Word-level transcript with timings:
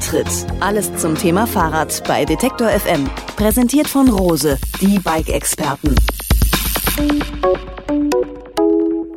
Antritt. 0.00 0.46
Alles 0.60 0.96
zum 0.96 1.14
Thema 1.14 1.46
Fahrrad 1.46 2.02
bei 2.08 2.24
Detektor 2.24 2.68
FM. 2.70 3.06
Präsentiert 3.36 3.86
von 3.86 4.08
Rose, 4.08 4.56
die 4.80 4.98
Bike-Experten. 4.98 5.94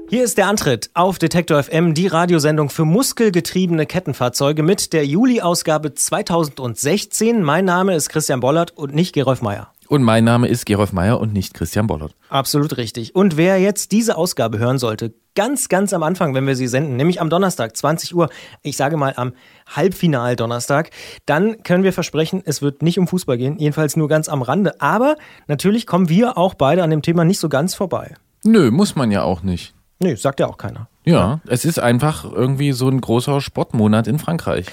Hier 0.10 0.26
ist 0.26 0.38
der 0.38 0.48
Antritt 0.48 0.90
auf 0.94 1.20
Detektor 1.20 1.64
FM, 1.64 1.94
die 1.94 2.08
Radiosendung 2.08 2.70
für 2.70 2.84
muskelgetriebene 2.84 3.86
Kettenfahrzeuge 3.86 4.62
mit 4.62 4.92
der 4.92 5.06
Juli-Ausgabe 5.06 5.94
2016. 5.94 7.42
Mein 7.42 7.64
Name 7.64 7.96
ist 7.96 8.10
Christian 8.10 8.42
Bollert 8.42 8.72
und 8.72 8.94
nicht 8.94 9.14
Gerolf 9.14 9.42
Meyer. 9.42 9.73
Und 9.94 10.02
mein 10.02 10.24
Name 10.24 10.48
ist 10.48 10.66
Gerolf 10.66 10.92
Meyer 10.92 11.20
und 11.20 11.34
nicht 11.34 11.54
Christian 11.54 11.86
Bollert. 11.86 12.16
Absolut 12.28 12.78
richtig. 12.78 13.14
Und 13.14 13.38
wer 13.38 13.60
jetzt 13.60 13.92
diese 13.92 14.18
Ausgabe 14.18 14.58
hören 14.58 14.80
sollte, 14.80 15.14
ganz, 15.36 15.70
ganz 15.70 15.94
am 15.94 16.02
Anfang, 16.02 16.34
wenn 16.34 16.48
wir 16.48 16.56
sie 16.56 16.66
senden, 16.66 16.96
nämlich 16.96 17.22
am 17.22 17.30
Donnerstag, 17.30 17.78
20 17.78 18.16
Uhr, 18.16 18.30
ich 18.64 18.76
sage 18.76 18.98
mal 18.98 19.14
am 19.18 19.34
Halbfinal-Donnerstag, 19.68 20.90
dann 21.28 21.62
können 21.62 21.84
wir 21.84 21.94
versprechen, 21.94 22.42
es 22.44 22.64
wird 22.64 22.82
nicht 22.82 22.98
um 22.98 23.08
Fußball 23.08 23.38
gehen, 23.38 23.60
jedenfalls 23.60 23.96
nur 23.96 24.08
ganz 24.08 24.30
am 24.30 24.42
Rande. 24.42 24.82
Aber 24.82 25.16
natürlich 25.46 25.86
kommen 25.86 26.10
wir 26.10 26.40
auch 26.40 26.56
beide 26.56 26.82
an 26.82 26.90
dem 26.90 27.04
Thema 27.04 27.24
nicht 27.24 27.40
so 27.40 27.48
ganz 27.48 27.76
vorbei. 27.76 28.16
Nö, 28.44 28.72
muss 28.72 28.96
man 28.96 29.12
ja 29.12 29.22
auch 29.22 29.44
nicht. 29.44 29.76
Nö, 30.00 30.18
sagt 30.18 30.40
ja 30.40 30.48
auch 30.48 30.58
keiner. 30.58 30.88
Ja, 31.06 31.40
es 31.46 31.66
ist 31.66 31.78
einfach 31.78 32.26
irgendwie 32.26 32.72
so 32.72 32.90
ein 32.90 33.00
großer 33.00 33.42
Sportmonat 33.42 34.08
in 34.08 34.18
Frankreich. 34.18 34.66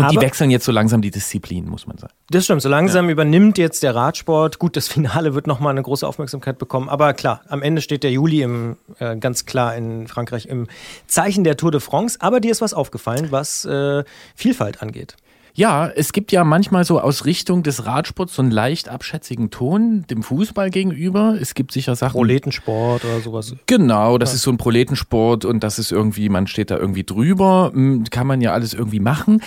Und 0.00 0.06
Aber- 0.06 0.12
die 0.20 0.20
wechseln 0.26 0.50
jetzt 0.50 0.64
so 0.64 0.72
langsam 0.72 1.02
die 1.02 1.10
Disziplin, 1.10 1.68
muss 1.68 1.86
man 1.86 1.98
sagen. 1.98 2.12
Das 2.30 2.44
stimmt, 2.44 2.62
so 2.62 2.68
langsam 2.68 3.08
übernimmt 3.10 3.58
jetzt 3.58 3.82
der 3.82 3.94
Radsport. 3.94 4.58
Gut, 4.58 4.76
das 4.76 4.88
Finale 4.92 5.34
wird 5.34 5.46
nochmal 5.46 5.72
eine 5.72 5.82
große 5.82 6.06
Aufmerksamkeit 6.06 6.58
bekommen. 6.58 6.88
Aber 6.88 7.12
klar, 7.14 7.42
am 7.48 7.62
Ende 7.62 7.82
steht 7.82 8.02
der 8.02 8.10
Juli 8.10 8.42
im, 8.42 8.76
äh, 8.98 9.16
ganz 9.16 9.46
klar 9.46 9.74
in 9.76 10.08
Frankreich 10.08 10.46
im 10.46 10.66
Zeichen 11.06 11.44
der 11.44 11.56
Tour 11.56 11.70
de 11.70 11.80
France. 11.80 12.18
Aber 12.20 12.40
dir 12.40 12.50
ist 12.50 12.60
was 12.60 12.74
aufgefallen, 12.74 13.28
was 13.30 13.64
äh, 13.64 14.04
Vielfalt 14.34 14.82
angeht. 14.82 15.16
Ja, 15.52 15.88
es 15.88 16.12
gibt 16.12 16.32
ja 16.32 16.44
manchmal 16.44 16.84
so 16.84 17.00
aus 17.00 17.24
Richtung 17.24 17.62
des 17.62 17.84
Radsports 17.84 18.34
so 18.34 18.42
einen 18.42 18.50
leicht 18.50 18.88
abschätzigen 18.88 19.50
Ton 19.50 20.04
dem 20.08 20.22
Fußball 20.22 20.70
gegenüber. 20.70 21.36
Es 21.40 21.54
gibt 21.54 21.72
sicher 21.72 21.96
Sachen. 21.96 22.12
Proletensport 22.12 23.04
oder 23.04 23.20
sowas. 23.20 23.54
Genau, 23.66 24.16
das 24.16 24.32
ist 24.32 24.42
so 24.42 24.50
ein 24.52 24.58
Proletensport 24.58 25.44
und 25.44 25.64
das 25.64 25.78
ist 25.78 25.90
irgendwie, 25.92 26.28
man 26.28 26.46
steht 26.46 26.70
da 26.70 26.76
irgendwie 26.78 27.04
drüber, 27.04 27.72
kann 28.10 28.26
man 28.26 28.40
ja 28.40 28.52
alles 28.52 28.74
irgendwie 28.74 29.00
machen. 29.00 29.42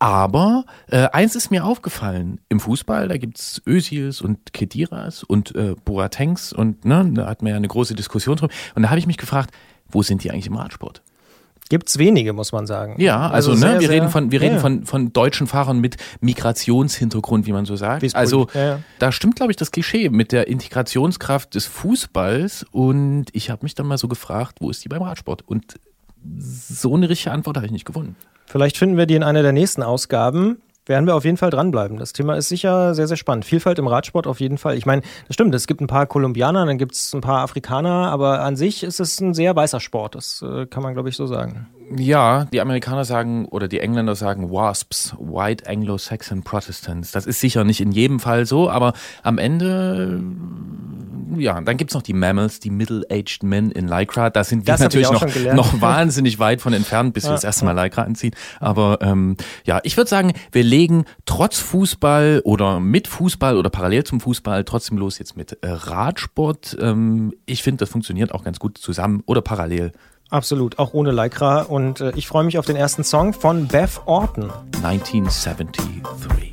Aber 0.00 0.64
äh, 0.88 1.08
eins 1.12 1.36
ist 1.36 1.50
mir 1.50 1.64
aufgefallen, 1.64 2.40
im 2.48 2.58
Fußball, 2.58 3.06
da 3.06 3.18
gibt's 3.18 3.60
Özils 3.66 4.22
und 4.22 4.54
Kediras 4.54 5.22
und 5.22 5.54
äh, 5.54 5.74
Boatengs 5.84 6.52
und 6.54 6.86
ne, 6.86 7.08
da 7.14 7.26
hat 7.26 7.42
man 7.42 7.50
ja 7.50 7.56
eine 7.56 7.68
große 7.68 7.94
Diskussion 7.94 8.36
drum. 8.36 8.48
Und 8.74 8.82
da 8.82 8.88
habe 8.88 8.98
ich 8.98 9.06
mich 9.06 9.18
gefragt, 9.18 9.50
wo 9.90 10.02
sind 10.02 10.24
die 10.24 10.30
eigentlich 10.30 10.46
im 10.46 10.56
Radsport? 10.56 11.02
Gibt's 11.68 11.98
wenige, 11.98 12.32
muss 12.32 12.50
man 12.50 12.66
sagen. 12.66 12.94
Ja, 12.98 13.28
also, 13.30 13.54
sehr, 13.54 13.74
ne, 13.74 13.80
wir 13.80 13.88
sehr- 13.88 13.90
reden 13.90 14.08
von 14.08 14.32
wir 14.32 14.40
ja, 14.40 14.48
reden 14.48 14.58
von 14.58 14.86
von 14.86 15.12
deutschen 15.12 15.46
Fahrern 15.46 15.80
mit 15.80 15.98
Migrationshintergrund, 16.20 17.46
wie 17.46 17.52
man 17.52 17.66
so 17.66 17.76
sagt. 17.76 18.00
Wie 18.02 18.06
es 18.06 18.14
Also 18.14 18.48
ja, 18.54 18.60
ja. 18.64 18.78
da 18.98 19.12
stimmt, 19.12 19.36
glaube 19.36 19.52
ich, 19.52 19.56
das 19.56 19.70
Klischee 19.70 20.08
mit 20.08 20.32
der 20.32 20.48
Integrationskraft 20.48 21.54
des 21.54 21.66
Fußballs. 21.66 22.64
Und 22.72 23.26
ich 23.32 23.50
habe 23.50 23.64
mich 23.64 23.74
dann 23.74 23.86
mal 23.86 23.98
so 23.98 24.08
gefragt, 24.08 24.56
wo 24.60 24.70
ist 24.70 24.82
die 24.84 24.88
beim 24.88 25.02
Radsport? 25.02 25.42
Und 25.46 25.78
so 26.38 26.94
eine 26.94 27.08
richtige 27.08 27.32
Antwort 27.32 27.56
habe 27.56 27.66
ich 27.66 27.72
nicht 27.72 27.84
gefunden. 27.84 28.16
Vielleicht 28.46 28.76
finden 28.76 28.96
wir 28.96 29.06
die 29.06 29.14
in 29.14 29.22
einer 29.22 29.42
der 29.42 29.52
nächsten 29.52 29.82
Ausgaben. 29.82 30.60
Werden 30.86 31.06
wir 31.06 31.14
auf 31.14 31.24
jeden 31.24 31.36
Fall 31.36 31.50
dranbleiben. 31.50 31.98
Das 31.98 32.12
Thema 32.12 32.34
ist 32.34 32.48
sicher 32.48 32.94
sehr, 32.94 33.06
sehr 33.06 33.16
spannend. 33.16 33.44
Vielfalt 33.44 33.78
im 33.78 33.86
Radsport 33.86 34.26
auf 34.26 34.40
jeden 34.40 34.58
Fall. 34.58 34.76
Ich 34.76 34.86
meine, 34.86 35.02
das 35.28 35.34
stimmt, 35.34 35.54
es 35.54 35.66
gibt 35.66 35.80
ein 35.80 35.86
paar 35.86 36.06
Kolumbianer, 36.06 36.66
dann 36.66 36.78
gibt 36.78 36.94
es 36.94 37.14
ein 37.14 37.20
paar 37.20 37.42
Afrikaner, 37.42 38.10
aber 38.10 38.40
an 38.40 38.56
sich 38.56 38.82
ist 38.82 38.98
es 38.98 39.20
ein 39.20 39.34
sehr 39.34 39.54
weißer 39.54 39.78
Sport. 39.78 40.16
Das 40.16 40.42
äh, 40.42 40.66
kann 40.66 40.82
man, 40.82 40.94
glaube 40.94 41.08
ich, 41.08 41.16
so 41.16 41.26
sagen. 41.26 41.68
Ja, 41.96 42.44
die 42.44 42.60
Amerikaner 42.60 43.04
sagen 43.04 43.46
oder 43.46 43.66
die 43.66 43.80
Engländer 43.80 44.14
sagen 44.14 44.50
WASPs, 44.50 45.16
White 45.18 45.68
Anglo-Saxon 45.68 46.42
Protestants. 46.44 47.10
Das 47.10 47.26
ist 47.26 47.40
sicher 47.40 47.64
nicht 47.64 47.80
in 47.80 47.90
jedem 47.90 48.20
Fall 48.20 48.46
so, 48.46 48.70
aber 48.70 48.92
am 49.24 49.38
Ende, 49.38 50.22
ja, 51.36 51.60
dann 51.60 51.76
gibt's 51.76 51.94
noch 51.94 52.02
die 52.02 52.12
Mammals, 52.12 52.60
die 52.60 52.70
Middle-Aged 52.70 53.42
Men 53.42 53.72
in 53.72 53.88
Lycra. 53.88 54.30
Da 54.30 54.44
sind 54.44 54.66
wir 54.66 54.72
Das 54.72 54.80
natürlich 54.80 55.10
noch, 55.10 55.26
noch 55.54 55.80
wahnsinnig 55.80 56.38
weit 56.38 56.60
von 56.60 56.72
entfernt, 56.72 57.12
bis 57.12 57.24
wir 57.24 57.32
das 57.32 57.44
erste 57.44 57.64
Mal 57.64 57.72
Lycra 57.72 58.02
anziehen. 58.02 58.34
Aber 58.60 58.98
ähm, 59.00 59.36
ja, 59.64 59.80
ich 59.82 59.96
würde 59.96 60.08
sagen, 60.08 60.32
wir 60.52 60.62
legen 60.62 61.06
trotz 61.24 61.58
Fußball 61.58 62.42
oder 62.44 62.78
mit 62.78 63.08
Fußball 63.08 63.56
oder 63.56 63.70
parallel 63.70 64.04
zum 64.04 64.20
Fußball 64.20 64.62
trotzdem 64.64 64.96
los 64.96 65.18
jetzt 65.18 65.36
mit 65.36 65.58
äh, 65.62 65.68
Radsport. 65.68 66.76
Ähm, 66.80 67.34
ich 67.46 67.64
finde, 67.64 67.78
das 67.78 67.90
funktioniert 67.90 68.32
auch 68.32 68.44
ganz 68.44 68.60
gut 68.60 68.78
zusammen 68.78 69.24
oder 69.26 69.42
parallel. 69.42 69.90
Absolut, 70.30 70.78
auch 70.78 70.94
ohne 70.94 71.10
Lycra. 71.10 71.62
Und 71.62 72.00
äh, 72.00 72.12
ich 72.14 72.28
freue 72.28 72.44
mich 72.44 72.58
auf 72.58 72.66
den 72.66 72.76
ersten 72.76 73.04
Song 73.04 73.32
von 73.32 73.66
Beth 73.66 74.00
Orton. 74.06 74.50
1973. 74.82 76.49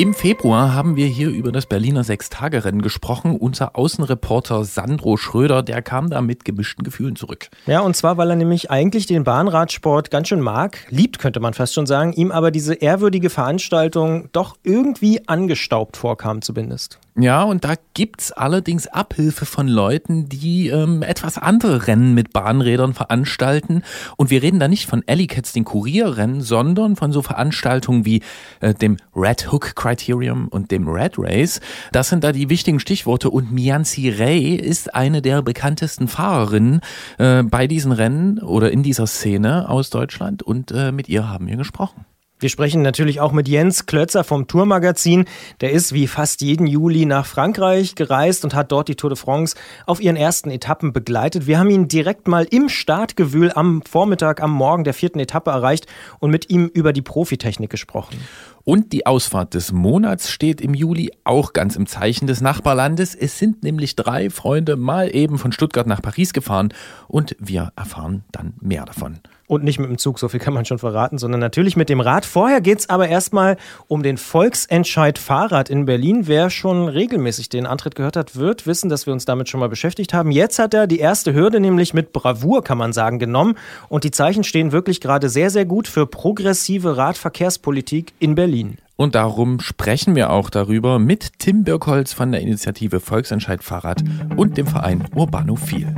Im 0.00 0.14
Februar 0.14 0.72
haben 0.72 0.96
wir 0.96 1.04
hier 1.04 1.28
über 1.28 1.52
das 1.52 1.66
Berliner 1.66 2.04
Sechstagerennen 2.04 2.80
gesprochen. 2.80 3.36
Unser 3.36 3.76
Außenreporter 3.76 4.64
Sandro 4.64 5.18
Schröder, 5.18 5.62
der 5.62 5.82
kam 5.82 6.08
da 6.08 6.22
mit 6.22 6.46
gemischten 6.46 6.84
Gefühlen 6.84 7.16
zurück. 7.16 7.50
Ja, 7.66 7.80
und 7.80 7.94
zwar, 7.94 8.16
weil 8.16 8.30
er 8.30 8.36
nämlich 8.36 8.70
eigentlich 8.70 9.04
den 9.04 9.24
Bahnradsport 9.24 10.10
ganz 10.10 10.28
schön 10.28 10.40
mag, 10.40 10.86
liebt, 10.88 11.18
könnte 11.18 11.38
man 11.40 11.52
fast 11.52 11.74
schon 11.74 11.84
sagen, 11.84 12.14
ihm 12.14 12.32
aber 12.32 12.50
diese 12.50 12.72
ehrwürdige 12.72 13.28
Veranstaltung 13.28 14.30
doch 14.32 14.56
irgendwie 14.62 15.28
angestaubt 15.28 15.98
vorkam 15.98 16.40
zumindest. 16.40 16.98
Ja, 17.22 17.42
und 17.42 17.64
da 17.64 17.74
gibt's 17.92 18.32
allerdings 18.32 18.86
Abhilfe 18.86 19.44
von 19.44 19.68
Leuten, 19.68 20.30
die 20.30 20.68
ähm, 20.68 21.02
etwas 21.02 21.36
andere 21.36 21.86
Rennen 21.86 22.14
mit 22.14 22.32
Bahnrädern 22.32 22.94
veranstalten. 22.94 23.82
Und 24.16 24.30
wir 24.30 24.42
reden 24.42 24.58
da 24.58 24.68
nicht 24.68 24.88
von 24.88 25.06
Ellicats, 25.06 25.52
den 25.52 25.64
Kurierrennen, 25.64 26.40
sondern 26.40 26.96
von 26.96 27.12
so 27.12 27.20
Veranstaltungen 27.20 28.06
wie 28.06 28.22
äh, 28.60 28.72
dem 28.72 28.96
Red 29.14 29.52
Hook 29.52 29.76
Criterium 29.76 30.48
und 30.48 30.70
dem 30.70 30.88
Red 30.88 31.18
Race. 31.18 31.60
Das 31.92 32.08
sind 32.08 32.24
da 32.24 32.32
die 32.32 32.48
wichtigen 32.48 32.80
Stichworte. 32.80 33.28
Und 33.28 33.52
Mianzi 33.52 34.08
Ray 34.08 34.54
ist 34.54 34.94
eine 34.94 35.20
der 35.20 35.42
bekanntesten 35.42 36.08
Fahrerinnen 36.08 36.80
äh, 37.18 37.42
bei 37.42 37.66
diesen 37.66 37.92
Rennen 37.92 38.38
oder 38.38 38.70
in 38.70 38.82
dieser 38.82 39.06
Szene 39.06 39.68
aus 39.68 39.90
Deutschland. 39.90 40.42
Und 40.42 40.72
äh, 40.72 40.90
mit 40.90 41.10
ihr 41.10 41.28
haben 41.28 41.48
wir 41.48 41.56
gesprochen. 41.56 42.06
Wir 42.40 42.48
sprechen 42.48 42.80
natürlich 42.80 43.20
auch 43.20 43.32
mit 43.32 43.48
Jens 43.48 43.84
Klötzer 43.84 44.24
vom 44.24 44.46
Tourmagazin. 44.46 45.26
Der 45.60 45.72
ist 45.72 45.92
wie 45.92 46.06
fast 46.06 46.40
jeden 46.40 46.66
Juli 46.66 47.04
nach 47.04 47.26
Frankreich 47.26 47.96
gereist 47.96 48.44
und 48.44 48.54
hat 48.54 48.72
dort 48.72 48.88
die 48.88 48.94
Tour 48.94 49.10
de 49.10 49.18
France 49.18 49.56
auf 49.84 50.00
ihren 50.00 50.16
ersten 50.16 50.50
Etappen 50.50 50.94
begleitet. 50.94 51.46
Wir 51.46 51.58
haben 51.58 51.68
ihn 51.68 51.86
direkt 51.86 52.28
mal 52.28 52.46
im 52.50 52.70
Startgewühl 52.70 53.52
am 53.54 53.82
Vormittag, 53.82 54.40
am 54.42 54.52
Morgen 54.52 54.84
der 54.84 54.94
vierten 54.94 55.20
Etappe 55.20 55.50
erreicht 55.50 55.86
und 56.18 56.30
mit 56.30 56.48
ihm 56.48 56.70
über 56.72 56.94
die 56.94 57.02
Profitechnik 57.02 57.68
gesprochen. 57.68 58.16
Und 58.64 58.94
die 58.94 59.04
Ausfahrt 59.04 59.52
des 59.52 59.72
Monats 59.72 60.30
steht 60.30 60.62
im 60.62 60.72
Juli 60.72 61.12
auch 61.24 61.52
ganz 61.52 61.76
im 61.76 61.86
Zeichen 61.86 62.26
des 62.26 62.40
Nachbarlandes. 62.40 63.14
Es 63.14 63.38
sind 63.38 63.62
nämlich 63.62 63.96
drei 63.96 64.30
Freunde 64.30 64.76
mal 64.76 65.14
eben 65.14 65.36
von 65.36 65.52
Stuttgart 65.52 65.86
nach 65.86 66.00
Paris 66.00 66.32
gefahren 66.32 66.72
und 67.06 67.36
wir 67.38 67.72
erfahren 67.76 68.24
dann 68.32 68.54
mehr 68.62 68.86
davon. 68.86 69.18
Und 69.50 69.64
nicht 69.64 69.80
mit 69.80 69.88
dem 69.88 69.98
Zug, 69.98 70.20
so 70.20 70.28
viel 70.28 70.38
kann 70.38 70.54
man 70.54 70.64
schon 70.64 70.78
verraten, 70.78 71.18
sondern 71.18 71.40
natürlich 71.40 71.74
mit 71.74 71.88
dem 71.88 71.98
Rad. 71.98 72.24
Vorher 72.24 72.60
geht's 72.60 72.88
aber 72.88 73.08
erstmal 73.08 73.56
um 73.88 74.04
den 74.04 74.16
Volksentscheid 74.16 75.18
Fahrrad 75.18 75.68
in 75.68 75.86
Berlin. 75.86 76.28
Wer 76.28 76.50
schon 76.50 76.86
regelmäßig 76.86 77.48
den 77.48 77.66
Antritt 77.66 77.96
gehört 77.96 78.14
hat, 78.14 78.36
wird 78.36 78.68
wissen, 78.68 78.88
dass 78.88 79.06
wir 79.06 79.12
uns 79.12 79.24
damit 79.24 79.48
schon 79.48 79.58
mal 79.58 79.68
beschäftigt 79.68 80.14
haben. 80.14 80.30
Jetzt 80.30 80.60
hat 80.60 80.72
er 80.72 80.86
die 80.86 81.00
erste 81.00 81.34
Hürde 81.34 81.58
nämlich 81.58 81.94
mit 81.94 82.12
Bravour, 82.12 82.62
kann 82.62 82.78
man 82.78 82.92
sagen, 82.92 83.18
genommen. 83.18 83.56
Und 83.88 84.04
die 84.04 84.12
Zeichen 84.12 84.44
stehen 84.44 84.70
wirklich 84.70 85.00
gerade 85.00 85.28
sehr, 85.28 85.50
sehr 85.50 85.64
gut 85.64 85.88
für 85.88 86.06
progressive 86.06 86.96
Radverkehrspolitik 86.96 88.12
in 88.20 88.36
Berlin. 88.36 88.76
Und 88.94 89.16
darum 89.16 89.58
sprechen 89.58 90.14
wir 90.14 90.30
auch 90.30 90.48
darüber 90.48 91.00
mit 91.00 91.40
Tim 91.40 91.64
Birkholz 91.64 92.12
von 92.12 92.30
der 92.30 92.40
Initiative 92.40 93.00
Volksentscheid 93.00 93.64
Fahrrad 93.64 94.04
und 94.36 94.58
dem 94.58 94.68
Verein 94.68 95.08
Urbanophil. 95.16 95.92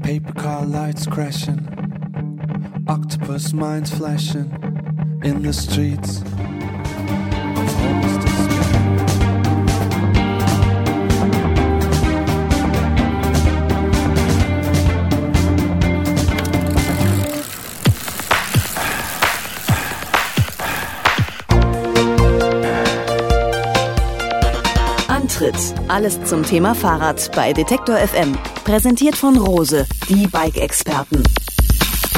Paper 0.00 0.32
car 0.32 0.66
lights 0.66 1.08
crashing, 1.08 1.60
octopus 2.88 3.52
minds 3.52 3.90
flashing 3.90 4.50
in 5.22 5.42
the 5.42 5.52
streets. 5.52 6.22
Alles 25.94 26.24
zum 26.24 26.42
Thema 26.42 26.74
Fahrrad 26.74 27.30
bei 27.36 27.52
Detektor 27.52 27.96
FM. 27.96 28.36
Präsentiert 28.64 29.14
von 29.14 29.36
Rose, 29.36 29.86
die 30.08 30.26
Bike-Experten. 30.26 31.22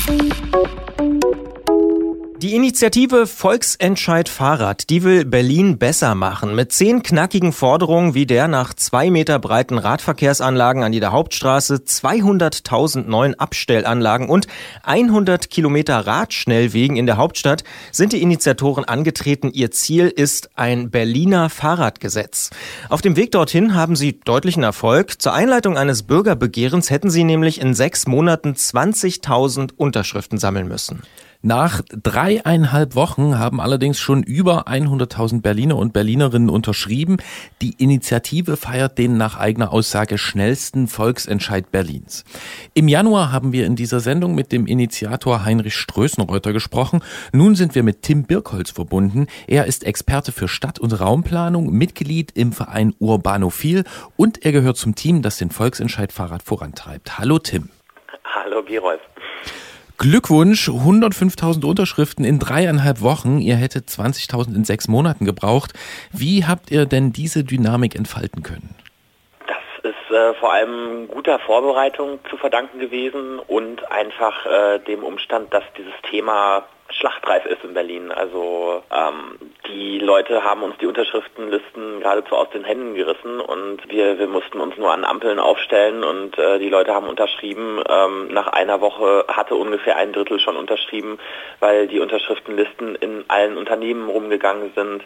Thank 0.06 0.54
you. 1.00 1.25
Die 2.42 2.54
Initiative 2.54 3.26
Volksentscheid 3.26 4.28
Fahrrad, 4.28 4.90
die 4.90 5.04
will 5.04 5.24
Berlin 5.24 5.78
besser 5.78 6.14
machen. 6.14 6.54
Mit 6.54 6.70
zehn 6.70 7.02
knackigen 7.02 7.50
Forderungen 7.50 8.12
wie 8.12 8.26
der 8.26 8.46
nach 8.46 8.74
zwei 8.74 9.10
Meter 9.10 9.38
breiten 9.38 9.78
Radverkehrsanlagen 9.78 10.84
an 10.84 10.92
jeder 10.92 11.12
Hauptstraße, 11.12 11.76
200.000 11.76 13.06
neuen 13.06 13.40
Abstellanlagen 13.40 14.28
und 14.28 14.48
100 14.82 15.48
Kilometer 15.48 16.06
Radschnellwegen 16.06 16.98
in 16.98 17.06
der 17.06 17.16
Hauptstadt 17.16 17.64
sind 17.90 18.12
die 18.12 18.20
Initiatoren 18.20 18.84
angetreten. 18.84 19.50
Ihr 19.50 19.70
Ziel 19.70 20.08
ist 20.08 20.50
ein 20.56 20.90
Berliner 20.90 21.48
Fahrradgesetz. 21.48 22.50
Auf 22.90 23.00
dem 23.00 23.16
Weg 23.16 23.30
dorthin 23.30 23.74
haben 23.74 23.96
sie 23.96 24.20
deutlichen 24.20 24.62
Erfolg. 24.62 25.22
Zur 25.22 25.32
Einleitung 25.32 25.78
eines 25.78 26.02
Bürgerbegehrens 26.02 26.90
hätten 26.90 27.08
sie 27.08 27.24
nämlich 27.24 27.62
in 27.62 27.72
sechs 27.72 28.06
Monaten 28.06 28.52
20.000 28.52 29.70
Unterschriften 29.78 30.36
sammeln 30.36 30.68
müssen. 30.68 31.00
Nach 31.46 31.80
dreieinhalb 31.90 32.96
Wochen 32.96 33.38
haben 33.38 33.60
allerdings 33.60 34.00
schon 34.00 34.24
über 34.24 34.66
100.000 34.66 35.42
Berliner 35.42 35.76
und 35.76 35.92
Berlinerinnen 35.92 36.50
unterschrieben. 36.50 37.18
Die 37.62 37.76
Initiative 37.78 38.56
feiert 38.56 38.98
den 38.98 39.16
nach 39.16 39.38
eigener 39.38 39.72
Aussage 39.72 40.18
schnellsten 40.18 40.88
Volksentscheid 40.88 41.70
Berlins. 41.70 42.24
Im 42.74 42.88
Januar 42.88 43.30
haben 43.30 43.52
wir 43.52 43.64
in 43.64 43.76
dieser 43.76 44.00
Sendung 44.00 44.34
mit 44.34 44.50
dem 44.50 44.66
Initiator 44.66 45.44
Heinrich 45.44 45.76
Strößenreuter 45.76 46.52
gesprochen. 46.52 47.00
Nun 47.32 47.54
sind 47.54 47.76
wir 47.76 47.84
mit 47.84 48.02
Tim 48.02 48.24
Birkholz 48.24 48.72
verbunden. 48.72 49.28
Er 49.46 49.66
ist 49.66 49.84
Experte 49.84 50.32
für 50.32 50.48
Stadt- 50.48 50.80
und 50.80 51.00
Raumplanung, 51.00 51.70
Mitglied 51.70 52.32
im 52.34 52.50
Verein 52.50 52.92
Urbanophil 52.98 53.84
und 54.16 54.44
er 54.44 54.50
gehört 54.50 54.78
zum 54.78 54.96
Team, 54.96 55.22
das 55.22 55.38
den 55.38 55.50
Volksentscheid 55.50 56.10
Fahrrad 56.10 56.42
vorantreibt. 56.42 57.20
Hallo 57.20 57.38
Tim. 57.38 57.68
Hallo 58.24 58.64
Gerolf. 58.64 59.00
Glückwunsch, 59.98 60.68
105.000 60.68 61.64
Unterschriften 61.64 62.24
in 62.24 62.38
dreieinhalb 62.38 63.00
Wochen. 63.00 63.38
Ihr 63.38 63.56
hättet 63.56 63.88
20.000 63.88 64.54
in 64.54 64.64
sechs 64.64 64.88
Monaten 64.88 65.24
gebraucht. 65.24 65.72
Wie 66.12 66.44
habt 66.44 66.70
ihr 66.70 66.84
denn 66.84 67.12
diese 67.12 67.44
Dynamik 67.44 67.94
entfalten 67.94 68.42
können? 68.42 68.74
Das 69.46 69.56
ist 69.90 70.14
äh, 70.14 70.34
vor 70.34 70.52
allem 70.52 71.08
guter 71.08 71.38
Vorbereitung 71.38 72.18
zu 72.28 72.36
verdanken 72.36 72.78
gewesen 72.78 73.38
und 73.38 73.90
einfach 73.90 74.44
äh, 74.44 74.78
dem 74.80 75.02
Umstand, 75.02 75.54
dass 75.54 75.64
dieses 75.78 75.94
Thema 76.10 76.64
schlachtreif 76.90 77.44
ist 77.46 77.64
in 77.64 77.74
Berlin. 77.74 78.10
Also 78.10 78.82
ähm, 78.90 79.38
die 79.68 79.98
Leute 79.98 80.44
haben 80.44 80.62
uns 80.62 80.76
die 80.78 80.86
Unterschriftenlisten 80.86 82.00
geradezu 82.00 82.36
aus 82.36 82.50
den 82.50 82.64
Händen 82.64 82.94
gerissen 82.94 83.40
und 83.40 83.88
wir, 83.88 84.18
wir 84.18 84.28
mussten 84.28 84.60
uns 84.60 84.76
nur 84.76 84.92
an 84.92 85.04
Ampeln 85.04 85.38
aufstellen 85.38 86.04
und 86.04 86.38
äh, 86.38 86.58
die 86.58 86.68
Leute 86.68 86.94
haben 86.94 87.08
unterschrieben. 87.08 87.82
Ähm, 87.88 88.28
nach 88.28 88.48
einer 88.48 88.80
Woche 88.80 89.24
hatte 89.28 89.54
ungefähr 89.54 89.96
ein 89.96 90.12
Drittel 90.12 90.38
schon 90.40 90.56
unterschrieben, 90.56 91.18
weil 91.60 91.88
die 91.88 92.00
Unterschriftenlisten 92.00 92.94
in 92.96 93.24
allen 93.28 93.56
Unternehmen 93.56 94.08
rumgegangen 94.08 94.72
sind. 94.74 95.02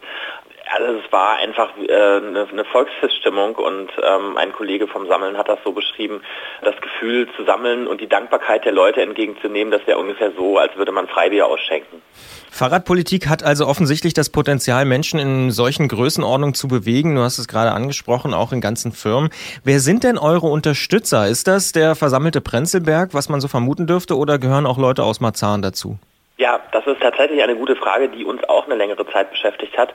Also 0.73 0.99
es 0.99 1.13
war 1.13 1.39
einfach 1.39 1.71
äh, 1.79 1.93
eine, 1.93 2.47
eine 2.51 2.65
Volksfeststimmung 2.65 3.57
und 3.57 3.91
ähm, 4.03 4.37
ein 4.37 4.53
Kollege 4.53 4.87
vom 4.87 5.07
Sammeln 5.09 5.37
hat 5.37 5.49
das 5.49 5.59
so 5.65 5.73
beschrieben, 5.73 6.23
das 6.63 6.75
Gefühl 6.81 7.29
zu 7.37 7.45
sammeln 7.45 7.87
und 7.87 8.01
die 8.01 8.09
Dankbarkeit 8.09 8.65
der 8.65 8.73
Leute 8.73 9.03
entgegenzunehmen, 9.03 9.71
das 9.71 9.87
wäre 9.87 9.99
ungefähr 9.99 10.33
so, 10.37 10.59
als 10.59 10.77
würde 10.77 10.93
man 10.93 11.09
Freibier 11.09 11.47
ausschenken. 11.47 12.03
Fahrradpolitik 12.51 13.29
hat 13.29 13.43
also 13.43 13.67
offensichtlich 13.67 14.13
das 14.13 14.29
Potenzial, 14.29 14.85
Menschen 14.85 15.19
in 15.21 15.51
solchen 15.51 15.89
Größenordnungen 15.89 16.55
zu 16.55 16.69
bewegen. 16.69 17.15
Du 17.15 17.23
hast 17.23 17.39
es 17.39 17.49
gerade 17.49 17.73
angesprochen, 17.73 18.35
auch 18.35 18.53
in 18.53 18.61
ganzen 18.61 18.93
Firmen. 18.93 19.31
Wer 19.65 19.81
sind 19.81 20.05
denn 20.05 20.19
eure 20.19 20.49
Unterstützer? 20.49 21.29
Ist 21.29 21.47
das 21.47 21.73
der 21.73 21.95
versammelte 21.95 22.41
Prenzlberg, 22.41 23.15
was 23.15 23.29
man 23.29 23.41
so 23.41 23.49
vermuten 23.49 23.87
dürfte, 23.87 24.17
oder 24.17 24.39
gehören 24.39 24.67
auch 24.67 24.79
Leute 24.79 25.05
aus 25.05 25.21
Marzahn 25.21 25.63
dazu? 25.63 25.99
Ja, 26.41 26.59
das 26.73 26.87
ist 26.87 27.03
tatsächlich 27.03 27.43
eine 27.43 27.55
gute 27.55 27.77
Frage, 27.77 28.09
die 28.09 28.25
uns 28.25 28.43
auch 28.45 28.65
eine 28.65 28.75
längere 28.75 29.07
Zeit 29.07 29.31
beschäftigt 29.31 29.77
hat. 29.77 29.93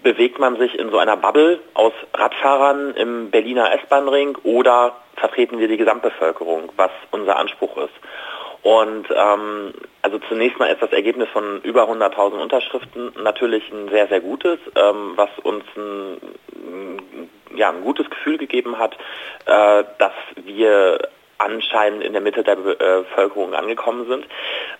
Bewegt 0.00 0.38
man 0.38 0.56
sich 0.56 0.78
in 0.78 0.90
so 0.90 0.98
einer 0.98 1.16
Bubble 1.16 1.58
aus 1.74 1.92
Radfahrern 2.14 2.94
im 2.94 3.32
Berliner 3.32 3.72
S-Bahn-Ring 3.72 4.38
oder 4.44 4.94
vertreten 5.16 5.58
wir 5.58 5.66
die 5.66 5.76
Gesamtbevölkerung, 5.76 6.70
was 6.76 6.92
unser 7.10 7.36
Anspruch 7.36 7.76
ist? 7.78 7.94
Und 8.62 9.08
ähm, 9.10 9.74
also 10.02 10.20
zunächst 10.28 10.60
mal 10.60 10.66
ist 10.66 10.80
das 10.80 10.92
Ergebnis 10.92 11.30
von 11.30 11.62
über 11.62 11.88
100.000 11.90 12.42
Unterschriften 12.42 13.12
natürlich 13.20 13.68
ein 13.72 13.88
sehr, 13.88 14.06
sehr 14.06 14.20
gutes, 14.20 14.60
ähm, 14.76 15.14
was 15.16 15.30
uns 15.42 15.64
ein, 15.76 17.28
ja, 17.56 17.70
ein 17.70 17.82
gutes 17.82 18.08
Gefühl 18.08 18.38
gegeben 18.38 18.78
hat, 18.78 18.96
äh, 19.46 19.82
dass 19.98 20.12
wir 20.36 21.00
anscheinend 21.38 22.02
in 22.02 22.12
der 22.12 22.22
Mitte 22.22 22.42
der 22.42 22.58
äh, 22.58 23.02
Bevölkerung 23.02 23.54
angekommen 23.54 24.06
sind. 24.08 24.26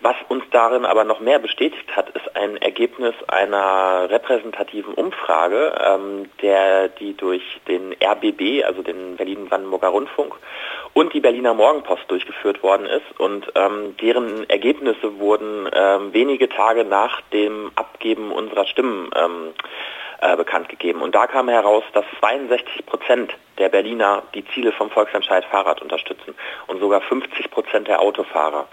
Was 0.01 0.17
uns 0.29 0.45
darin 0.51 0.85
aber 0.85 1.05
noch 1.05 1.21
mehr 1.21 1.39
bestätigt 1.39 1.97
hat, 1.97 2.11
ist 2.11 2.37
ein 2.37 2.57
Ergebnis 2.57 3.15
einer 3.29 4.11
repräsentativen 4.11 4.95
Umfrage, 4.95 5.73
ähm, 5.85 6.29
der 6.43 6.89
die 6.89 7.17
durch 7.17 7.43
den 7.69 7.95
RBB, 8.03 8.65
also 8.65 8.83
den 8.83 9.17
Berlin-Brandenburger 9.17 9.89
Rundfunk 9.89 10.35
und 10.95 11.15
die 11.15 11.21
Berliner 11.21 11.55
Morgenpost 11.55 12.05
durchgeführt 12.09 12.63
worden 12.63 12.87
ist 12.87 13.19
und 13.19 13.47
ähm, 13.55 13.97
deren 14.01 14.49
Ergebnisse 14.51 15.19
wurden 15.19 15.69
ähm, 15.73 16.13
wenige 16.13 16.49
Tage 16.49 16.85
nach 16.85 17.21
dem 17.33 17.71
Abgeben 17.77 18.33
unserer 18.33 18.67
Stimmen 18.67 19.11
ähm, 19.15 19.55
äh, 20.21 20.37
bekannt 20.37 20.69
gegeben. 20.69 21.03
Und 21.03 21.15
da 21.15 21.27
kam 21.27 21.49
heraus, 21.49 21.85
dass 21.93 22.05
62 22.21 22.87
Prozent 22.87 23.33
der 23.59 23.69
Berliner 23.69 24.23
die 24.35 24.45
Ziele 24.49 24.73
vom 24.73 24.91
Volksentscheid 24.91 25.45
Fahrrad 25.45 25.83
unterstützen 25.83 26.35
und 26.67 26.81
sogar 26.81 27.01
50 27.01 27.51
Prozent 27.51 27.89
der 27.89 28.01
Autofahrer. 28.01 28.69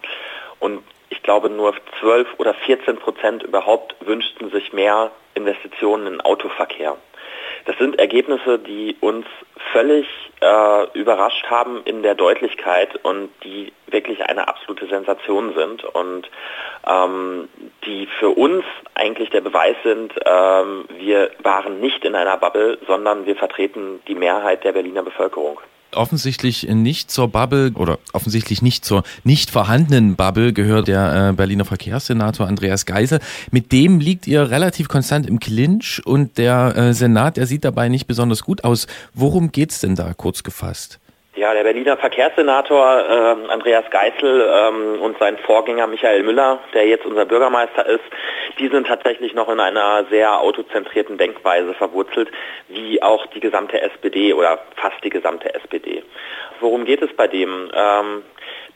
Und 0.60 0.84
ich 1.10 1.22
glaube, 1.22 1.50
nur 1.50 1.76
12 2.00 2.28
oder 2.38 2.54
14 2.54 2.98
Prozent 2.98 3.44
überhaupt 3.44 3.96
wünschten 4.00 4.50
sich 4.50 4.74
mehr 4.74 5.12
Investitionen 5.36 6.08
in 6.08 6.22
Autoverkehr. 6.22 6.98
Das 7.66 7.78
sind 7.78 8.00
Ergebnisse, 8.00 8.60
die 8.60 8.96
uns 9.02 9.26
völlig 9.72 10.08
äh, 10.42 10.88
überrascht 10.94 11.46
haben 11.50 11.82
in 11.86 12.04
der 12.04 12.16
Deutlichkeit 12.16 13.04
und 13.04 13.30
die 13.44 13.74
wirklich 13.88 14.24
eine 14.24 14.48
absolute 14.48 14.88
Sensation 14.88 15.54
sind 15.56 15.84
und 15.84 16.30
ähm, 16.88 17.50
die 17.86 18.08
für 18.20 18.30
uns 18.30 18.64
eigentlich 18.94 19.30
der 19.32 19.42
Beweis 19.42 19.76
sind, 19.84 20.14
ähm, 20.26 20.86
wir 20.98 21.32
waren 21.42 21.80
nicht 21.80 22.06
in 22.06 22.16
einer 22.16 22.38
Bubble, 22.38 22.78
sondern 22.86 23.26
wir 23.26 23.36
vertreten 23.36 24.02
die 24.08 24.16
Mehrheit 24.16 24.64
der 24.64 24.74
Berliner 24.74 25.04
Bevölkerung 25.04 25.60
offensichtlich 25.96 26.68
nicht 26.70 27.12
zur 27.12 27.28
Bubble 27.28 27.72
oder 27.76 28.00
offensichtlich 28.14 28.62
nicht 28.62 28.86
zur 28.86 29.04
nicht 29.24 29.52
vorhandenen 29.52 30.16
Bubble 30.16 30.54
gehört 30.54 30.88
der 30.88 31.30
äh, 31.30 31.34
Berliner 31.34 31.66
Verkehrssenator 31.66 32.48
Andreas 32.48 32.86
Geisel. 32.86 33.20
Mit 33.52 33.72
dem 33.72 34.00
liegt 34.00 34.28
ihr 34.28 34.50
relativ 34.50 34.88
konstant 34.88 35.28
im 35.28 35.40
Clinch 35.40 36.02
und 36.06 36.38
der 36.38 36.76
äh, 36.76 36.94
Senat, 36.94 37.38
der 37.38 37.48
sieht 37.48 37.64
dabei 37.64 37.90
nicht 37.90 38.08
besonders 38.08 38.44
gut 38.44 38.64
aus. 38.64 38.88
Worum 39.14 39.52
geht's 39.52 39.80
denn 39.80 39.96
da 39.96 40.14
kurz 40.14 40.44
gefasst? 40.44 41.00
Ja, 41.36 41.54
der 41.54 41.64
Berliner 41.64 41.98
Verkehrssenator 41.98 43.04
ähm, 43.10 43.50
Andreas 43.50 43.84
Geißel 43.90 44.50
ähm, 44.54 45.02
und 45.02 45.20
sein 45.20 45.38
Vorgänger 45.40 45.86
Michael 45.86 46.24
Müller, 46.24 46.60
der 46.74 46.88
jetzt 46.88 47.06
unser 47.06 47.26
Bürgermeister 47.26 47.86
ist, 47.86 48.06
die 48.58 48.70
sind 48.70 48.88
tatsächlich 48.88 49.34
noch 49.34 49.50
in 49.50 49.60
einer 49.60 50.06
sehr 50.10 50.40
autozentrierten 50.40 51.18
Denkweise 51.18 51.74
verwurzelt, 51.74 52.30
wie 52.70 53.04
auch 53.04 53.26
die 53.28 53.42
gesamte 53.42 53.82
SPD 53.82 54.34
oder 54.34 54.60
fast 54.78 55.04
die 55.04 55.10
gesamte 55.10 55.54
SPD. 55.54 56.04
Worum 56.62 56.86
geht 56.86 57.02
es 57.02 57.14
bei 57.18 57.28
dem? 57.28 57.70
Ähm, 57.76 58.24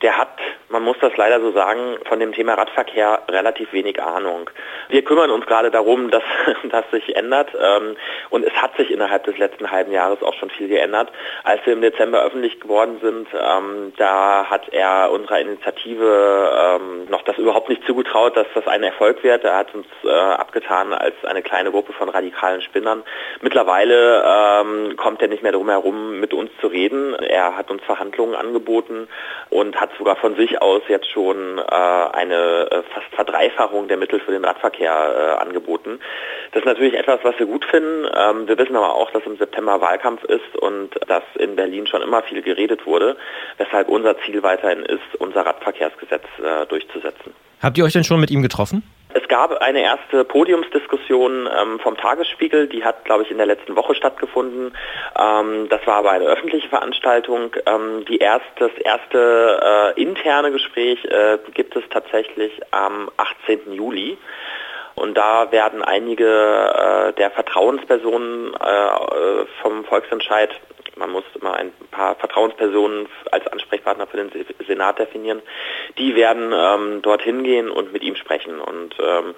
der 0.02 0.18
hat, 0.18 0.38
man 0.70 0.84
muss 0.84 0.98
das 1.02 1.16
leider 1.18 1.42
so 1.42 1.52
sagen, 1.52 1.98
von 2.06 2.20
dem 2.20 2.32
Thema 2.32 2.54
Radverkehr 2.54 3.22
relativ 3.30 3.74
wenig 3.74 4.02
Ahnung. 4.02 4.50
Wir 4.88 5.04
kümmern 5.04 5.30
uns 5.30 5.46
gerade 5.46 5.72
darum, 5.72 6.10
dass 6.10 6.24
das 6.70 6.86
sich 6.92 7.16
ändert 7.16 7.50
ähm, 7.54 7.98
und 8.30 8.46
es 8.46 8.54
hat 8.54 8.78
sich 8.78 8.92
innerhalb 8.92 9.26
des 9.26 9.38
letzten 9.38 9.70
halben 9.72 9.92
Jahres 9.92 10.24
auch 10.24 10.34
schon 10.36 10.50
viel 10.50 10.70
geändert. 10.70 11.12
Als 11.44 11.66
wir 11.66 11.74
im 11.74 11.82
Dezember 11.82 12.24
öffentlich 12.24 12.60
geworden 12.60 13.00
sind, 13.02 13.28
ähm, 13.34 13.94
da 13.98 14.46
hat 14.50 14.70
er 14.70 15.12
unserer 15.12 15.42
Initiative 15.42 16.80
ähm, 16.80 17.06
noch 17.10 17.24
das 17.24 17.38
überhaupt 17.38 17.68
nicht 17.68 17.86
zugetraut, 17.86 18.38
dass 18.38 18.48
das 18.54 18.68
ein 18.68 18.84
Erfolg 18.84 19.24
wird. 19.24 19.44
Er 19.44 19.58
hat 19.58 19.76
uns 19.76 19.88
äh, 20.06 20.10
abgetan 20.10 20.94
als 20.94 21.16
eine 21.26 21.42
kleine 21.42 21.72
Gruppe 21.72 21.92
von 21.94 22.10
radikalen 22.10 22.62
Spinnern. 22.62 23.04
Mittlerweile 23.42 23.80
kommt 24.98 25.22
er 25.22 25.28
nicht 25.28 25.44
mehr 25.44 25.52
drum 25.52 25.70
herum, 25.70 26.20
mit 26.20 26.34
uns 26.34 26.52
zu 26.62 26.68
reden. 26.68 27.16
Er 27.16 27.56
hat 27.56 27.72
uns 27.72 27.84
Verhandlungen 27.84 28.36
angeboten 28.36 29.08
und 29.50 29.80
hat 29.80 29.89
sogar 29.98 30.16
von 30.16 30.36
sich 30.36 30.62
aus 30.62 30.82
jetzt 30.88 31.10
schon 31.10 31.58
äh, 31.58 31.62
eine 31.62 32.68
äh, 32.72 32.84
fast 32.94 33.08
Verdreifachung 33.14 33.88
der 33.88 33.98
Mittel 33.98 34.20
für 34.20 34.32
den 34.32 34.46
Radverkehr 34.46 34.92
äh, 34.92 35.42
angeboten. 35.42 36.00
Das 36.52 36.62
ist 36.62 36.66
natürlich 36.66 36.94
etwas, 36.96 37.20
was 37.24 37.38
wir 37.40 37.46
gut 37.46 37.66
finden. 37.66 38.08
Ähm, 38.16 38.48
wir 38.48 38.58
wissen 38.58 38.76
aber 38.76 38.96
auch, 38.96 39.12
dass 39.12 39.24
im 39.26 39.38
September 39.38 39.82
Wahlkampf 39.82 40.24
ist 40.24 40.56
und 40.58 40.92
dass 41.08 41.24
in 41.38 41.56
Berlin 41.56 41.88
schon 41.88 42.02
immer 42.02 42.22
viel 42.24 42.42
geredet 42.42 42.86
wurde, 42.86 43.18
weshalb 43.58 43.90
unser 43.90 44.18
Ziel 44.22 44.44
weiterhin 44.44 44.84
ist, 44.84 45.16
unser 45.20 45.46
Radverkehrsgesetz 45.46 46.26
äh, 46.44 46.66
durchzusetzen. 46.68 47.34
Habt 47.62 47.78
ihr 47.78 47.84
euch 47.84 47.94
denn 47.94 48.04
schon 48.04 48.20
mit 48.20 48.32
ihm 48.32 48.42
getroffen? 48.42 48.84
Es 49.12 49.28
gab 49.28 49.52
eine 49.62 49.82
erste 49.82 50.24
Podiumsdiskussion 50.24 51.48
ähm, 51.48 51.80
vom 51.80 51.98
Tagesspiegel, 51.98 52.68
die 52.68 52.84
hat, 52.84 53.06
glaube 53.06 53.24
ich, 53.24 53.32
in 53.32 53.38
der 53.38 53.48
letzten 53.48 53.76
Woche 53.76 53.96
stattgefunden. 53.96 54.72
Ähm, 55.20 55.68
das 55.68 55.86
war 55.88 55.96
aber 55.96 56.12
eine 56.12 56.26
öffentliche 56.26 56.70
Veranstaltung. 56.70 57.56
Ähm, 57.66 58.06
die 58.06 58.18
erst, 58.18 58.46
das 58.58 58.72
erste 58.78 59.96
äh, 59.98 60.02
interne 60.02 60.52
Gespräch 60.52 61.04
äh, 61.06 61.40
gibt 61.56 61.76
es 61.76 61.84
tatsächlich 61.90 62.52
am 62.70 63.10
18. 63.18 63.74
Juli. 63.74 64.16
Und 64.94 65.18
da 65.18 65.52
werden 65.52 65.82
einige 65.82 66.28
äh, 66.28 67.14
der 67.14 67.32
Vertrauenspersonen 67.32 68.54
äh, 68.54 69.46
vom 69.64 69.86
Volksentscheid 69.86 70.52
man 71.00 71.12
muss 71.12 71.24
immer 71.40 71.56
ein 71.56 71.72
paar 71.92 72.16
Vertrauenspersonen 72.16 73.08
als 73.32 73.48
Ansprechpartner 73.48 74.06
für 74.06 74.18
den 74.18 74.30
Senat 74.68 75.00
definieren. 75.00 75.42
Die 75.98 76.16
werden 76.16 76.54
ähm, 76.54 77.02
dorthin 77.02 77.44
gehen 77.44 77.72
und 77.72 77.92
mit 77.94 78.04
ihm 78.04 78.16
sprechen. 78.16 78.60
Und 78.60 78.96
ähm, 79.00 79.34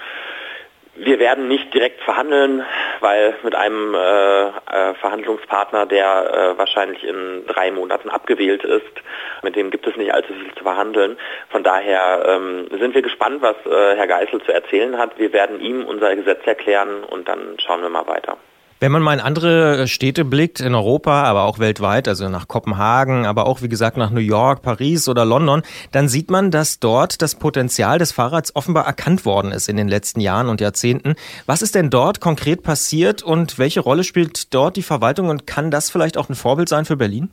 wir 0.95 1.19
werden 1.19 1.47
nicht 1.47 1.73
direkt 1.73 2.01
verhandeln, 2.01 2.65
weil 2.99 3.35
mit 3.43 3.55
einem 3.55 3.93
äh, 3.93 4.47
äh, 4.47 4.93
Verhandlungspartner, 4.99 5.85
der 5.85 6.53
äh, 6.55 6.57
wahrscheinlich 6.57 7.03
in 7.03 7.45
drei 7.47 7.71
Monaten 7.71 8.09
abgewählt 8.09 8.63
ist, 8.63 9.01
mit 9.41 9.55
dem 9.55 9.71
gibt 9.71 9.87
es 9.87 9.95
nicht 9.95 10.13
allzu 10.13 10.33
viel 10.33 10.53
zu 10.53 10.63
verhandeln. 10.63 11.17
Von 11.49 11.63
daher 11.63 12.23
ähm, 12.27 12.67
sind 12.77 12.93
wir 12.93 13.01
gespannt, 13.01 13.41
was 13.41 13.55
äh, 13.65 13.95
Herr 13.95 14.07
Geißel 14.07 14.41
zu 14.43 14.51
erzählen 14.51 14.97
hat. 14.97 15.17
Wir 15.17 15.31
werden 15.31 15.61
ihm 15.61 15.85
unser 15.85 16.15
Gesetz 16.15 16.45
erklären 16.45 17.03
und 17.03 17.27
dann 17.27 17.57
schauen 17.59 17.81
wir 17.81 17.89
mal 17.89 18.07
weiter. 18.07 18.37
Wenn 18.81 18.91
man 18.91 19.03
mal 19.03 19.13
in 19.13 19.19
andere 19.19 19.87
Städte 19.87 20.25
blickt, 20.25 20.59
in 20.59 20.73
Europa, 20.73 21.25
aber 21.25 21.43
auch 21.43 21.59
weltweit, 21.59 22.07
also 22.07 22.29
nach 22.29 22.47
Kopenhagen, 22.47 23.27
aber 23.27 23.45
auch 23.45 23.61
wie 23.61 23.69
gesagt 23.69 23.95
nach 23.95 24.09
New 24.09 24.21
York, 24.21 24.63
Paris 24.63 25.07
oder 25.07 25.23
London, 25.23 25.61
dann 25.91 26.09
sieht 26.09 26.31
man, 26.31 26.49
dass 26.49 26.79
dort 26.79 27.21
das 27.21 27.35
Potenzial 27.35 27.99
des 27.99 28.11
Fahrrads 28.11 28.55
offenbar 28.55 28.87
erkannt 28.87 29.23
worden 29.23 29.51
ist 29.51 29.69
in 29.69 29.77
den 29.77 29.87
letzten 29.87 30.19
Jahren 30.19 30.49
und 30.49 30.61
Jahrzehnten. 30.61 31.13
Was 31.45 31.61
ist 31.61 31.75
denn 31.75 31.91
dort 31.91 32.21
konkret 32.21 32.63
passiert 32.63 33.21
und 33.21 33.59
welche 33.59 33.81
Rolle 33.81 34.03
spielt 34.03 34.51
dort 34.51 34.77
die 34.77 34.81
Verwaltung 34.81 35.29
und 35.29 35.45
kann 35.45 35.69
das 35.69 35.91
vielleicht 35.91 36.17
auch 36.17 36.29
ein 36.29 36.35
Vorbild 36.35 36.67
sein 36.67 36.85
für 36.85 36.97
Berlin? 36.97 37.29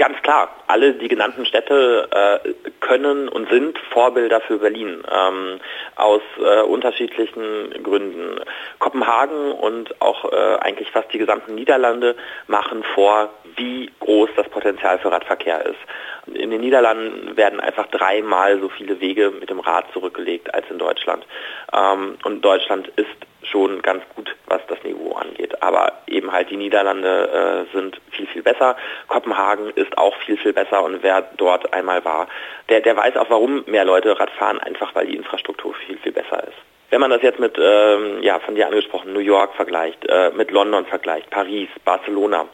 Ganz 0.00 0.16
klar, 0.22 0.48
alle 0.66 0.94
die 0.94 1.08
genannten 1.08 1.44
Städte 1.44 2.08
äh, 2.10 2.52
können 2.80 3.28
und 3.28 3.50
sind 3.50 3.78
Vorbilder 3.90 4.40
für 4.40 4.56
Berlin 4.56 5.04
ähm, 5.12 5.60
aus 5.94 6.22
äh, 6.38 6.62
unterschiedlichen 6.62 7.82
Gründen. 7.82 8.40
Kopenhagen 8.78 9.52
und 9.52 10.00
auch 10.00 10.24
äh, 10.32 10.56
eigentlich 10.60 10.90
fast 10.90 11.12
die 11.12 11.18
gesamten 11.18 11.54
Niederlande 11.54 12.16
machen 12.46 12.82
vor, 12.94 13.28
wie 13.56 13.90
groß 14.00 14.30
das 14.36 14.48
Potenzial 14.48 14.98
für 15.00 15.12
Radverkehr 15.12 15.66
ist. 15.66 16.34
In 16.34 16.50
den 16.50 16.62
Niederlanden 16.62 17.36
werden 17.36 17.60
einfach 17.60 17.86
dreimal 17.88 18.58
so 18.58 18.70
viele 18.70 19.02
Wege 19.02 19.30
mit 19.38 19.50
dem 19.50 19.60
Rad 19.60 19.84
zurückgelegt 19.92 20.54
als 20.54 20.64
in 20.70 20.78
Deutschland. 20.78 21.26
Ähm, 21.74 22.16
und 22.24 22.42
Deutschland 22.42 22.88
ist 22.96 23.29
schon 23.42 23.82
ganz 23.82 24.02
gut, 24.14 24.34
was 24.46 24.60
das 24.68 24.82
Niveau 24.84 25.12
angeht. 25.12 25.62
Aber 25.62 25.92
eben 26.06 26.32
halt 26.32 26.50
die 26.50 26.56
Niederlande 26.56 27.66
äh, 27.70 27.74
sind 27.74 28.00
viel, 28.10 28.26
viel 28.26 28.42
besser. 28.42 28.76
Kopenhagen 29.08 29.70
ist 29.70 29.96
auch 29.98 30.14
viel, 30.24 30.36
viel 30.36 30.52
besser 30.52 30.82
und 30.82 31.02
wer 31.02 31.22
dort 31.36 31.72
einmal 31.72 32.04
war, 32.04 32.28
der, 32.68 32.80
der 32.80 32.96
weiß 32.96 33.16
auch, 33.16 33.30
warum 33.30 33.64
mehr 33.66 33.84
Leute 33.84 34.18
Rad 34.18 34.30
fahren, 34.30 34.58
einfach 34.58 34.94
weil 34.94 35.06
die 35.06 35.16
Infrastruktur 35.16 35.74
viel, 35.86 35.98
viel 35.98 36.12
besser 36.12 36.42
ist. 36.44 36.56
Wenn 36.90 37.00
man 37.00 37.10
das 37.10 37.22
jetzt 37.22 37.38
mit, 37.38 37.56
ähm, 37.56 38.20
ja, 38.20 38.40
von 38.40 38.56
dir 38.56 38.66
angesprochen, 38.66 39.12
New 39.12 39.20
York 39.20 39.54
vergleicht, 39.54 40.04
äh, 40.08 40.32
mit 40.34 40.50
London 40.50 40.84
vergleicht, 40.86 41.30
Paris, 41.30 41.68
Barcelona, 41.84 42.46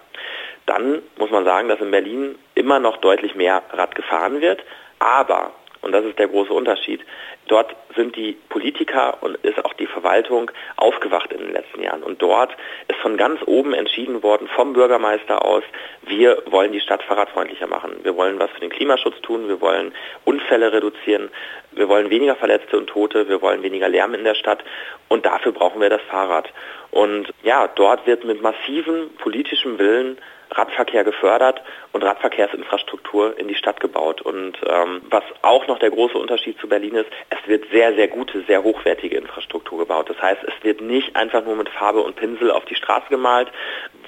dann 0.66 1.02
muss 1.16 1.30
man 1.30 1.44
sagen, 1.44 1.68
dass 1.68 1.80
in 1.80 1.90
Berlin 1.90 2.36
immer 2.54 2.78
noch 2.78 2.98
deutlich 2.98 3.34
mehr 3.34 3.62
Rad 3.72 3.94
gefahren 3.94 4.40
wird. 4.40 4.62
Aber, 4.98 5.52
und 5.86 5.92
das 5.92 6.04
ist 6.04 6.18
der 6.18 6.26
große 6.26 6.52
Unterschied, 6.52 7.00
dort 7.46 7.76
sind 7.94 8.16
die 8.16 8.36
Politiker 8.48 9.18
und 9.20 9.36
ist 9.44 9.64
auch 9.64 9.72
die 9.74 9.86
Verwaltung 9.86 10.50
aufgewacht 10.74 11.32
in 11.32 11.38
den 11.38 11.52
letzten 11.52 11.80
Jahren. 11.80 12.02
Und 12.02 12.20
dort 12.20 12.50
ist 12.88 12.98
von 12.98 13.16
ganz 13.16 13.40
oben 13.46 13.72
entschieden 13.72 14.20
worden, 14.24 14.48
vom 14.48 14.72
Bürgermeister 14.72 15.44
aus, 15.44 15.62
wir 16.02 16.42
wollen 16.46 16.72
die 16.72 16.80
Stadt 16.80 17.04
fahrradfreundlicher 17.04 17.68
machen. 17.68 18.00
Wir 18.02 18.16
wollen 18.16 18.40
was 18.40 18.50
für 18.50 18.58
den 18.58 18.70
Klimaschutz 18.70 19.20
tun, 19.22 19.46
wir 19.46 19.60
wollen 19.60 19.94
Unfälle 20.24 20.72
reduzieren, 20.72 21.30
wir 21.70 21.88
wollen 21.88 22.10
weniger 22.10 22.34
Verletzte 22.34 22.76
und 22.78 22.88
Tote, 22.88 23.28
wir 23.28 23.40
wollen 23.40 23.62
weniger 23.62 23.88
Lärm 23.88 24.14
in 24.14 24.24
der 24.24 24.34
Stadt 24.34 24.64
und 25.08 25.24
dafür 25.24 25.52
brauchen 25.52 25.80
wir 25.80 25.90
das 25.90 26.02
Fahrrad. 26.10 26.52
Und 26.90 27.32
ja, 27.44 27.68
dort 27.68 28.08
wird 28.08 28.24
mit 28.24 28.42
massivem 28.42 29.10
politischem 29.18 29.78
Willen 29.78 30.18
Radverkehr 30.50 31.04
gefördert 31.04 31.62
und 31.92 32.04
Radverkehrsinfrastruktur 32.04 33.38
in 33.38 33.48
die 33.48 33.54
Stadt 33.54 33.80
gebaut. 33.80 34.22
Und 34.22 34.58
ähm, 34.66 35.02
was 35.10 35.24
auch 35.42 35.66
noch 35.66 35.78
der 35.78 35.90
große 35.90 36.16
Unterschied 36.16 36.58
zu 36.58 36.68
Berlin 36.68 36.94
ist, 36.94 37.10
es 37.30 37.38
wird 37.48 37.64
sehr, 37.70 37.94
sehr 37.94 38.08
gute, 38.08 38.42
sehr 38.42 38.62
hochwertige 38.62 39.16
Infrastruktur 39.16 39.78
gebaut. 39.78 40.08
Das 40.10 40.20
heißt, 40.20 40.42
es 40.44 40.64
wird 40.64 40.80
nicht 40.80 41.16
einfach 41.16 41.44
nur 41.44 41.56
mit 41.56 41.68
Farbe 41.68 42.00
und 42.00 42.16
Pinsel 42.16 42.50
auf 42.50 42.64
die 42.66 42.74
Straße 42.74 43.06
gemalt, 43.08 43.48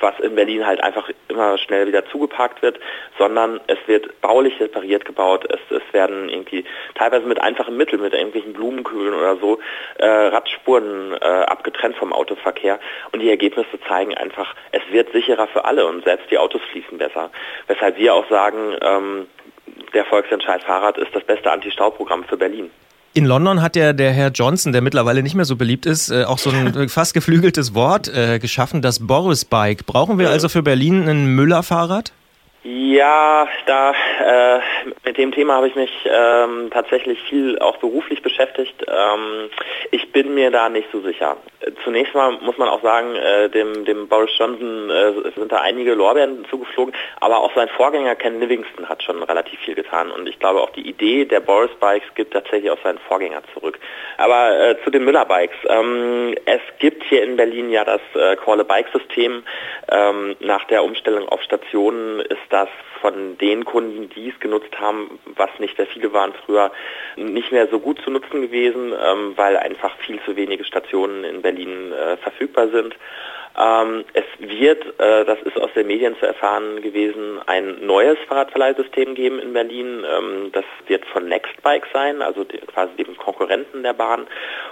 was 0.01 0.19
in 0.21 0.35
Berlin 0.35 0.67
halt 0.67 0.83
einfach 0.83 1.11
immer 1.29 1.59
schnell 1.59 1.87
wieder 1.87 2.05
zugeparkt 2.07 2.63
wird, 2.63 2.79
sondern 3.19 3.61
es 3.67 3.79
wird 3.87 4.21
baulich 4.21 4.61
repariert 4.61 5.05
gebaut. 5.05 5.47
Es, 5.51 5.61
es 5.77 5.93
werden 5.93 6.29
irgendwie 6.29 6.65
teilweise 6.95 7.27
mit 7.27 7.41
einfachen 7.41 7.77
Mitteln, 7.77 8.03
mit 8.03 8.15
irgendwelchen 8.15 8.53
Blumenkühlen 8.53 9.15
oder 9.15 9.37
so, 9.37 9.59
äh, 9.99 10.07
Radspuren 10.07 11.15
äh, 11.15 11.25
abgetrennt 11.25 11.97
vom 11.97 12.13
Autoverkehr. 12.13 12.79
Und 13.13 13.21
die 13.21 13.31
Ergebnisse 13.31 13.81
zeigen 13.89 14.15
einfach, 14.15 14.55
es 14.73 14.83
wird 14.91 15.13
sicherer 15.13 15.47
für 15.49 15.65
alle 15.65 15.87
und 15.87 16.05
selbst 16.05 16.28
die 16.31 16.39
Autos 16.39 16.61
fließen 16.73 16.99
besser. 16.99 17.31
Weshalb 17.67 17.97
wir 17.99 18.15
auch 18.15 18.29
sagen, 18.29 18.77
ähm, 18.81 19.27
der 19.95 20.05
Volksentscheid 20.05 20.63
Fahrrad 20.63 20.99
ist 20.99 21.15
das 21.15 21.25
beste 21.25 21.51
Anti-Stau-Programm 21.51 22.25
für 22.25 22.37
Berlin. 22.37 22.71
In 23.15 23.25
London 23.25 23.63
hat 23.63 23.75
ja 23.75 23.93
der 23.93 24.13
Herr 24.13 24.29
Johnson, 24.29 24.73
der 24.73 24.83
mittlerweile 24.83 25.23
nicht 25.23 25.35
mehr 25.35 25.45
so 25.45 25.57
beliebt 25.57 25.87
ist, 25.87 26.11
äh, 26.11 26.25
auch 26.25 26.39
so 26.39 26.51
ein 26.51 26.89
fast 26.89 27.15
geflügeltes 27.15 27.75
Wort 27.75 28.09
äh, 28.09 28.39
geschaffen, 28.39 28.83
das 28.83 29.07
Boris 29.07 29.45
Bike. 29.45 29.87
Brauchen 29.87 30.19
wir 30.19 30.31
also 30.31 30.49
für 30.49 30.63
Berlin 30.63 31.09
ein 31.09 31.35
Müller-Fahrrad? 31.35 32.13
Ja, 32.65 33.47
da 33.67 33.93
äh, 33.93 34.61
mit 35.05 35.17
dem 35.17 35.31
Thema 35.31 35.55
habe 35.55 35.69
ich 35.69 35.77
mich 35.77 35.93
ähm, 36.05 36.71
tatsächlich 36.73 37.21
viel 37.23 37.57
auch 37.61 37.77
beruflich 37.77 38.21
beschäftigt. 38.21 38.85
Ähm, 38.89 39.49
ich 39.93 40.11
bin 40.11 40.35
mir 40.35 40.51
da 40.51 40.69
nicht 40.69 40.89
so 40.91 41.01
sicher. 41.01 41.37
Zunächst 41.85 42.15
mal 42.15 42.33
muss 42.41 42.59
man 42.59 42.69
auch 42.69 42.83
sagen, 42.83 43.15
äh, 43.15 43.49
dem, 43.49 43.85
dem 43.85 44.09
Boris 44.09 44.31
Johnson 44.37 44.91
äh, 44.91 45.13
sind 45.37 45.53
da 45.53 45.61
einige 45.61 45.95
Lorbeeren 45.95 46.45
zugeflogen, 46.51 46.95
aber 47.21 47.39
auch 47.39 47.55
sein 47.55 47.69
Vorgänger 47.69 48.17
Ken 48.17 48.41
Livingston 48.41 48.89
hat 48.89 49.05
schon 49.05 49.23
relativ 49.23 49.61
viel 49.61 49.77
getan 49.77 50.11
und 50.11 50.29
ich 50.29 50.39
glaube 50.41 50.61
auch 50.61 50.71
die 50.71 50.89
Idee 50.89 51.27
der 51.27 51.41
Boris 51.41 51.71
Bikes 51.79 52.09
gibt 52.17 52.33
tatsächlich 52.33 52.71
auch 52.73 52.83
seinen 52.83 52.99
Vorgänger 52.99 53.43
zurück. 53.55 53.79
Aber 54.17 54.59
äh, 54.59 54.77
zu 54.83 54.91
den 54.91 55.05
Müller 55.05 55.25
Bikes. 55.25 55.57
Ähm, 55.69 56.35
es 56.45 56.61
gibt 56.81 57.05
hier 57.05 57.23
in 57.23 57.37
Berlin 57.37 57.71
ja 57.71 57.85
das 57.85 58.01
äh, 58.15 58.35
Call 58.37 58.61
a 58.61 58.65
Bike 58.65 58.89
System. 58.93 59.45
Ähm, 59.91 60.37
nach 60.41 60.65
der 60.65 60.83
Umstellung 60.83 61.29
auf 61.29 61.41
Stationen 61.43 62.21
ist 62.21 62.48
das 62.49 62.69
von 63.01 63.39
den 63.39 63.65
Kunden, 63.65 64.09
die 64.11 64.31
es 64.31 64.41
genutzt 64.41 64.79
haben, 64.79 65.19
was 65.37 65.51
nicht 65.59 65.77
sehr 65.77 65.87
viele 65.87 66.13
waren 66.13 66.33
früher, 66.45 66.73
nicht 67.17 67.53
mehr 67.53 67.69
so 67.69 67.79
gut 67.79 68.01
zu 68.03 68.11
nutzen 68.11 68.43
gewesen, 68.43 68.93
ähm, 68.93 69.33
weil 69.37 69.57
einfach 69.57 69.97
viel 69.99 70.21
zu 70.23 70.37
wenige 70.37 70.65
Stationen 70.65 71.25
in 71.25 71.43
Berlin 71.43 71.93
äh, 71.93 72.17
verfügbar 72.17 72.69
sind. 72.69 72.97
Ähm, 73.59 74.05
es 74.13 74.25
wird, 74.39 74.85
äh, 75.01 75.25
das 75.25 75.41
ist 75.43 75.61
aus 75.61 75.73
den 75.75 75.89
Medien 75.89 76.17
zu 76.21 76.27
erfahren 76.27 76.81
gewesen, 76.81 77.41
ein 77.47 77.85
neues 77.85 78.17
Fahrradverleihsystem 78.29 79.17
geben 79.17 79.41
in 79.41 79.53
Berlin. 79.53 80.05
Ähm, 80.09 80.53
das 80.53 80.65
wird 80.87 81.05
von 81.07 81.29
Nextbike 81.29 81.87
sein, 81.93 82.23
also 82.23 82.45
die, 82.45 82.59
quasi 82.59 82.95
dem 83.03 83.17
Konkurrenten 83.17 83.83
der 83.83 83.95
Bahn. 83.95 84.29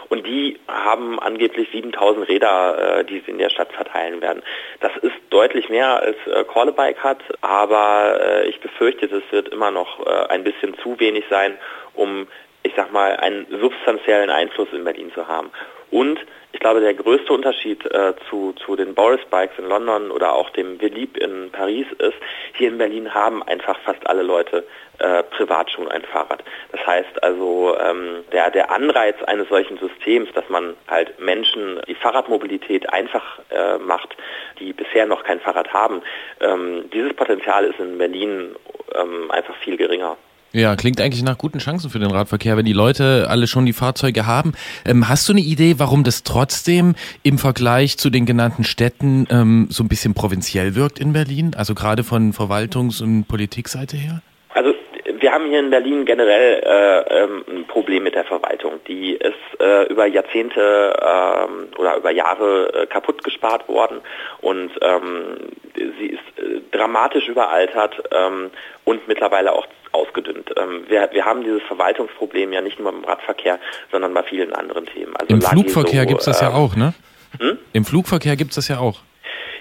Und 0.09 0.25
die 0.25 0.61
haben 0.69 1.19
angeblich 1.19 1.69
7000 1.73 2.28
Räder, 2.28 3.00
äh, 3.00 3.05
die 3.05 3.21
sie 3.21 3.33
in 3.33 3.38
der 3.38 3.50
Stadt 3.50 3.73
verteilen 3.73 4.21
werden. 4.21 4.43
Das 4.81 4.93
ist 5.02 5.16
deutlich 5.31 5.69
mehr 5.69 6.00
als 6.00 6.16
äh, 6.26 6.45
Callabike 6.45 7.02
hat, 7.02 7.23
aber 7.40 8.21
äh, 8.21 8.49
ich 8.49 8.61
befürchte, 8.61 9.09
das 9.09 9.23
wird 9.31 9.49
immer 9.49 9.73
noch 9.73 10.07
äh, 10.07 10.28
ein 10.28 10.45
bisschen 10.45 10.78
zu 10.78 11.00
wenig 11.00 11.25
sein, 11.28 11.59
um 11.95 12.28
ich 12.62 12.73
sag 12.76 12.93
mal, 12.93 13.16
einen 13.16 13.47
substanziellen 13.61 14.28
Einfluss 14.28 14.69
in 14.73 14.83
Berlin 14.83 15.12
zu 15.14 15.28
haben. 15.28 15.50
Und 15.93 16.19
ich 16.53 16.61
glaube, 16.61 16.81
der 16.81 16.95
größte 16.95 17.33
Unterschied 17.33 17.85
äh, 17.87 18.15
zu, 18.31 18.55
zu 18.55 18.76
den 18.76 18.95
Boris 18.95 19.21
Bikes 19.31 19.59
in 19.59 19.69
London 19.69 20.11
oder 20.11 20.33
auch 20.33 20.50
dem 20.50 20.81
Velib 20.81 21.17
in 21.17 21.50
Paris 21.50 21.87
ist, 21.99 22.17
hier 22.55 22.69
in 22.69 22.79
Berlin 22.79 23.12
haben 23.12 23.43
einfach 23.43 23.79
fast 23.81 24.07
alle 24.07 24.23
Leute 24.23 24.65
äh, 24.99 25.23
privat 25.25 25.71
schon 25.71 25.88
ein 25.88 26.03
Fahrrad. 26.03 26.43
Das 26.73 26.87
heißt 26.87 27.23
also, 27.23 27.76
ähm, 27.79 28.25
der, 28.33 28.50
der 28.50 28.71
Anreiz 28.71 29.23
eines 29.25 29.49
solchen 29.49 29.79
Systems, 29.79 30.31
dass 30.33 30.49
man 30.49 30.75
halt 30.88 31.19
Menschen 31.21 31.81
die 31.87 31.95
Fahrradmobilität 31.95 32.91
einfach 32.93 33.41
äh, 33.50 33.79
macht, 33.79 34.17
die 34.59 34.73
bisher 34.73 35.07
noch 35.07 35.25
kein 35.25 35.41
Fahrrad 35.41 35.73
haben, 35.73 36.03
ähm, 36.41 36.88
dieses 36.93 37.12
Potenzial 37.15 37.65
ist 37.65 37.79
in 37.79 37.99
Berlin 37.99 38.57
ähm, 38.95 39.31
einfach 39.31 39.57
viel 39.57 39.76
geringer. 39.76 40.17
Ja, 40.53 40.75
klingt 40.76 41.00
eigentlich 41.00 41.23
nach 41.23 41.38
guten 41.38 41.59
Chancen 41.59 41.91
für 41.91 41.99
den 41.99 42.11
Radverkehr, 42.11 42.57
wenn 42.57 42.65
die 42.65 42.73
Leute 42.73 43.26
alle 43.29 43.47
schon 43.47 43.67
die 43.67 43.73
Fahrzeuge 43.73 44.26
haben. 44.26 44.53
Ähm, 44.87 45.09
hast 45.09 45.29
du 45.29 45.33
eine 45.33 45.43
Idee, 45.43 45.75
warum 45.79 46.05
das 46.05 46.23
trotzdem 46.23 46.95
im 47.23 47.38
Vergleich 47.38 47.99
zu 47.99 48.11
den 48.11 48.25
genannten 48.25 48.65
Städten 48.65 49.26
ähm, 49.31 49.67
so 49.71 49.85
ein 49.85 49.88
bisschen 49.88 50.15
provinziell 50.15 50.75
wirkt 50.75 50.99
in 50.99 51.12
Berlin? 51.12 51.53
Also 51.57 51.75
gerade 51.75 52.05
von 52.05 52.33
Verwaltungs- 52.33 53.03
und 53.03 53.26
Politikseite 53.29 53.97
her? 53.97 54.23
Also 54.55 54.73
wir 55.21 55.33
haben 55.33 55.47
hier 55.49 55.61
in 55.61 55.71
Berlin 55.71 56.05
generell 56.05 56.62
äh, 56.65 57.23
ähm, 57.23 57.45
ein 57.49 57.67
Problem 57.67 58.05
mit 58.05 58.15
der 58.15 58.25
Verwaltung. 58.25 58.81
Die 58.87 59.12
ist 59.12 59.61
äh, 59.61 59.85
über 59.88 60.07
Jahrzehnte 60.07 60.95
äh, 60.99 61.79
oder 61.79 61.97
über 61.97 62.11
Jahre 62.11 62.73
äh, 62.73 62.87
kaputt 62.87 63.23
gespart 63.25 63.69
worden 63.69 64.00
und 64.41 64.71
ähm, 64.81 65.37
sie 65.75 66.07
ist 66.07 66.23
äh, 66.38 66.61
dramatisch 66.71 67.29
überaltert 67.29 68.03
ähm, 68.11 68.50
und 68.85 69.07
mittlerweile 69.09 69.53
auch 69.53 69.67
ausgedünnt. 69.97 70.53
Ähm, 70.57 70.85
wir, 70.88 71.09
wir 71.12 71.25
haben 71.25 71.43
dieses 71.43 71.62
Verwaltungsproblem 71.62 72.53
ja 72.53 72.61
nicht 72.61 72.79
nur 72.79 72.93
im 72.93 73.05
Radverkehr, 73.05 73.59
sondern 73.91 74.15
bei 74.15 74.23
vielen 74.23 74.53
anderen 74.53 74.87
Themen. 74.87 75.17
Also 75.17 75.35
Im 75.35 75.43
Flugverkehr 75.43 76.07
gibt's 76.07 76.26
das 76.26 76.41
ja 76.41 76.49
ähm, 76.49 76.55
auch, 76.55 76.76
ne? 76.76 76.95
Hm? 77.41 77.59
Im 77.73 77.85
Flugverkehr 77.85 78.37
gibt's 78.37 78.55
das 78.55 78.69
ja 78.69 78.79
auch. 78.79 79.00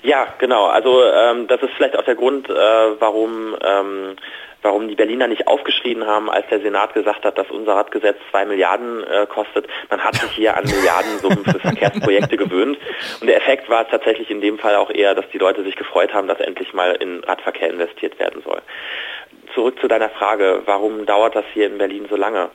Ja, 0.04 0.28
genau. 0.38 0.68
Also 0.68 1.04
ähm, 1.04 1.48
das 1.48 1.62
ist 1.64 1.72
vielleicht 1.76 1.98
auch 1.98 2.06
der 2.06 2.16
Grund, 2.16 2.50
äh, 2.50 2.54
warum 2.54 3.56
ähm, 3.64 4.16
warum 4.66 4.88
die 4.88 4.96
Berliner 4.96 5.28
nicht 5.28 5.48
aufgeschrien 5.48 6.06
haben, 6.08 6.30
als 6.30 6.48
der 6.50 6.60
Senat 6.60 6.94
gesagt 6.96 7.24
hat, 7.24 7.38
dass 7.38 7.50
unser 7.52 7.76
Radgesetz 7.76 8.18
zwei 8.32 8.46
Milliarden 8.46 9.04
äh, 9.04 9.28
kostet. 9.28 9.68
Man 9.92 10.04
hat 10.04 10.16
sich 10.16 10.32
hier 10.32 10.58
an 10.58 10.66
Milliardensummen 10.66 11.46
für 11.46 11.60
Verkehrsprojekte 11.60 12.36
gewöhnt. 12.44 12.78
Und 13.22 13.28
der 13.28 13.38
Effekt 13.38 13.70
war 13.70 13.88
tatsächlich 13.88 14.32
in 14.32 14.42
dem 14.42 14.58
Fall 14.58 14.76
auch 14.76 14.90
eher, 14.90 15.14
dass 15.14 15.30
die 15.30 15.38
Leute 15.38 15.64
sich 15.64 15.76
gefreut 15.76 16.14
haben, 16.14 16.28
dass 16.28 16.40
endlich 16.40 16.74
mal 16.74 16.96
in 16.96 17.24
Radverkehr 17.24 17.70
investiert 17.70 18.20
werden 18.20 18.42
soll. 18.44 18.62
Zurück 19.56 19.80
zu 19.80 19.88
deiner 19.88 20.10
Frage, 20.10 20.64
warum 20.66 21.06
dauert 21.06 21.36
das 21.36 21.46
hier 21.54 21.68
in 21.68 21.78
Berlin 21.78 22.08
so 22.10 22.18
lange? 22.18 22.50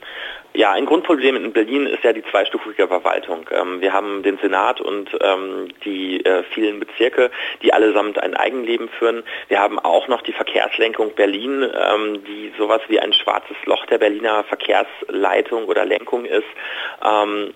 Ja, 0.53 0.73
ein 0.73 0.85
Grundproblem 0.85 1.37
in 1.37 1.53
Berlin 1.53 1.87
ist 1.87 2.03
ja 2.03 2.11
die 2.13 2.25
zweistufige 2.25 2.87
Verwaltung. 2.87 3.49
Ähm, 3.51 3.79
wir 3.79 3.91
haben 3.91 4.21
den 4.21 4.37
Senat 4.37 4.81
und 4.81 5.09
ähm, 5.21 5.69
die 5.83 6.23
äh, 6.25 6.43
vielen 6.53 6.79
Bezirke, 6.79 7.31
die 7.63 7.73
allesamt 7.73 8.19
ein 8.19 8.35
Eigenleben 8.35 8.89
führen. 8.89 9.23
Wir 9.47 9.59
haben 9.59 9.79
auch 9.79 10.09
noch 10.09 10.21
die 10.21 10.33
Verkehrslenkung 10.33 11.15
Berlin, 11.15 11.63
ähm, 11.63 12.23
die 12.25 12.53
sowas 12.57 12.81
wie 12.89 12.99
ein 12.99 13.13
schwarzes 13.13 13.55
Loch 13.65 13.85
der 13.87 13.97
Berliner 13.97 14.43
Verkehrsleitung 14.43 15.65
oder 15.65 15.85
Lenkung 15.85 16.25
ist. 16.25 16.43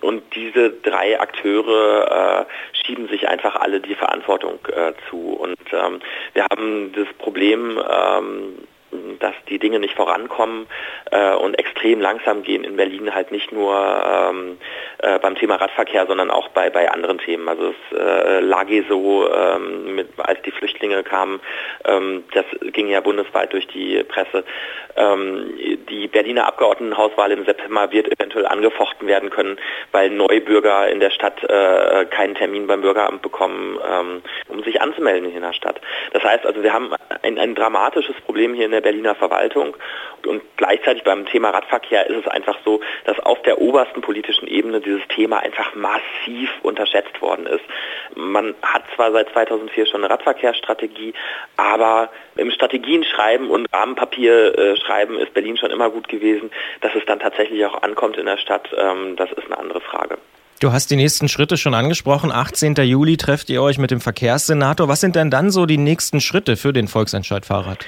Und 0.00 0.22
diese 0.34 0.70
drei 0.70 1.20
Akteure 1.20 2.46
äh, 2.48 2.84
schieben 2.84 3.08
sich 3.08 3.28
einfach 3.28 3.54
alle 3.56 3.80
die 3.80 3.94
Verantwortung 3.94 4.58
äh, 4.72 4.92
zu. 5.08 5.34
Und 5.34 5.56
wir 5.70 6.46
haben 6.50 6.92
das 6.94 7.06
Problem, 7.18 7.78
dass 9.18 9.34
die 9.48 9.58
Dinge 9.58 9.78
nicht 9.78 9.94
vorankommen 9.94 10.66
äh, 11.10 11.34
und 11.34 11.58
extrem 11.58 12.00
langsam 12.00 12.42
gehen 12.42 12.64
in 12.64 12.76
Berlin 12.76 13.14
halt 13.14 13.32
nicht 13.32 13.52
nur 13.52 13.74
ähm, 13.74 14.58
äh, 14.98 15.18
beim 15.18 15.34
Thema 15.34 15.56
Radverkehr, 15.56 16.06
sondern 16.06 16.30
auch 16.30 16.48
bei, 16.48 16.70
bei 16.70 16.90
anderen 16.90 17.18
Themen. 17.18 17.48
Also 17.48 17.74
es 17.92 17.98
äh, 17.98 18.40
lag 18.40 18.66
so, 18.88 19.32
ähm, 19.32 19.94
mit, 19.94 20.08
als 20.18 20.40
die 20.42 20.50
Flüchtlinge 20.50 21.02
kamen, 21.02 21.40
ähm, 21.84 22.24
das 22.32 22.44
ging 22.72 22.88
ja 22.88 23.00
bundesweit 23.00 23.52
durch 23.52 23.66
die 23.68 24.02
Presse. 24.04 24.44
Ähm, 24.96 25.54
die 25.88 26.08
Berliner 26.08 26.46
Abgeordnetenhauswahl 26.46 27.30
im 27.30 27.44
September 27.44 27.92
wird 27.92 28.10
eventuell 28.10 28.46
angefochten 28.46 29.06
werden 29.06 29.30
können, 29.30 29.58
weil 29.92 30.10
Neubürger 30.10 30.88
in 30.88 31.00
der 31.00 31.10
Stadt 31.10 31.42
äh, 31.44 32.06
keinen 32.06 32.34
Termin 32.34 32.66
beim 32.66 32.80
Bürgeramt 32.80 33.22
bekommen, 33.22 33.78
ähm, 33.88 34.22
um 34.48 34.62
sich 34.62 34.80
anzumelden 34.80 35.30
in 35.30 35.42
der 35.42 35.52
Stadt. 35.52 35.80
Das 36.12 36.24
heißt 36.24 36.46
also, 36.46 36.62
wir 36.62 36.72
haben 36.72 36.90
ein, 37.22 37.38
ein 37.38 37.54
dramatisches 37.54 38.16
Problem 38.22 38.54
hier 38.54 38.64
in 38.64 38.72
der 38.72 38.75
Berliner 38.80 39.14
Verwaltung 39.14 39.76
und 40.26 40.42
gleichzeitig 40.56 41.04
beim 41.04 41.26
Thema 41.26 41.50
Radverkehr 41.50 42.08
ist 42.08 42.16
es 42.16 42.28
einfach 42.28 42.56
so, 42.64 42.80
dass 43.04 43.18
auf 43.20 43.40
der 43.42 43.60
obersten 43.60 44.00
politischen 44.00 44.46
Ebene 44.46 44.80
dieses 44.80 45.06
Thema 45.08 45.38
einfach 45.38 45.74
massiv 45.74 46.50
unterschätzt 46.62 47.20
worden 47.20 47.46
ist. 47.46 47.64
Man 48.14 48.54
hat 48.62 48.82
zwar 48.94 49.12
seit 49.12 49.30
2004 49.30 49.86
schon 49.86 50.04
eine 50.04 50.10
Radverkehrsstrategie, 50.10 51.14
aber 51.56 52.10
im 52.36 52.50
Strategien 52.50 53.04
schreiben 53.04 53.50
und 53.50 53.66
Rahmenpapier 53.72 54.76
schreiben 54.76 55.18
ist 55.18 55.34
Berlin 55.34 55.56
schon 55.56 55.70
immer 55.70 55.90
gut 55.90 56.08
gewesen. 56.08 56.50
Dass 56.80 56.94
es 56.94 57.04
dann 57.06 57.20
tatsächlich 57.20 57.64
auch 57.66 57.82
ankommt 57.82 58.16
in 58.16 58.26
der 58.26 58.38
Stadt, 58.38 58.68
ähm, 58.76 59.16
das 59.16 59.30
ist 59.32 59.46
eine 59.46 59.58
andere 59.58 59.80
Frage. 59.80 60.18
Du 60.60 60.72
hast 60.72 60.90
die 60.90 60.96
nächsten 60.96 61.28
Schritte 61.28 61.58
schon 61.58 61.74
angesprochen. 61.74 62.32
18. 62.32 62.76
Juli 62.76 63.18
trefft 63.18 63.50
ihr 63.50 63.62
euch 63.62 63.76
mit 63.76 63.90
dem 63.90 64.00
Verkehrssenator. 64.00 64.88
Was 64.88 65.02
sind 65.02 65.14
denn 65.14 65.30
dann 65.30 65.50
so 65.50 65.66
die 65.66 65.76
nächsten 65.76 66.20
Schritte 66.20 66.56
für 66.56 66.72
den 66.72 66.88
Volksentscheid 66.88 67.44
Fahrrad? 67.44 67.84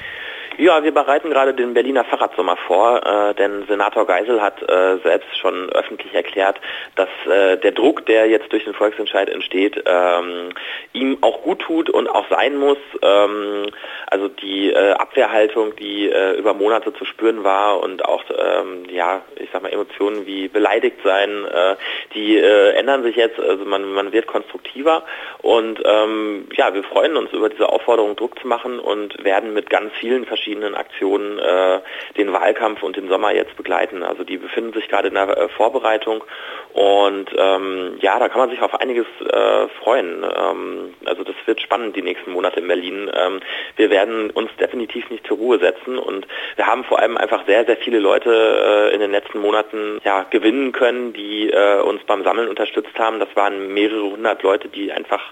Ja, 0.60 0.82
wir 0.82 0.90
bereiten 0.90 1.30
gerade 1.30 1.54
den 1.54 1.72
Berliner 1.72 2.02
Fahrradsommer 2.02 2.56
vor, 2.56 3.06
äh, 3.06 3.32
denn 3.34 3.64
Senator 3.68 4.04
Geisel 4.08 4.42
hat 4.42 4.60
äh, 4.68 4.98
selbst 5.04 5.38
schon 5.38 5.70
öffentlich 5.70 6.12
erklärt, 6.12 6.60
dass 6.96 7.08
äh, 7.30 7.58
der 7.58 7.70
Druck, 7.70 8.06
der 8.06 8.26
jetzt 8.26 8.50
durch 8.50 8.64
den 8.64 8.74
Volksentscheid 8.74 9.30
entsteht, 9.30 9.80
ähm, 9.86 10.48
ihm 10.92 11.18
auch 11.20 11.42
gut 11.42 11.60
tut 11.60 11.88
und 11.88 12.08
auch 12.08 12.28
sein 12.28 12.56
muss. 12.56 12.78
Ähm, 13.02 13.66
also 14.08 14.26
die 14.26 14.72
äh, 14.72 14.94
Abwehrhaltung, 14.94 15.76
die 15.76 16.10
äh, 16.10 16.36
über 16.36 16.54
Monate 16.54 16.92
zu 16.92 17.04
spüren 17.04 17.44
war 17.44 17.80
und 17.80 18.04
auch, 18.04 18.24
ähm, 18.36 18.84
ja, 18.90 19.22
ich 19.36 19.50
sag 19.52 19.62
mal, 19.62 19.72
Emotionen 19.72 20.26
wie 20.26 20.48
beleidigt 20.48 20.98
sein, 21.04 21.44
äh, 21.44 21.76
die 22.14 22.36
ändern 22.36 23.04
sich 23.04 23.14
jetzt. 23.14 23.38
Also 23.38 23.64
man, 23.64 23.92
man 23.92 24.12
wird 24.12 24.26
konstruktiver 24.26 25.04
und 25.40 25.80
ähm, 25.84 26.48
ja, 26.56 26.74
wir 26.74 26.82
freuen 26.82 27.16
uns 27.16 27.32
über 27.32 27.48
diese 27.48 27.68
Aufforderung, 27.68 28.16
Druck 28.16 28.40
zu 28.40 28.48
machen 28.48 28.80
und 28.80 29.22
werden 29.22 29.54
mit 29.54 29.70
ganz 29.70 29.92
vielen 30.00 30.24
verschiedenen 30.24 30.47
Aktionen 30.74 31.38
äh, 31.38 31.80
den 32.16 32.32
Wahlkampf 32.32 32.82
und 32.82 32.96
den 32.96 33.08
Sommer 33.08 33.34
jetzt 33.34 33.56
begleiten. 33.56 34.02
Also 34.02 34.24
die 34.24 34.38
befinden 34.38 34.72
sich 34.72 34.88
gerade 34.88 35.08
in 35.08 35.14
der 35.14 35.28
äh, 35.28 35.48
Vorbereitung 35.48 36.24
und 36.72 37.30
ähm, 37.36 37.98
ja, 38.00 38.18
da 38.18 38.28
kann 38.28 38.40
man 38.40 38.50
sich 38.50 38.60
auf 38.62 38.80
einiges 38.80 39.06
äh, 39.20 39.68
freuen. 39.82 40.24
Ähm, 40.24 40.94
also 41.04 41.24
das 41.24 41.34
wird 41.46 41.60
spannend 41.60 41.96
die 41.96 42.02
nächsten 42.02 42.32
Monate 42.32 42.60
in 42.60 42.68
Berlin. 42.68 43.10
Ähm, 43.14 43.40
wir 43.76 43.90
werden 43.90 44.30
uns 44.30 44.50
definitiv 44.60 45.08
nicht 45.10 45.26
zur 45.26 45.38
Ruhe 45.38 45.58
setzen 45.58 45.98
und 45.98 46.26
wir 46.56 46.66
haben 46.66 46.84
vor 46.84 46.98
allem 46.98 47.16
einfach 47.16 47.46
sehr, 47.46 47.64
sehr 47.64 47.76
viele 47.76 47.98
Leute 47.98 48.30
äh, 48.30 48.94
in 48.94 49.00
den 49.00 49.10
letzten 49.10 49.40
Monaten 49.40 50.00
ja, 50.04 50.24
gewinnen 50.30 50.72
können, 50.72 51.12
die 51.12 51.50
äh, 51.50 51.80
uns 51.80 52.02
beim 52.04 52.24
Sammeln 52.24 52.48
unterstützt 52.48 52.98
haben. 52.98 53.18
Das 53.18 53.34
waren 53.34 53.72
mehrere 53.72 54.10
hundert 54.10 54.42
Leute, 54.42 54.68
die 54.68 54.92
einfach 54.92 55.22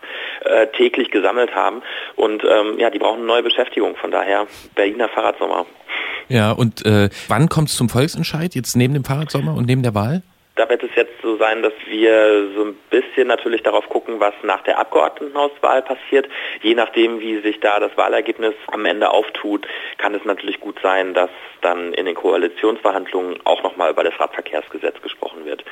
äh, 0.45 0.67
täglich 0.69 1.11
gesammelt 1.11 1.55
haben 1.55 1.83
und 2.17 2.45
ähm, 2.45 2.79
ja, 2.79 2.91
die 2.91 2.99
brauchen 2.99 3.27
neue 3.27 3.43
Beschäftigung. 3.43 3.97
Von 3.97 4.11
daher 4.11 4.47
Berliner 4.75 5.06
Fahrradsommer. 5.09 5.67
Ja, 6.29 6.53
und 6.53 6.85
äh, 6.85 7.09
wann 7.29 7.49
kommt 7.49 7.69
es 7.69 7.77
zum 7.77 7.89
Volksentscheid, 7.89 8.55
jetzt 8.55 8.77
neben 8.77 8.95
dem 8.95 9.05
Fahrradsommer 9.05 9.55
und 9.55 9.67
neben 9.67 9.83
der 9.83 9.95
Wahl? 9.95 10.23
Da 10.57 10.67
wird 10.71 10.83
es 10.83 10.91
jetzt 10.97 11.13
so 11.23 11.37
sein, 11.37 11.63
dass 11.63 11.75
wir 11.87 12.49
so 12.57 12.65
ein 12.65 12.75
bisschen 12.89 13.29
natürlich 13.29 13.63
darauf 13.63 13.87
gucken, 13.91 14.21
was 14.21 14.33
nach 14.43 14.63
der 14.63 14.79
Abgeordnetenhauswahl 14.79 15.83
passiert. 15.83 16.29
Je 16.63 16.75
nachdem, 16.75 17.21
wie 17.21 17.41
sich 17.43 17.61
da 17.61 17.79
das 17.79 17.95
Wahlergebnis 17.99 18.55
am 18.69 18.87
Ende 18.87 19.11
auftut, 19.11 19.67
kann 19.99 20.15
es 20.15 20.25
natürlich 20.25 20.59
gut 20.59 20.79
sein, 20.83 21.13
dass 21.13 21.29
dann 21.61 21.93
in 21.93 22.07
den 22.07 22.15
Koalitionsverhandlungen 22.15 23.37
auch 23.45 23.63
nochmal 23.63 23.91
über 23.91 24.03
das 24.03 24.19
Radverkehrsgesetz 24.19 25.01
gesprochen 25.03 25.45
wird. 25.45 25.63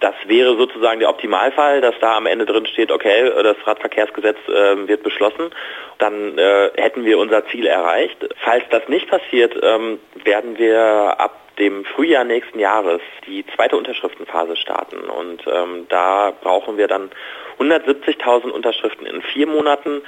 Das 0.00 0.14
wäre 0.26 0.56
sozusagen 0.56 1.00
der 1.00 1.08
Optimalfall, 1.08 1.80
dass 1.80 1.94
da 2.00 2.16
am 2.16 2.26
Ende 2.26 2.46
drin 2.46 2.66
steht, 2.66 2.92
okay, 2.92 3.30
das 3.42 3.56
Radverkehrsgesetz 3.66 4.38
äh, 4.48 4.88
wird 4.88 5.02
beschlossen, 5.02 5.50
dann 5.98 6.38
äh, 6.38 6.70
hätten 6.76 7.04
wir 7.04 7.18
unser 7.18 7.46
Ziel 7.48 7.66
erreicht. 7.66 8.28
Falls 8.44 8.64
das 8.70 8.88
nicht 8.88 9.08
passiert, 9.08 9.58
ähm, 9.62 9.98
werden 10.24 10.58
wir 10.58 11.16
ab 11.18 11.34
dem 11.58 11.84
Frühjahr 11.84 12.24
nächsten 12.24 12.58
Jahres 12.58 13.00
die 13.26 13.44
zweite 13.54 13.76
Unterschriftenphase 13.76 14.56
starten. 14.56 14.98
Und 14.98 15.42
ähm, 15.46 15.86
da 15.88 16.32
brauchen 16.40 16.78
wir 16.78 16.86
dann 16.86 17.10
170.000 17.58 18.50
Unterschriften 18.50 19.06
in 19.06 19.22
vier 19.22 19.46
Monaten. 19.46 20.02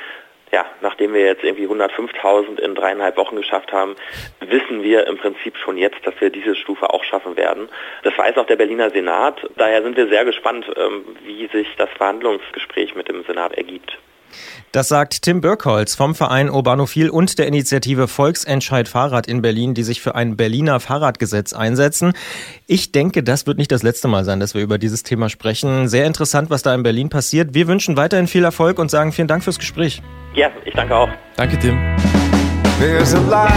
Ja, 0.52 0.66
nachdem 0.80 1.14
wir 1.14 1.24
jetzt 1.24 1.44
irgendwie 1.44 1.68
105.000 1.68 2.58
in 2.58 2.74
dreieinhalb 2.74 3.16
Wochen 3.16 3.36
geschafft 3.36 3.72
haben, 3.72 3.94
wissen 4.40 4.82
wir 4.82 5.06
im 5.06 5.16
Prinzip 5.16 5.56
schon 5.56 5.76
jetzt, 5.76 6.04
dass 6.04 6.20
wir 6.20 6.30
diese 6.30 6.56
Stufe 6.56 6.90
auch 6.90 7.04
schaffen 7.04 7.36
werden. 7.36 7.68
Das 8.02 8.18
weiß 8.18 8.36
auch 8.36 8.46
der 8.46 8.56
Berliner 8.56 8.90
Senat. 8.90 9.48
Daher 9.56 9.82
sind 9.82 9.96
wir 9.96 10.08
sehr 10.08 10.24
gespannt, 10.24 10.66
ähm, 10.76 11.04
wie 11.24 11.46
sich 11.46 11.68
das 11.76 11.88
Verhandlungsgespräch 11.90 12.96
mit 12.96 13.08
dem 13.08 13.22
Senat 13.24 13.54
ergibt. 13.54 13.96
Das 14.72 14.88
sagt 14.88 15.22
Tim 15.22 15.40
Birkholz 15.40 15.94
vom 15.94 16.14
Verein 16.14 16.50
Urbanophil 16.50 17.10
und 17.10 17.38
der 17.38 17.46
Initiative 17.46 18.08
Volksentscheid 18.08 18.88
Fahrrad 18.88 19.26
in 19.26 19.42
Berlin, 19.42 19.74
die 19.74 19.82
sich 19.82 20.00
für 20.00 20.14
ein 20.14 20.36
Berliner 20.36 20.80
Fahrradgesetz 20.80 21.52
einsetzen. 21.52 22.12
Ich 22.66 22.92
denke, 22.92 23.22
das 23.22 23.46
wird 23.46 23.58
nicht 23.58 23.72
das 23.72 23.82
letzte 23.82 24.08
Mal 24.08 24.24
sein, 24.24 24.40
dass 24.40 24.54
wir 24.54 24.62
über 24.62 24.78
dieses 24.78 25.02
Thema 25.02 25.28
sprechen. 25.28 25.88
Sehr 25.88 26.06
interessant, 26.06 26.50
was 26.50 26.62
da 26.62 26.74
in 26.74 26.82
Berlin 26.82 27.08
passiert. 27.08 27.54
Wir 27.54 27.66
wünschen 27.66 27.96
weiterhin 27.96 28.26
viel 28.26 28.44
Erfolg 28.44 28.78
und 28.78 28.90
sagen 28.90 29.12
vielen 29.12 29.28
Dank 29.28 29.42
fürs 29.42 29.58
Gespräch. 29.58 30.02
Ja, 30.34 30.50
ich 30.64 30.74
danke 30.74 30.94
auch. 30.94 31.08
Danke, 31.36 31.58
Tim. 31.58 31.78
There's 32.78 33.12
a 33.14 33.18
lie, 33.18 33.48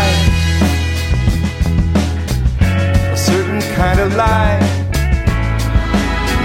a 3.12 3.16
certain 3.16 3.60
kind 3.76 4.00
of 4.00 4.16
lie. 4.18 4.60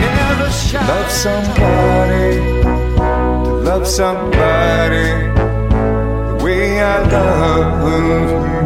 Never 0.01 0.51
shine. 0.51 0.87
Love 0.87 1.11
somebody, 1.11 2.58
somebody 3.89 5.09
the 6.39 6.45
way 6.45 6.81
I 6.81 6.99
love 7.11 8.43
you. 8.43 8.59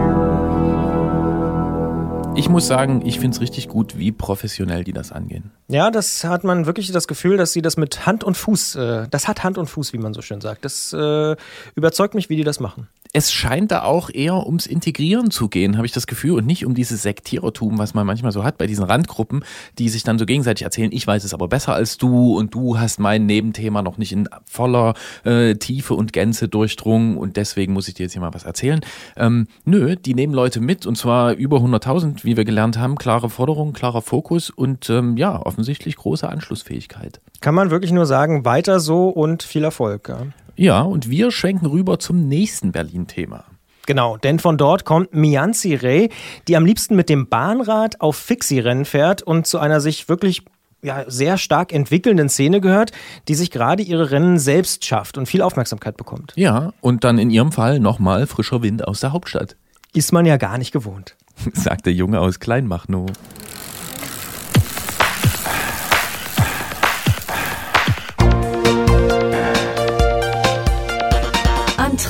Ich 2.35 2.49
muss 2.49 2.67
sagen, 2.67 3.03
ich 3.05 3.21
finde 3.21 3.37
es 3.37 3.41
richtig 3.41 3.69
gut, 3.69 3.99
wie 3.99 4.11
professionell 4.11 4.85
die 4.85 4.93
das 4.93 5.13
angehen. 5.13 5.53
Ja, 5.69 5.91
das 5.91 6.25
hat 6.25 6.45
man 6.45 6.67
wirklich 6.67 6.91
das 6.91 7.07
Gefühl, 7.07 7.37
dass 7.37 7.53
sie 7.53 7.63
das 7.63 7.77
mit 7.77 8.07
Hand 8.07 8.25
und 8.25 8.37
Fuß, 8.37 8.75
äh, 8.77 9.07
das 9.11 9.29
hat 9.29 9.45
Hand 9.45 9.59
und 9.59 9.67
Fuß, 9.67 9.93
wie 9.93 9.99
man 9.99 10.15
so 10.15 10.23
schön 10.23 10.41
sagt. 10.41 10.65
Das 10.65 10.93
äh, 10.93 11.37
überzeugt 11.75 12.15
mich, 12.15 12.31
wie 12.31 12.37
die 12.37 12.45
das 12.45 12.59
machen. 12.59 12.89
Es 13.15 13.31
scheint 13.31 13.71
da 13.71 13.83
auch 13.83 14.09
eher 14.09 14.47
ums 14.47 14.65
Integrieren 14.65 15.31
zu 15.31 15.51
gehen, 15.51 15.77
habe 15.77 15.85
ich 15.85 15.93
das 15.93 16.07
Gefühl, 16.07 16.33
und 16.39 16.47
nicht 16.47 16.65
um 16.65 16.75
dieses 16.75 17.03
Sektierertum, 17.03 17.77
was 17.77 17.93
man 17.93 18.07
manchmal 18.07 18.33
so 18.33 18.43
hat 18.43 18.57
bei 18.57 18.67
diesen 18.67 18.85
Randgruppen, 18.85 19.45
die 19.79 19.91
sich 19.91 20.03
dann 20.03 20.19
so 20.19 20.25
gegenseitig 20.25 20.65
erzählen, 20.65 20.91
ich 20.93 21.07
weiß 21.07 21.23
es 21.25 21.35
aber 21.35 21.47
besser 21.47 21.75
als 21.75 21.99
du 21.99 22.39
und 22.39 22.55
du 22.55 22.79
hast 22.79 22.99
mein 22.99 23.27
Nebenthema 23.27 23.83
noch 23.83 23.99
nicht 23.99 24.13
in 24.13 24.31
voller 24.47 24.95
äh, 25.25 25.57
Tiefe 25.57 25.93
und 25.93 26.15
Gänze 26.15 26.49
durchdrungen 26.49 27.19
und 27.19 27.37
deswegen 27.37 27.75
muss 27.75 27.87
ich 27.87 27.93
dir 27.93 28.05
jetzt 28.05 28.13
hier 28.13 28.23
mal 28.23 28.33
was 28.33 28.45
erzählen. 28.45 28.81
Ähm, 29.17 29.47
nö, 29.67 29.95
die 29.95 30.15
nehmen 30.15 30.33
Leute 30.33 30.61
mit 30.61 30.87
und 30.87 30.97
zwar 30.97 31.35
über 31.35 31.59
100.000, 31.59 32.25
wie 32.25 32.39
wir 32.39 32.47
gelernt 32.47 32.79
haben, 32.79 32.97
klare 32.97 33.29
Forderung, 33.29 33.75
klarer 33.75 34.01
Fokus 34.01 34.49
und 34.49 34.89
ähm, 34.89 35.19
ja, 35.19 35.39
offensichtlich 35.45 35.97
große 35.97 36.27
Anschlussfähigkeit. 36.27 37.21
Kann 37.43 37.55
man 37.55 37.71
wirklich 37.71 37.93
nur 37.93 38.07
sagen, 38.07 38.47
weiter 38.47 38.81
so 38.81 39.11
und 39.11 39.43
viel 39.43 39.65
Erfolg. 39.65 40.09
Ja. 40.09 40.23
Ja, 40.57 40.83
und 40.83 41.09
wir 41.09 41.31
schwenken 41.31 41.67
rüber 41.67 41.99
zum 41.99 42.29
nächsten 42.29 42.73
Berlin-Thema. 42.73 43.45
Genau, 43.87 44.17
denn 44.17 44.39
von 44.39 44.59
dort 44.59 44.85
kommt 44.85 45.13
Mianzi 45.13 45.75
Ray, 45.75 46.11
die 46.47 46.57
am 46.57 46.65
liebsten 46.65 46.95
mit 46.95 47.09
dem 47.09 47.29
Bahnrad 47.29 48.01
auf 48.01 48.17
Fixie-Rennen 48.17 48.85
fährt 48.85 49.23
und 49.23 49.47
zu 49.47 49.59
einer 49.59 49.81
sich 49.81 50.09
wirklich 50.09 50.45
ja, 50.83 51.05
sehr 51.09 51.39
stark 51.39 51.73
entwickelnden 51.73 52.29
Szene 52.29 52.61
gehört, 52.61 52.93
die 53.29 53.35
sich 53.35 53.51
gerade 53.51 53.83
ihre 53.83 54.11
Rennen 54.11 54.39
selbst 54.39 54.85
schafft 54.85 55.17
und 55.17 55.27
viel 55.27 55.43
Aufmerksamkeit 55.43 55.97
bekommt. 55.97 56.33
Ja, 56.37 56.73
und 56.81 57.05
dann 57.05 57.19
in 57.19 57.31
ihrem 57.31 57.53
Fall 57.53 57.81
nochmal 57.81 58.27
frischer 58.27 58.63
Wind 58.63 58.87
aus 58.87 59.01
der 59.01 59.13
Hauptstadt, 59.13 59.57
Ist 59.95 60.13
man 60.13 60.27
ja 60.27 60.37
gar 60.37 60.59
nicht 60.59 60.73
gewohnt. 60.73 61.17
sagt 61.53 61.87
der 61.87 61.93
Junge 61.93 62.21
aus 62.21 62.41
Kleinmachnow. 62.41 63.07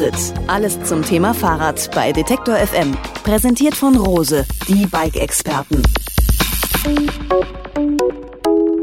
Antritt. 0.02 0.34
Alles 0.48 0.82
zum 0.84 1.04
Thema 1.04 1.32
Fahrrad 1.32 1.90
bei 1.94 2.12
Detektor 2.12 2.56
FM. 2.56 2.96
Präsentiert 3.22 3.74
von 3.74 3.96
Rose, 3.96 4.44
die 4.68 4.86
Bike-Experten. 4.86 5.82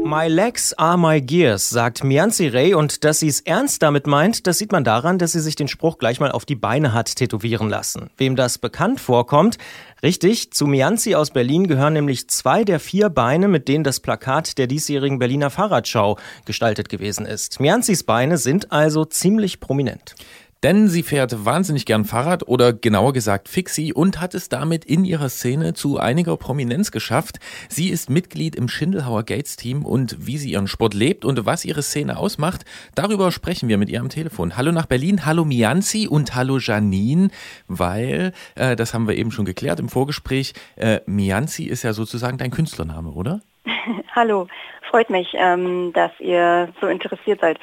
My 0.02 0.26
legs 0.26 0.72
are 0.72 0.98
my 0.98 1.20
gears, 1.20 1.68
sagt 1.68 2.02
Mianzi 2.02 2.48
Ray 2.48 2.74
und 2.74 3.04
dass 3.04 3.20
sie 3.20 3.28
es 3.28 3.42
ernst 3.42 3.82
damit 3.82 4.08
meint, 4.08 4.48
das 4.48 4.58
sieht 4.58 4.72
man 4.72 4.82
daran, 4.82 5.18
dass 5.18 5.32
sie 5.32 5.40
sich 5.40 5.54
den 5.54 5.68
Spruch 5.68 5.98
gleich 5.98 6.18
mal 6.18 6.32
auf 6.32 6.44
die 6.44 6.56
Beine 6.56 6.92
hat 6.92 7.14
tätowieren 7.14 7.68
lassen. 7.68 8.10
Wem 8.16 8.34
das 8.34 8.58
bekannt 8.58 8.98
vorkommt, 8.98 9.58
richtig, 10.02 10.52
zu 10.52 10.66
Mianzi 10.66 11.14
aus 11.14 11.30
Berlin 11.30 11.68
gehören 11.68 11.92
nämlich 11.92 12.28
zwei 12.28 12.64
der 12.64 12.80
vier 12.80 13.08
Beine, 13.08 13.46
mit 13.46 13.68
denen 13.68 13.84
das 13.84 14.00
Plakat 14.00 14.58
der 14.58 14.66
diesjährigen 14.66 15.20
Berliner 15.20 15.50
Fahrradschau 15.50 16.18
gestaltet 16.44 16.88
gewesen 16.88 17.24
ist. 17.24 17.60
Mianzis 17.60 18.02
Beine 18.02 18.36
sind 18.36 18.72
also 18.72 19.04
ziemlich 19.04 19.60
prominent. 19.60 20.16
Denn 20.62 20.88
sie 20.88 21.02
fährt 21.02 21.46
wahnsinnig 21.46 21.86
gern 21.86 22.04
Fahrrad 22.04 22.46
oder 22.46 22.74
genauer 22.74 23.14
gesagt 23.14 23.48
Fixie 23.48 23.94
und 23.94 24.20
hat 24.20 24.34
es 24.34 24.50
damit 24.50 24.84
in 24.84 25.06
ihrer 25.06 25.30
Szene 25.30 25.72
zu 25.72 25.98
einiger 25.98 26.36
Prominenz 26.36 26.90
geschafft. 26.90 27.40
Sie 27.70 27.88
ist 27.88 28.10
Mitglied 28.10 28.56
im 28.56 28.68
Schindelhauer 28.68 29.22
Gates 29.22 29.56
Team 29.56 29.86
und 29.86 30.26
wie 30.26 30.36
sie 30.36 30.52
ihren 30.52 30.66
Sport 30.66 30.92
lebt 30.92 31.24
und 31.24 31.46
was 31.46 31.64
ihre 31.64 31.80
Szene 31.80 32.18
ausmacht, 32.18 32.66
darüber 32.94 33.32
sprechen 33.32 33.70
wir 33.70 33.78
mit 33.78 33.88
ihr 33.88 34.00
am 34.00 34.10
Telefon. 34.10 34.58
Hallo 34.58 34.70
nach 34.70 34.84
Berlin, 34.84 35.24
hallo 35.24 35.46
Mianzi 35.46 36.06
und 36.06 36.34
hallo 36.34 36.58
Janine, 36.58 37.30
weil, 37.66 38.32
äh, 38.54 38.76
das 38.76 38.92
haben 38.92 39.08
wir 39.08 39.16
eben 39.16 39.30
schon 39.30 39.46
geklärt 39.46 39.80
im 39.80 39.88
Vorgespräch, 39.88 40.52
äh, 40.76 41.00
Mianzi 41.06 41.64
ist 41.64 41.84
ja 41.84 41.94
sozusagen 41.94 42.36
dein 42.36 42.50
Künstlername, 42.50 43.12
oder? 43.12 43.40
Hallo, 44.14 44.46
freut 44.90 45.08
mich, 45.08 45.28
ähm, 45.34 45.92
dass 45.94 46.12
ihr 46.18 46.68
so 46.80 46.86
interessiert 46.86 47.40
seid. 47.40 47.58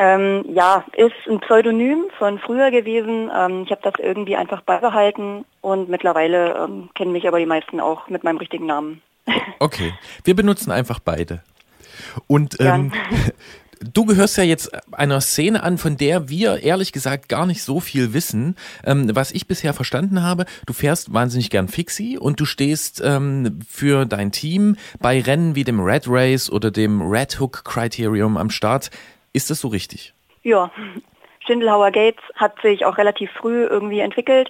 Ähm, 0.00 0.44
ja, 0.54 0.84
ist 0.92 1.12
ein 1.28 1.40
Pseudonym 1.40 2.04
von 2.18 2.38
früher 2.38 2.70
gewesen. 2.70 3.30
Ähm, 3.36 3.62
ich 3.64 3.70
habe 3.72 3.82
das 3.82 3.94
irgendwie 3.98 4.36
einfach 4.36 4.62
beibehalten 4.62 5.44
und 5.60 5.88
mittlerweile 5.88 6.54
ähm, 6.54 6.90
kennen 6.94 7.12
mich 7.12 7.26
aber 7.26 7.40
die 7.40 7.46
meisten 7.46 7.80
auch 7.80 8.08
mit 8.08 8.22
meinem 8.22 8.38
richtigen 8.38 8.66
Namen. 8.66 9.02
Okay, 9.60 9.92
wir 10.22 10.36
benutzen 10.36 10.70
einfach 10.70 11.00
beide. 11.00 11.42
Und 12.28 12.60
ähm, 12.60 12.92
du 13.80 14.04
gehörst 14.04 14.36
ja 14.36 14.44
jetzt 14.44 14.70
einer 14.92 15.20
Szene 15.20 15.64
an, 15.64 15.78
von 15.78 15.96
der 15.96 16.28
wir 16.28 16.62
ehrlich 16.62 16.92
gesagt 16.92 17.28
gar 17.28 17.44
nicht 17.44 17.62
so 17.62 17.80
viel 17.80 18.12
wissen. 18.12 18.54
Ähm, 18.84 19.10
was 19.14 19.32
ich 19.32 19.48
bisher 19.48 19.74
verstanden 19.74 20.22
habe, 20.22 20.46
du 20.66 20.72
fährst 20.72 21.12
wahnsinnig 21.12 21.50
gern 21.50 21.66
Fixie 21.66 22.18
und 22.18 22.38
du 22.38 22.44
stehst 22.44 23.02
ähm, 23.04 23.58
für 23.68 24.06
dein 24.06 24.30
Team 24.30 24.76
bei 25.00 25.20
Rennen 25.20 25.56
wie 25.56 25.64
dem 25.64 25.80
Red 25.80 26.04
Race 26.06 26.50
oder 26.50 26.70
dem 26.70 27.02
Red 27.02 27.40
Hook 27.40 27.64
Criterium 27.64 28.36
am 28.36 28.50
Start. 28.50 28.90
Ist 29.32 29.50
das 29.50 29.60
so 29.60 29.68
richtig? 29.68 30.14
Ja, 30.42 30.70
Schindelhauer 31.46 31.90
Gates 31.90 32.22
hat 32.34 32.60
sich 32.62 32.84
auch 32.84 32.98
relativ 32.98 33.30
früh 33.32 33.64
irgendwie 33.64 34.00
entwickelt, 34.00 34.48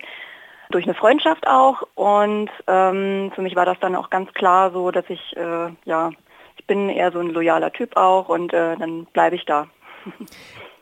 durch 0.71 0.85
eine 0.85 0.95
Freundschaft 0.95 1.47
auch. 1.47 1.83
Und 1.95 2.51
ähm, 2.67 3.33
für 3.35 3.43
mich 3.43 3.57
war 3.57 3.67
das 3.67 3.79
dann 3.81 3.97
auch 3.97 4.11
ganz 4.11 4.33
klar 4.35 4.71
so, 4.71 4.91
dass 4.91 5.05
ich, 5.09 5.37
äh, 5.37 5.71
ja, 5.85 6.11
ich 6.57 6.67
bin 6.67 6.89
eher 6.89 7.13
so 7.13 7.21
ein 7.21 7.31
loyaler 7.31 7.73
Typ 7.73 7.97
auch 7.97 8.29
und 8.29 8.53
äh, 8.53 8.77
dann 8.77 9.07
bleibe 9.07 9.37
ich 9.37 9.45
da. 9.45 9.67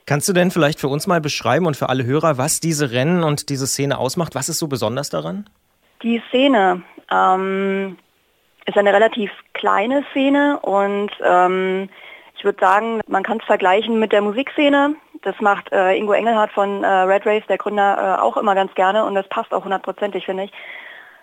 Kannst 0.07 0.29
du 0.29 0.33
denn 0.33 0.51
vielleicht 0.51 0.81
für 0.81 0.89
uns 0.89 1.07
mal 1.07 1.21
beschreiben 1.21 1.67
und 1.67 1.77
für 1.77 1.89
alle 1.89 2.05
Hörer, 2.05 2.39
was 2.39 2.61
diese 2.61 2.93
Rennen 2.93 3.25
und 3.25 3.49
diese 3.49 3.67
Szene 3.67 3.99
ausmacht? 3.99 4.35
Was 4.35 4.49
ist 4.49 4.59
so 4.59 4.69
besonders 4.69 5.11
daran? 5.11 5.51
Die 6.03 6.23
Szene 6.29 6.83
ähm, 7.11 7.99
ist 8.67 8.79
eine 8.79 8.93
relativ 8.93 9.31
kleine 9.53 10.05
Szene 10.13 10.61
und 10.61 11.11
ähm, 11.25 11.89
ich 12.37 12.45
würde 12.45 12.59
sagen, 12.61 13.01
man 13.07 13.23
kann 13.23 13.39
es 13.39 13.47
vergleichen 13.47 13.99
mit 13.99 14.13
der 14.13 14.23
Musikszene. 14.23 14.95
Das 15.23 15.41
macht 15.41 15.73
äh, 15.73 15.95
Ingo 15.97 16.13
Engelhardt 16.13 16.53
von 16.53 16.85
äh, 16.85 16.87
Red 16.87 17.27
Race, 17.27 17.45
der 17.49 17.59
Gründer, 17.59 18.19
äh, 18.19 18.21
auch 18.21 18.37
immer 18.37 18.55
ganz 18.55 18.75
gerne 18.75 19.05
und 19.05 19.15
das 19.15 19.29
passt 19.29 19.53
auch 19.55 19.65
hundertprozentig, 19.65 20.27
finde 20.27 20.45
ich. 20.45 20.53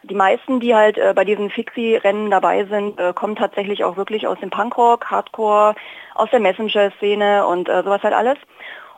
Die 0.04 0.15
meisten, 0.15 0.60
die 0.60 0.76
halt 0.76 0.97
äh, 0.97 1.13
bei 1.15 1.23
diesen 1.23 1.49
Fixie-Rennen 1.49 2.30
dabei 2.30 2.65
sind, 2.65 2.99
äh, 2.99 3.13
kommen 3.13 3.38
tatsächlich 3.38 3.84
auch 3.86 3.95
wirklich 3.95 4.28
aus 4.28 4.39
dem 4.39 4.49
Punkrock, 4.49 5.06
Hardcore, 5.06 5.76
aus 6.15 6.30
der 6.32 6.41
Messenger-Szene 6.41 7.45
und 7.47 7.69
äh, 7.69 7.84
sowas 7.84 8.04
halt 8.04 8.13
alles. 8.13 8.38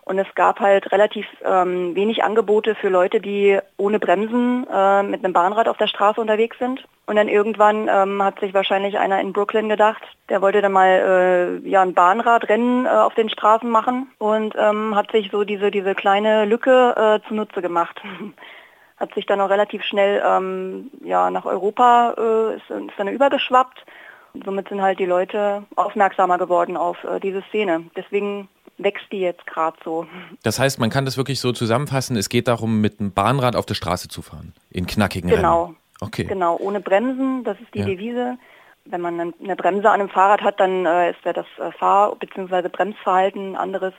Und 0.06 0.20
es 0.20 0.28
gab 0.36 0.60
halt 0.60 0.92
relativ 0.92 1.26
ähm, 1.44 1.96
wenig 1.96 2.24
Angebote 2.24 2.76
für 2.76 2.90
Leute, 2.90 3.20
die 3.20 3.60
ohne 3.76 4.00
Bremsen 4.00 4.68
äh, 4.72 5.02
mit 5.02 5.24
einem 5.24 5.34
Bahnrad 5.34 5.68
auf 5.68 5.78
der 5.78 5.88
Straße 5.88 6.22
unterwegs 6.22 6.60
sind. 6.60 6.86
Und 7.08 7.16
dann 7.16 7.28
irgendwann 7.28 7.88
ähm, 7.88 8.22
hat 8.24 8.40
sich 8.40 8.54
wahrscheinlich 8.54 9.00
einer 9.00 9.20
in 9.20 9.34
Brooklyn 9.34 9.68
gedacht, 9.68 10.04
der 10.30 10.44
wollte 10.44 10.62
dann 10.62 10.74
mal 10.74 11.60
äh, 11.64 11.68
ja 11.68 11.82
ein 11.82 11.96
Bahnradrennen 11.96 12.86
äh, 12.86 12.90
auf 12.90 13.16
den 13.16 13.30
Straßen 13.30 13.70
machen 13.70 14.08
und 14.20 14.54
ähm, 14.58 14.96
hat 14.96 15.12
sich 15.12 15.32
so 15.32 15.44
diese 15.44 15.72
diese 15.72 15.96
kleine 15.96 16.46
Lücke 16.46 16.96
äh, 16.96 17.28
zunutze 17.28 17.64
gemacht. 17.64 18.00
hat 18.98 19.14
sich 19.14 19.26
dann 19.26 19.42
auch 19.42 19.50
relativ 19.50 19.84
schnell 19.84 20.24
ähm, 20.26 20.92
ja 21.04 21.32
nach 21.32 21.46
Europa 21.46 22.14
äh, 22.18 22.56
ist, 22.58 22.70
ist 22.70 22.98
dann 22.98 23.08
übergeschwappt. 23.08 23.84
Somit 24.44 24.70
sind 24.70 24.82
halt 24.82 25.00
die 25.00 25.06
Leute 25.06 25.64
aufmerksamer 25.76 26.38
geworden 26.38 26.78
auf 26.78 27.04
äh, 27.04 27.20
diese 27.20 27.42
Szene. 27.50 27.86
Deswegen 27.96 28.50
wächst 28.78 29.06
die 29.12 29.20
jetzt 29.20 29.46
gerade 29.48 29.78
so. 29.84 30.06
Das 30.44 30.60
heißt, 30.60 30.80
man 30.80 30.90
kann 30.90 31.06
das 31.06 31.18
wirklich 31.18 31.40
so 31.40 31.52
zusammenfassen, 31.52 32.16
es 32.18 32.30
geht 32.30 32.48
darum, 32.48 32.82
mit 32.82 33.00
einem 33.00 33.12
Bahnrad 33.12 33.56
auf 33.56 33.66
der 33.66 33.76
Straße 33.76 34.08
zu 34.10 34.22
fahren. 34.22 34.54
In 34.70 34.86
knackigen 34.86 35.30
Genau. 35.30 35.64
Rennen. 35.66 35.78
Okay. 36.02 36.26
Genau, 36.26 36.58
ohne 36.58 36.82
Bremsen, 36.82 37.44
das 37.46 37.60
ist 37.62 37.74
die 37.74 37.80
Ja. 37.80 37.86
Devise. 37.86 38.38
Wenn 38.84 39.02
man 39.02 39.34
eine 39.42 39.56
Bremse 39.56 39.90
an 39.90 40.00
einem 40.02 40.10
Fahrrad 40.10 40.42
hat, 40.42 40.60
dann 40.60 40.86
äh, 40.86 41.12
ist 41.12 41.20
ja 41.26 41.34
das 41.34 41.46
äh, 41.58 41.72
Fahr- 41.72 42.16
bzw. 42.18 42.68
Bremsverhalten 42.70 43.56
anderes. 43.56 43.94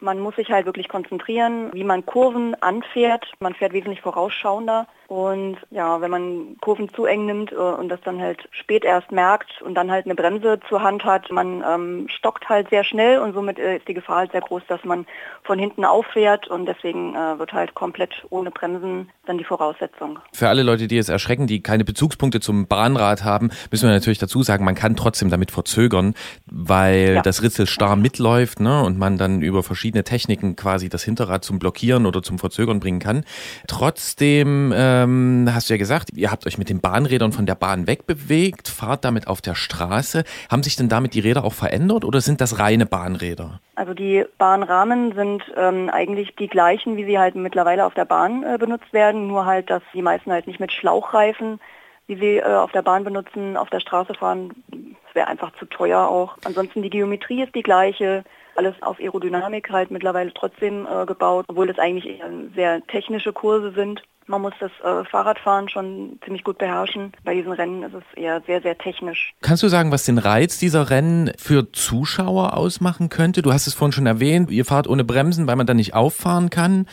Man 0.00 0.18
muss 0.18 0.36
sich 0.36 0.50
halt 0.50 0.66
wirklich 0.66 0.88
konzentrieren, 0.88 1.70
wie 1.72 1.84
man 1.84 2.04
Kurven 2.04 2.54
anfährt. 2.62 3.24
Man 3.38 3.54
fährt 3.54 3.72
wesentlich 3.72 4.00
vorausschauender. 4.00 4.86
Und 5.08 5.58
ja, 5.70 6.00
wenn 6.00 6.10
man 6.10 6.56
Kurven 6.60 6.92
zu 6.92 7.04
eng 7.04 7.26
nimmt 7.26 7.52
äh, 7.52 7.56
und 7.56 7.88
das 7.88 8.00
dann 8.02 8.20
halt 8.20 8.48
spät 8.50 8.84
erst 8.84 9.12
merkt 9.12 9.62
und 9.62 9.74
dann 9.74 9.90
halt 9.90 10.04
eine 10.04 10.16
Bremse 10.16 10.58
zur 10.68 10.82
Hand 10.82 11.04
hat, 11.04 11.30
man 11.30 11.62
ähm, 11.66 12.08
stockt 12.08 12.48
halt 12.48 12.70
sehr 12.70 12.82
schnell 12.82 13.20
und 13.20 13.32
somit 13.32 13.58
äh, 13.58 13.76
ist 13.76 13.86
die 13.86 13.94
Gefahr 13.94 14.18
halt 14.18 14.32
sehr 14.32 14.40
groß, 14.40 14.62
dass 14.66 14.84
man 14.84 15.06
von 15.44 15.58
hinten 15.60 15.84
auffährt 15.84 16.48
und 16.48 16.66
deswegen 16.66 17.14
äh, 17.14 17.38
wird 17.38 17.52
halt 17.52 17.74
komplett 17.74 18.26
ohne 18.30 18.50
Bremsen 18.50 19.08
dann 19.26 19.38
die 19.38 19.44
Voraussetzung. 19.44 20.18
Für 20.32 20.48
alle 20.48 20.62
Leute, 20.64 20.88
die 20.88 20.96
jetzt 20.96 21.08
erschrecken, 21.08 21.46
die 21.46 21.62
keine 21.62 21.84
Bezugspunkte 21.84 22.40
zum 22.40 22.66
Bahnrad 22.66 23.22
haben, 23.22 23.50
müssen 23.70 23.88
wir 23.88 23.94
natürlich 23.94 24.18
dazu 24.18 24.42
sagen, 24.42 24.64
man 24.64 24.74
kann 24.74 24.96
trotzdem 24.96 25.30
damit 25.30 25.50
verzögern, 25.52 26.14
weil 26.46 27.14
Ja. 27.16 27.22
das 27.22 27.42
Ritzel 27.42 27.66
starr 27.66 27.96
mitläuft 27.96 28.58
ne, 28.60 28.82
und 28.82 28.98
man 28.98 29.18
dann 29.18 29.40
über 29.42 29.62
verschiedene 29.62 30.02
Techniken 30.04 30.56
quasi 30.56 30.88
das 30.88 31.04
Hinterrad 31.04 31.44
zum 31.44 31.58
Blockieren 31.58 32.06
oder 32.06 32.22
zum 32.22 32.38
Verzögern 32.38 32.80
bringen 32.80 32.98
kann. 32.98 33.24
Trotzdem 33.68 34.72
ähm, 35.02 35.48
hast 35.52 35.68
du 35.68 35.74
ja 35.74 35.78
gesagt, 35.78 36.10
ihr 36.14 36.30
habt 36.30 36.46
euch 36.46 36.58
mit 36.58 36.68
den 36.68 36.80
Bahnrädern 36.80 37.32
von 37.32 37.46
der 37.46 37.54
Bahn 37.54 37.86
wegbewegt, 37.86 38.68
fahrt 38.68 39.04
damit 39.04 39.26
auf 39.26 39.40
der 39.40 39.54
Straße. 39.54 40.24
Haben 40.50 40.62
sich 40.62 40.76
denn 40.76 40.88
damit 40.88 41.14
die 41.14 41.20
Räder 41.20 41.44
auch 41.44 41.52
verändert 41.52 42.04
oder 42.04 42.20
sind 42.20 42.40
das 42.40 42.58
reine 42.58 42.86
Bahnräder? 42.86 43.60
Also 43.74 43.94
die 43.94 44.24
Bahnrahmen 44.38 45.14
sind 45.14 45.42
ähm, 45.56 45.90
eigentlich 45.90 46.34
die 46.36 46.48
gleichen, 46.48 46.96
wie 46.96 47.04
sie 47.04 47.18
halt 47.18 47.34
mittlerweile 47.34 47.84
auf 47.84 47.94
der 47.94 48.04
Bahn 48.04 48.42
äh, 48.42 48.58
benutzt 48.58 48.92
werden, 48.92 49.26
nur 49.26 49.46
halt, 49.46 49.70
dass 49.70 49.82
die 49.92 50.02
meisten 50.02 50.32
halt 50.32 50.46
nicht 50.46 50.60
mit 50.60 50.72
Schlauchreifen, 50.72 51.60
wie 52.06 52.16
sie 52.16 52.36
äh, 52.38 52.44
auf 52.44 52.72
der 52.72 52.82
Bahn 52.82 53.04
benutzen, 53.04 53.56
auf 53.56 53.70
der 53.70 53.80
Straße 53.80 54.14
fahren. 54.14 54.54
Das 54.70 55.14
wäre 55.14 55.28
einfach 55.28 55.52
zu 55.58 55.66
teuer 55.66 56.08
auch. 56.08 56.38
Ansonsten 56.44 56.82
die 56.82 56.90
Geometrie 56.90 57.42
ist 57.42 57.54
die 57.54 57.62
gleiche, 57.62 58.24
alles 58.54 58.74
auf 58.82 58.98
Aerodynamik 58.98 59.70
halt 59.70 59.90
mittlerweile 59.90 60.32
trotzdem 60.32 60.86
äh, 60.86 61.04
gebaut, 61.04 61.44
obwohl 61.48 61.68
es 61.68 61.78
eigentlich 61.78 62.22
sehr 62.54 62.86
technische 62.86 63.32
Kurse 63.32 63.72
sind. 63.72 64.02
Man 64.28 64.42
muss 64.42 64.54
das 64.58 64.72
äh, 64.82 65.04
Fahrradfahren 65.04 65.68
schon 65.68 66.18
ziemlich 66.24 66.42
gut 66.42 66.58
beherrschen. 66.58 67.12
Bei 67.24 67.34
diesen 67.34 67.52
Rennen 67.52 67.82
ist 67.84 67.94
es 67.94 68.02
eher 68.16 68.42
sehr, 68.46 68.60
sehr 68.60 68.76
technisch. 68.76 69.32
Kannst 69.40 69.62
du 69.62 69.68
sagen, 69.68 69.92
was 69.92 70.04
den 70.04 70.18
Reiz 70.18 70.58
dieser 70.58 70.90
Rennen 70.90 71.30
für 71.38 71.70
Zuschauer 71.72 72.56
ausmachen 72.56 73.08
könnte? 73.08 73.42
Du 73.42 73.52
hast 73.52 73.66
es 73.66 73.74
vorhin 73.74 73.92
schon 73.92 74.06
erwähnt, 74.06 74.50
ihr 74.50 74.64
fahrt 74.64 74.88
ohne 74.88 75.04
Bremsen, 75.04 75.46
weil 75.46 75.56
man 75.56 75.66
dann 75.66 75.76
nicht 75.76 75.94
auffahren 75.94 76.50
kann. 76.50 76.86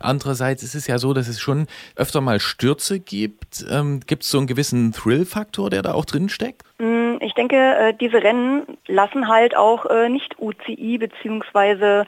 Andererseits 0.00 0.62
ist 0.62 0.74
es 0.74 0.86
ja 0.88 0.98
so, 0.98 1.12
dass 1.14 1.28
es 1.28 1.40
schon 1.40 1.66
öfter 1.94 2.20
mal 2.20 2.40
Stürze 2.40 2.98
gibt. 2.98 3.64
Ähm, 3.70 4.00
gibt 4.06 4.24
es 4.24 4.30
so 4.30 4.38
einen 4.38 4.46
gewissen 4.48 4.92
Thrill-Faktor, 4.92 5.70
der 5.70 5.82
da 5.82 5.92
auch 5.92 6.04
drin 6.04 6.28
steckt? 6.28 6.62
Mm, 6.78 7.18
Ich 7.20 7.34
denke, 7.34 7.56
äh, 7.56 7.94
diese 7.94 8.22
Rennen 8.22 8.62
lassen 8.86 9.28
halt 9.28 9.56
auch 9.56 9.86
äh, 9.86 10.08
nicht 10.08 10.38
UCI 10.40 10.98
beziehungsweise 10.98 12.06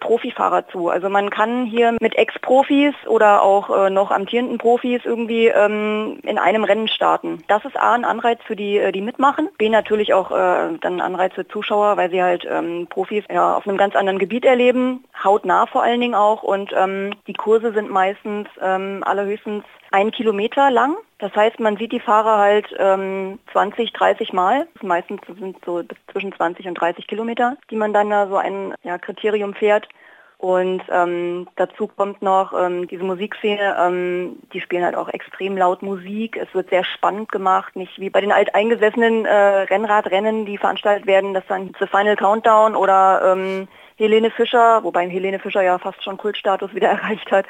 Profifahrer 0.00 0.66
zu. 0.68 0.88
Also 0.88 1.08
man 1.08 1.30
kann 1.30 1.66
hier 1.66 1.96
mit 2.00 2.16
Ex-Profis 2.16 2.94
oder 3.06 3.42
auch 3.42 3.70
äh, 3.70 3.90
noch 3.90 4.10
amtierenden 4.10 4.58
Profis 4.58 5.00
irgendwie 5.04 5.46
ähm, 5.46 6.18
in 6.22 6.38
einem 6.38 6.64
Rennen 6.64 6.88
starten. 6.88 7.42
Das 7.48 7.64
ist 7.64 7.76
A 7.76 7.94
ein 7.94 8.04
Anreiz 8.04 8.40
für 8.46 8.56
die, 8.56 8.78
äh, 8.78 8.92
die 8.92 9.00
mitmachen. 9.00 9.48
B 9.56 9.68
natürlich 9.68 10.12
auch 10.12 10.30
äh, 10.30 10.78
dann 10.80 10.94
ein 10.94 11.00
Anreiz 11.00 11.34
für 11.34 11.46
Zuschauer, 11.46 11.96
weil 11.96 12.10
sie 12.10 12.22
halt 12.22 12.46
ähm, 12.50 12.86
Profis 12.90 13.24
ja, 13.30 13.56
auf 13.56 13.66
einem 13.66 13.78
ganz 13.78 13.96
anderen 13.96 14.18
Gebiet 14.18 14.44
erleben, 14.44 15.04
hautnah 15.22 15.66
vor 15.66 15.82
allen 15.82 16.00
Dingen 16.00 16.14
auch. 16.14 16.42
Und 16.42 16.72
ähm, 16.76 17.14
die 17.26 17.34
Kurse 17.34 17.72
sind 17.72 17.90
meistens 17.90 18.48
ähm, 18.60 19.02
allerhöchstens 19.04 19.64
ein 19.90 20.10
Kilometer 20.10 20.70
lang. 20.70 20.96
Das 21.24 21.34
heißt, 21.34 21.58
man 21.58 21.78
sieht 21.78 21.92
die 21.92 22.00
Fahrer 22.00 22.36
halt 22.36 22.66
ähm, 22.78 23.38
20, 23.52 23.94
30 23.94 24.34
Mal. 24.34 24.68
Meistens 24.82 25.22
sind 25.26 25.56
so 25.64 25.82
zwischen 26.12 26.34
20 26.34 26.68
und 26.68 26.74
30 26.74 27.06
Kilometer, 27.06 27.56
die 27.70 27.76
man 27.76 27.94
dann 27.94 28.10
da 28.10 28.26
so 28.26 28.36
ein 28.36 28.74
ja, 28.82 28.98
Kriterium 28.98 29.54
fährt. 29.54 29.88
Und 30.36 30.82
ähm, 30.90 31.48
dazu 31.56 31.86
kommt 31.86 32.20
noch 32.20 32.52
ähm, 32.52 32.86
diese 32.88 33.04
Musikszene, 33.04 33.74
ähm, 33.80 34.36
die 34.52 34.60
spielen 34.60 34.84
halt 34.84 34.96
auch 34.96 35.08
extrem 35.08 35.56
laut 35.56 35.80
Musik. 35.80 36.36
Es 36.36 36.52
wird 36.52 36.68
sehr 36.68 36.84
spannend 36.84 37.32
gemacht, 37.32 37.74
nicht 37.74 37.98
wie 37.98 38.10
bei 38.10 38.20
den 38.20 38.30
alteingesessenen 38.30 39.24
äh, 39.24 39.34
Rennradrennen, 39.34 40.44
die 40.44 40.58
veranstaltet 40.58 41.06
werden, 41.06 41.32
dass 41.32 41.46
dann 41.46 41.72
The 41.80 41.86
Final 41.86 42.16
Countdown 42.16 42.76
oder 42.76 43.32
ähm, 43.32 43.66
Helene 43.96 44.30
Fischer, 44.30 44.84
wobei 44.84 45.08
Helene 45.08 45.38
Fischer 45.38 45.62
ja 45.62 45.78
fast 45.78 46.04
schon 46.04 46.18
Kultstatus 46.18 46.74
wieder 46.74 46.88
erreicht 46.90 47.32
hat, 47.32 47.46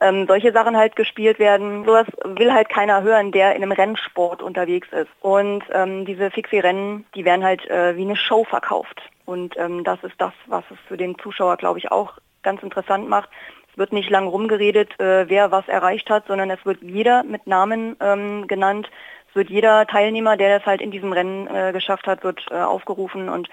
ähm, 0.00 0.26
solche 0.26 0.52
Sachen 0.52 0.76
halt 0.76 0.96
gespielt 0.96 1.38
werden. 1.38 1.84
Sowas 1.84 2.06
will 2.24 2.52
halt 2.52 2.68
keiner 2.68 3.02
hören, 3.02 3.32
der 3.32 3.54
in 3.54 3.62
einem 3.62 3.72
Rennsport 3.72 4.42
unterwegs 4.42 4.88
ist. 4.92 5.10
Und 5.20 5.64
ähm, 5.72 6.04
diese 6.04 6.30
Fixie-Rennen, 6.30 7.06
die 7.14 7.24
werden 7.24 7.44
halt 7.44 7.68
äh, 7.68 7.96
wie 7.96 8.02
eine 8.02 8.16
Show 8.16 8.44
verkauft. 8.44 9.00
Und 9.24 9.56
ähm, 9.58 9.84
das 9.84 10.02
ist 10.02 10.14
das, 10.18 10.32
was 10.46 10.64
es 10.70 10.78
für 10.86 10.96
den 10.96 11.18
Zuschauer, 11.18 11.56
glaube 11.56 11.78
ich, 11.78 11.90
auch 11.90 12.14
ganz 12.42 12.62
interessant 12.62 13.08
macht. 13.08 13.28
Es 13.70 13.78
wird 13.78 13.92
nicht 13.92 14.10
lang 14.10 14.26
rumgeredet, 14.26 14.98
äh, 15.00 15.28
wer 15.28 15.50
was 15.50 15.68
erreicht 15.68 16.08
hat, 16.10 16.26
sondern 16.26 16.50
es 16.50 16.64
wird 16.64 16.82
jeder 16.82 17.24
mit 17.24 17.46
Namen 17.46 17.96
ähm, 18.00 18.46
genannt. 18.46 18.88
Es 19.28 19.36
wird 19.36 19.50
jeder 19.50 19.86
Teilnehmer, 19.86 20.36
der 20.36 20.58
das 20.58 20.66
halt 20.66 20.80
in 20.80 20.90
diesem 20.90 21.12
Rennen 21.12 21.46
äh, 21.48 21.72
geschafft 21.72 22.06
hat, 22.06 22.24
wird 22.24 22.46
äh, 22.50 22.54
aufgerufen 22.54 23.28
und 23.28 23.48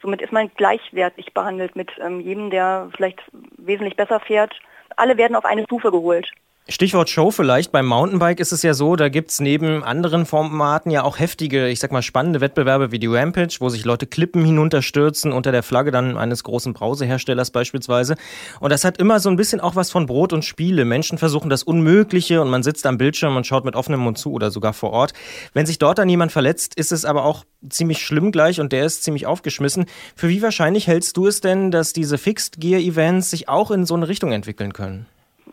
somit 0.00 0.22
ist 0.22 0.32
man 0.32 0.50
gleichwertig 0.56 1.34
behandelt 1.34 1.74
mit 1.74 1.90
ähm, 2.00 2.20
jedem, 2.20 2.50
der 2.50 2.90
vielleicht 2.94 3.22
wesentlich 3.58 3.96
besser 3.96 4.20
fährt. 4.20 4.54
Alle 4.96 5.16
werden 5.16 5.36
auf 5.36 5.44
eine 5.44 5.64
Stufe 5.64 5.90
geholt. 5.90 6.30
Stichwort 6.68 7.08
Show 7.08 7.30
vielleicht. 7.30 7.70
Beim 7.70 7.86
Mountainbike 7.86 8.40
ist 8.40 8.50
es 8.50 8.64
ja 8.64 8.74
so, 8.74 8.96
da 8.96 9.08
gibt's 9.08 9.38
neben 9.38 9.84
anderen 9.84 10.26
Formaten 10.26 10.90
ja 10.90 11.04
auch 11.04 11.20
heftige, 11.20 11.68
ich 11.68 11.78
sag 11.78 11.92
mal 11.92 12.02
spannende 12.02 12.40
Wettbewerbe 12.40 12.90
wie 12.90 12.98
die 12.98 13.06
Rampage, 13.06 13.58
wo 13.60 13.68
sich 13.68 13.84
Leute 13.84 14.08
Klippen 14.08 14.44
hinunterstürzen, 14.44 15.30
unter 15.30 15.52
der 15.52 15.62
Flagge 15.62 15.92
dann 15.92 16.16
eines 16.16 16.42
großen 16.42 16.72
Brauseherstellers 16.72 17.52
beispielsweise. 17.52 18.16
Und 18.58 18.72
das 18.72 18.82
hat 18.82 18.98
immer 18.98 19.20
so 19.20 19.28
ein 19.28 19.36
bisschen 19.36 19.60
auch 19.60 19.76
was 19.76 19.92
von 19.92 20.06
Brot 20.06 20.32
und 20.32 20.44
Spiele. 20.44 20.84
Menschen 20.84 21.18
versuchen 21.18 21.50
das 21.50 21.62
Unmögliche 21.62 22.42
und 22.42 22.50
man 22.50 22.64
sitzt 22.64 22.84
am 22.86 22.98
Bildschirm 22.98 23.36
und 23.36 23.46
schaut 23.46 23.64
mit 23.64 23.76
offenem 23.76 24.00
Mund 24.00 24.18
zu 24.18 24.32
oder 24.32 24.50
sogar 24.50 24.72
vor 24.72 24.90
Ort. 24.90 25.12
Wenn 25.52 25.66
sich 25.66 25.78
dort 25.78 25.98
dann 25.98 26.08
jemand 26.08 26.32
verletzt, 26.32 26.74
ist 26.74 26.90
es 26.90 27.04
aber 27.04 27.24
auch 27.24 27.44
ziemlich 27.70 28.04
schlimm 28.04 28.32
gleich 28.32 28.60
und 28.60 28.72
der 28.72 28.86
ist 28.86 29.04
ziemlich 29.04 29.26
aufgeschmissen. 29.26 29.86
Für 30.16 30.28
wie 30.28 30.42
wahrscheinlich 30.42 30.88
hältst 30.88 31.16
du 31.16 31.28
es 31.28 31.40
denn, 31.40 31.70
dass 31.70 31.92
diese 31.92 32.18
Fixed 32.18 32.60
Gear 32.60 32.80
Events 32.80 33.30
sich 33.30 33.48
auch 33.48 33.70
in 33.70 33.86
so 33.86 33.94
eine 33.94 34.08
Richtung 34.08 34.32
entwickeln 34.32 34.72
können? 34.72 35.06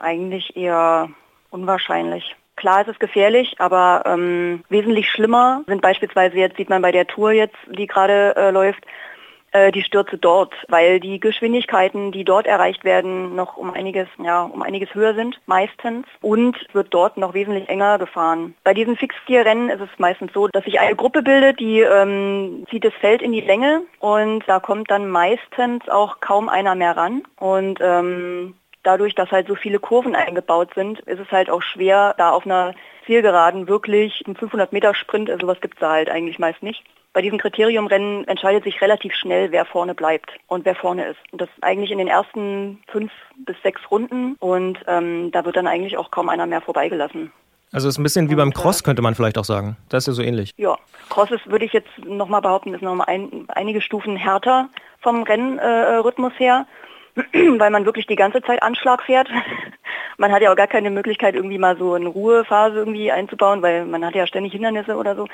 Eigentlich 0.04 0.58
eher 0.58 1.10
unwahrscheinlich. 1.50 2.36
Klar 2.58 2.82
ist 2.82 2.90
es 2.90 3.00
gefährlich, 3.00 3.56
aber 3.60 4.04
ähm, 4.06 4.64
wesentlich 4.70 5.10
schlimmer 5.10 5.64
sind 5.66 5.82
beispielsweise 5.82 6.38
jetzt, 6.38 6.58
sieht 6.58 6.70
man 6.70 6.82
bei 6.82 6.92
der 6.92 7.08
Tour 7.08 7.32
jetzt, 7.32 7.56
die 7.72 7.88
gerade 7.88 8.36
äh, 8.36 8.52
läuft, 8.52 8.86
äh, 9.54 9.72
die 9.72 9.82
Stürze 9.82 10.18
dort, 10.18 10.54
weil 10.68 11.00
die 11.00 11.20
Geschwindigkeiten, 11.22 12.12
die 12.12 12.26
dort 12.26 12.48
erreicht 12.48 12.84
werden, 12.84 13.36
noch 13.36 13.56
um 13.56 13.72
einiges, 13.72 14.08
ja, 14.22 14.44
um 14.44 14.62
einiges 14.62 14.94
höher 14.94 15.14
sind, 15.14 15.40
meistens, 15.46 16.06
und 16.22 16.58
wird 16.74 16.94
dort 16.94 17.18
noch 17.18 17.34
wesentlich 17.34 17.70
enger 17.70 17.98
gefahren. 17.98 18.56
Bei 18.66 18.74
diesen 18.74 18.98
Fixgear-Rennen 18.98 19.70
ist 19.70 19.82
es 19.82 20.00
meistens 20.00 20.34
so, 20.34 20.48
dass 20.50 20.66
sich 20.66 20.82
eine 20.82 20.98
Gruppe 20.98 21.22
bildet, 21.22 21.60
die 21.60 21.80
ähm, 21.80 22.66
zieht 22.70 22.84
das 22.84 22.94
Feld 22.96 23.22
in 23.22 23.32
die 23.32 23.42
Länge 23.42 23.84
und 24.00 24.44
da 24.48 24.60
kommt 24.60 24.92
dann 24.92 25.08
meistens 25.08 25.88
auch 25.88 26.20
kaum 26.20 26.50
einer 26.50 26.76
mehr 26.76 26.98
ran 26.98 27.24
und 27.38 27.80
ähm, 27.82 28.56
dadurch, 28.84 29.16
dass 29.16 29.32
halt 29.32 29.48
so 29.48 29.56
viele 29.56 29.80
Kurven 29.80 30.16
eingebaut 30.16 30.70
sind, 30.76 31.00
ist 31.02 31.20
es 31.20 31.32
halt 31.32 31.50
auch 31.50 31.62
schwer, 31.62 32.14
da 32.18 32.32
auf 32.32 32.46
einer 32.46 32.74
Zielgeraden 33.06 33.68
wirklich 33.68 34.24
einen 34.26 34.36
500 34.36 34.72
Meter 34.72 34.94
Sprint, 34.94 35.30
also 35.30 35.46
sowas 35.46 35.62
gibt 35.62 35.76
es 35.76 35.80
da 35.80 35.92
halt 35.92 36.10
eigentlich 36.10 36.40
meist 36.40 36.62
nicht. 36.62 36.84
Bei 37.14 37.22
diesen 37.22 37.38
Kriteriumrennen 37.38 38.28
entscheidet 38.28 38.64
sich 38.64 38.82
relativ 38.82 39.14
schnell, 39.14 39.52
wer 39.52 39.66
vorne 39.66 39.94
bleibt 39.94 40.32
und 40.48 40.66
wer 40.66 40.74
vorne 40.74 41.06
ist. 41.06 41.20
Und 41.32 41.42
das 41.42 41.50
eigentlich 41.62 41.92
in 41.92 42.00
den 42.00 42.08
ersten 42.08 42.82
fünf 42.88 43.12
bis 43.46 43.56
sechs 43.62 43.82
Runden 43.92 44.36
und 44.40 44.80
ähm, 44.88 45.32
da 45.32 45.46
wird 45.46 45.56
dann 45.56 45.68
eigentlich 45.68 45.98
auch 45.98 46.10
kaum 46.10 46.30
einer 46.30 46.48
mehr 46.48 46.62
vorbeigelassen. 46.62 47.32
Also 47.72 47.88
ist 47.90 47.98
ein 47.98 48.04
bisschen 48.04 48.30
wie 48.30 48.36
beim 48.36 48.54
Cross, 48.54 48.84
könnte 48.84 49.02
man 49.02 49.16
vielleicht 49.16 49.38
auch 49.38 49.46
sagen. 49.46 49.78
Das 49.90 50.04
ist 50.04 50.08
ja 50.08 50.14
so 50.14 50.22
ähnlich. 50.22 50.54
Ja, 50.58 50.78
Cross 51.10 51.32
ist, 51.32 51.50
würde 51.50 51.66
ich 51.66 51.74
jetzt 51.74 51.90
nochmal 52.06 52.42
behaupten, 52.42 52.74
ist 52.74 52.84
nochmal 52.84 53.08
ein, 53.08 53.46
einige 53.48 53.82
Stufen 53.82 54.16
härter 54.16 54.70
vom 55.02 55.24
Rennrhythmus 55.24 56.34
äh, 56.34 56.44
her, 56.44 56.68
weil 57.34 57.70
man 57.72 57.86
wirklich 57.86 58.08
die 58.08 58.16
ganze 58.16 58.42
Zeit 58.42 58.62
Anschlag 58.64 59.04
fährt. 59.04 59.30
man 60.18 60.32
hat 60.32 60.42
ja 60.42 60.52
auch 60.52 60.56
gar 60.56 60.68
keine 60.68 60.90
Möglichkeit, 60.90 61.36
irgendwie 61.36 61.58
mal 61.58 61.78
so 61.78 61.94
eine 61.94 62.08
Ruhephase 62.08 62.78
irgendwie 62.78 63.12
einzubauen, 63.12 63.62
weil 63.62 63.86
man 63.86 64.06
hat 64.06 64.16
ja 64.16 64.28
ständig 64.28 64.54
Hindernisse 64.54 64.96
oder 64.96 65.16
so. 65.16 65.28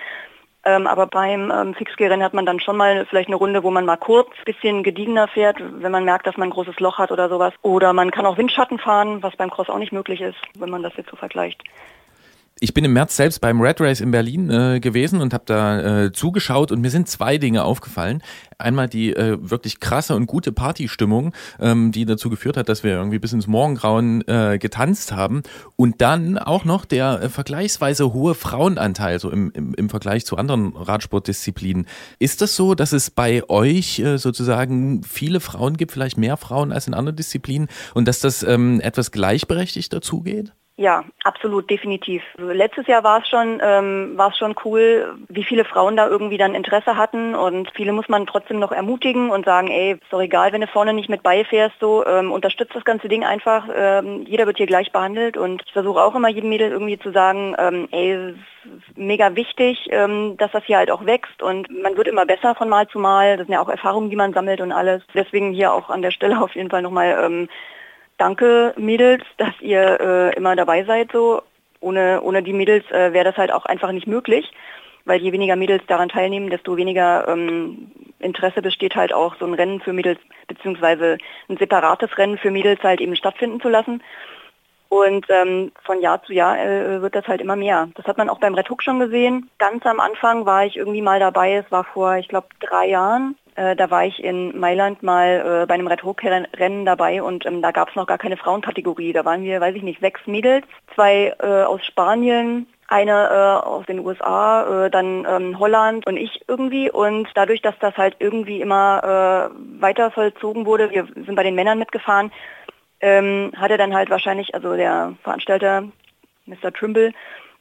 Ähm, 0.65 0.87
aber 0.87 1.07
beim 1.07 1.51
ähm, 1.51 1.73
Fixgear-Rennen 1.73 2.23
hat 2.23 2.33
man 2.33 2.45
dann 2.45 2.59
schon 2.59 2.75
mal 2.75 3.05
vielleicht 3.05 3.29
eine 3.29 3.37
Runde, 3.37 3.63
wo 3.63 3.71
man 3.71 3.85
mal 3.85 3.95
kurz 3.95 4.29
bisschen 4.43 4.83
gediegener 4.83 5.29
fährt, 5.29 5.57
wenn 5.59 5.91
man 5.91 6.03
merkt, 6.03 6.27
dass 6.27 6.35
man 6.35 6.49
ein 6.49 6.53
großes 6.53 6.79
Loch 6.81 6.97
hat 6.97 7.11
oder 7.11 7.29
sowas. 7.29 7.53
Oder 7.61 7.93
man 7.93 8.11
kann 8.11 8.25
auch 8.25 8.37
Windschatten 8.37 8.77
fahren, 8.77 9.23
was 9.23 9.37
beim 9.37 9.49
Cross 9.49 9.69
auch 9.69 9.77
nicht 9.77 9.93
möglich 9.93 10.19
ist, 10.19 10.37
wenn 10.57 10.69
man 10.69 10.83
das 10.83 10.95
jetzt 10.97 11.09
so 11.09 11.15
vergleicht. 11.15 11.63
Ich 12.62 12.74
bin 12.74 12.84
im 12.84 12.91
März 12.91 13.15
selbst 13.15 13.39
beim 13.39 13.62
Red 13.62 13.80
Race 13.80 14.02
in 14.02 14.12
Berlin 14.12 14.50
äh, 14.50 14.82
gewesen 14.82 15.22
und 15.22 15.34
habe 15.34 15.45
da 15.45 16.04
äh, 16.04 16.12
zugeschaut 16.12 16.74
und 16.74 16.82
mir 16.82 16.89
sind 16.89 17.08
zwei 17.08 17.38
Dinge 17.38 17.63
aufgefallen. 17.63 18.22
Einmal 18.58 18.89
die 18.89 19.15
äh, 19.15 19.38
wirklich 19.39 19.80
krasse 19.80 20.13
und 20.13 20.26
gute 20.26 20.52
Partystimmung, 20.52 21.34
ähm, 21.62 21.93
die 21.93 22.04
dazu 22.04 22.30
geführt 22.30 22.58
hat, 22.58 22.67
dass 22.67 22.84
wir 22.84 22.91
irgendwie 22.91 23.19
bis 23.19 23.32
ins 23.32 23.48
Morgengrauen 23.48 24.28
äh, 24.28 24.58
getanzt 24.60 25.13
haben. 25.13 25.43
Und 25.78 26.02
dann 26.02 26.38
auch 26.38 26.65
noch 26.65 26.84
der 26.84 27.22
äh, 27.22 27.30
vergleichsweise 27.30 28.12
hohe 28.12 28.36
Frauenanteil, 28.36 29.19
so 29.19 29.30
im, 29.30 29.52
im, 29.52 29.74
im 29.76 29.89
Vergleich 29.89 30.26
zu 30.26 30.36
anderen 30.36 30.76
Radsportdisziplinen. 30.76 31.88
Ist 32.19 32.41
das 32.41 32.58
so, 32.58 32.76
dass 32.76 32.91
es 32.91 33.10
bei 33.10 33.48
euch 33.48 34.00
äh, 34.00 34.17
sozusagen 34.17 35.02
viele 35.04 35.39
Frauen 35.39 35.78
gibt, 35.78 35.93
vielleicht 35.93 36.17
mehr 36.17 36.36
Frauen 36.36 36.74
als 36.74 36.88
in 36.88 36.93
anderen 36.93 37.15
Disziplinen 37.15 37.69
und 37.93 38.06
dass 38.06 38.19
das 38.19 38.43
ähm, 38.43 38.82
etwas 38.82 39.12
gleichberechtigt 39.12 39.93
dazugeht? 39.93 40.52
Ja, 40.79 41.03
absolut, 41.25 41.69
definitiv. 41.69 42.23
Letztes 42.37 42.87
Jahr 42.87 43.03
war 43.03 43.19
es 43.19 43.27
schon, 43.27 43.59
ähm, 43.61 44.13
war 44.15 44.29
es 44.29 44.37
schon 44.37 44.55
cool, 44.63 45.13
wie 45.27 45.43
viele 45.43 45.65
Frauen 45.65 45.97
da 45.97 46.07
irgendwie 46.07 46.37
dann 46.37 46.55
Interesse 46.55 46.95
hatten 46.95 47.35
und 47.35 47.69
viele 47.75 47.91
muss 47.91 48.07
man 48.07 48.25
trotzdem 48.25 48.59
noch 48.59 48.71
ermutigen 48.71 49.29
und 49.29 49.43
sagen, 49.43 49.67
ey, 49.67 49.95
ist 49.95 50.03
doch 50.09 50.21
egal, 50.21 50.53
wenn 50.53 50.61
du 50.61 50.67
vorne 50.67 50.93
nicht 50.93 51.09
mit 51.09 51.21
beifährst, 51.21 51.75
so 51.81 52.05
ähm, 52.05 52.31
unterstützt 52.31 52.73
das 52.75 52.85
ganze 52.85 53.09
Ding 53.09 53.25
einfach. 53.25 53.67
Ähm, 53.75 54.23
jeder 54.25 54.47
wird 54.47 54.55
hier 54.55 54.67
gleich 54.67 54.93
behandelt 54.93 55.35
und 55.35 55.63
ich 55.65 55.73
versuche 55.73 56.01
auch 56.01 56.15
immer 56.15 56.29
jedem 56.29 56.49
Mädel 56.49 56.71
irgendwie 56.71 56.97
zu 56.97 57.11
sagen, 57.11 57.57
ähm, 57.59 57.89
ey, 57.91 58.13
es 58.13 58.35
ist 58.63 58.97
mega 58.97 59.35
wichtig, 59.35 59.89
ähm, 59.91 60.37
dass 60.37 60.53
das 60.53 60.63
hier 60.63 60.77
halt 60.77 60.91
auch 60.91 61.05
wächst 61.05 61.43
und 61.43 61.69
man 61.69 61.97
wird 61.97 62.07
immer 62.07 62.25
besser 62.25 62.55
von 62.55 62.69
Mal 62.69 62.87
zu 62.87 62.99
Mal. 62.99 63.35
Das 63.35 63.47
sind 63.47 63.53
ja 63.53 63.61
auch 63.61 63.67
Erfahrungen, 63.67 64.09
die 64.09 64.15
man 64.15 64.31
sammelt 64.31 64.61
und 64.61 64.71
alles. 64.71 65.03
Deswegen 65.13 65.51
hier 65.51 65.73
auch 65.73 65.89
an 65.89 66.01
der 66.01 66.11
Stelle 66.11 66.41
auf 66.41 66.55
jeden 66.55 66.69
Fall 66.69 66.83
nochmal 66.83 67.19
ähm, 67.21 67.49
danke 68.19 68.73
Mädels, 68.77 69.23
dass 69.38 69.53
ihr 69.62 69.99
äh, 69.99 70.36
immer 70.36 70.55
dabei 70.55 70.84
seid 70.84 71.12
so. 71.12 71.41
Ohne, 71.82 72.21
ohne 72.21 72.43
die 72.43 72.53
Mädels 72.53 72.86
äh, 72.91 73.13
wäre 73.13 73.25
das 73.25 73.38
halt 73.38 73.51
auch 73.51 73.65
einfach 73.65 73.91
nicht 73.91 74.05
möglich, 74.05 74.51
weil 75.05 75.21
je 75.21 75.32
weniger 75.32 75.55
Mädels 75.55 75.82
daran 75.88 76.10
teilnehmen, 76.10 76.49
desto 76.49 76.75
weniger 76.75 77.27
ähm, 77.27 77.91
Interesse 78.19 78.62
besteht 78.62 78.95
halt 78.95 79.13
auch 79.13 79.36
so 79.39 79.45
ein 79.45 79.53
Rennen 79.53 79.79
für 79.79 79.93
Mädels, 79.93 80.19
beziehungsweise 80.47 81.17
ein 81.47 81.58
separates 81.58 82.17
Rennen 82.17 82.38
für 82.38 82.51
Mädels 82.51 82.84
halt 82.84 82.99
eben 82.99 83.15
stattfinden 83.15 83.62
zu 83.62 83.69
lassen. 83.69 84.03
Und 84.89 85.27
ähm, 85.29 85.71
von 85.84 86.01
Jahr 86.01 86.21
zu 86.23 86.34
Jahr 86.34 86.60
äh, 86.60 87.01
wird 87.01 87.15
das 87.15 87.27
halt 87.27 87.41
immer 87.41 87.55
mehr. 87.55 87.89
Das 87.95 88.08
hat 88.08 88.17
man 88.17 88.27
auch 88.27 88.39
beim 88.39 88.55
Red 88.55 88.69
Hook 88.69 88.84
schon 88.84 88.99
gesehen. 88.99 89.49
Ganz 89.60 89.86
am 89.86 89.99
Anfang 89.99 90.45
war 90.47 90.65
ich 90.65 90.77
irgendwie 90.77 91.03
mal 91.03 91.19
dabei, 91.19 91.55
es 91.55 91.71
war 91.71 91.84
vor, 91.84 92.15
ich 92.15 92.27
glaube, 92.27 92.47
drei 92.60 92.88
Jahren. 92.88 93.36
Äh, 93.55 93.75
da 93.75 93.89
war 93.89 94.05
ich 94.05 94.23
in 94.23 94.57
Mailand 94.57 95.03
mal 95.03 95.62
äh, 95.63 95.65
bei 95.65 95.73
einem 95.73 95.88
Red 95.88 96.03
Hook 96.03 96.23
Rennen 96.23 96.85
dabei 96.85 97.21
und 97.21 97.45
ähm, 97.45 97.62
da 97.62 97.71
gab 97.71 97.89
es 97.89 97.95
noch 97.95 98.07
gar 98.07 98.17
keine 98.17 98.38
Frauenkategorie. 98.38 99.13
Da 99.13 99.25
waren 99.25 99.43
wir, 99.43 99.62
weiß 99.62 99.75
ich 99.75 99.83
nicht, 99.83 99.99
sechs 99.99 100.21
Mädels, 100.25 100.65
zwei 100.95 101.33
äh, 101.39 101.63
aus 101.63 101.85
Spanien, 101.85 102.67
eine 102.88 103.12
äh, 103.12 103.65
aus 103.65 103.85
den 103.85 103.99
USA, 103.99 104.85
äh, 104.85 104.89
dann 104.89 105.25
ähm, 105.29 105.59
Holland 105.59 106.07
und 106.07 106.17
ich 106.17 106.41
irgendwie. 106.47 106.89
Und 106.89 107.27
dadurch, 107.35 107.62
dass 107.62 107.77
das 107.79 107.95
halt 107.97 108.15
irgendwie 108.19 108.62
immer 108.62 109.51
äh, 109.53 109.81
weiter 109.81 110.12
vollzogen 110.12 110.65
wurde, 110.65 110.89
wir 110.91 111.05
sind 111.05 111.35
bei 111.35 111.43
den 111.43 111.55
Männern 111.55 111.79
mitgefahren, 111.79 112.31
ähm, 113.01 113.51
hat 113.55 113.71
er 113.71 113.77
dann 113.77 113.95
halt 113.95 114.09
wahrscheinlich, 114.09 114.53
also 114.55 114.75
der 114.75 115.13
Veranstalter, 115.23 115.83
Mr. 116.45 116.73
Trimble, 116.73 117.13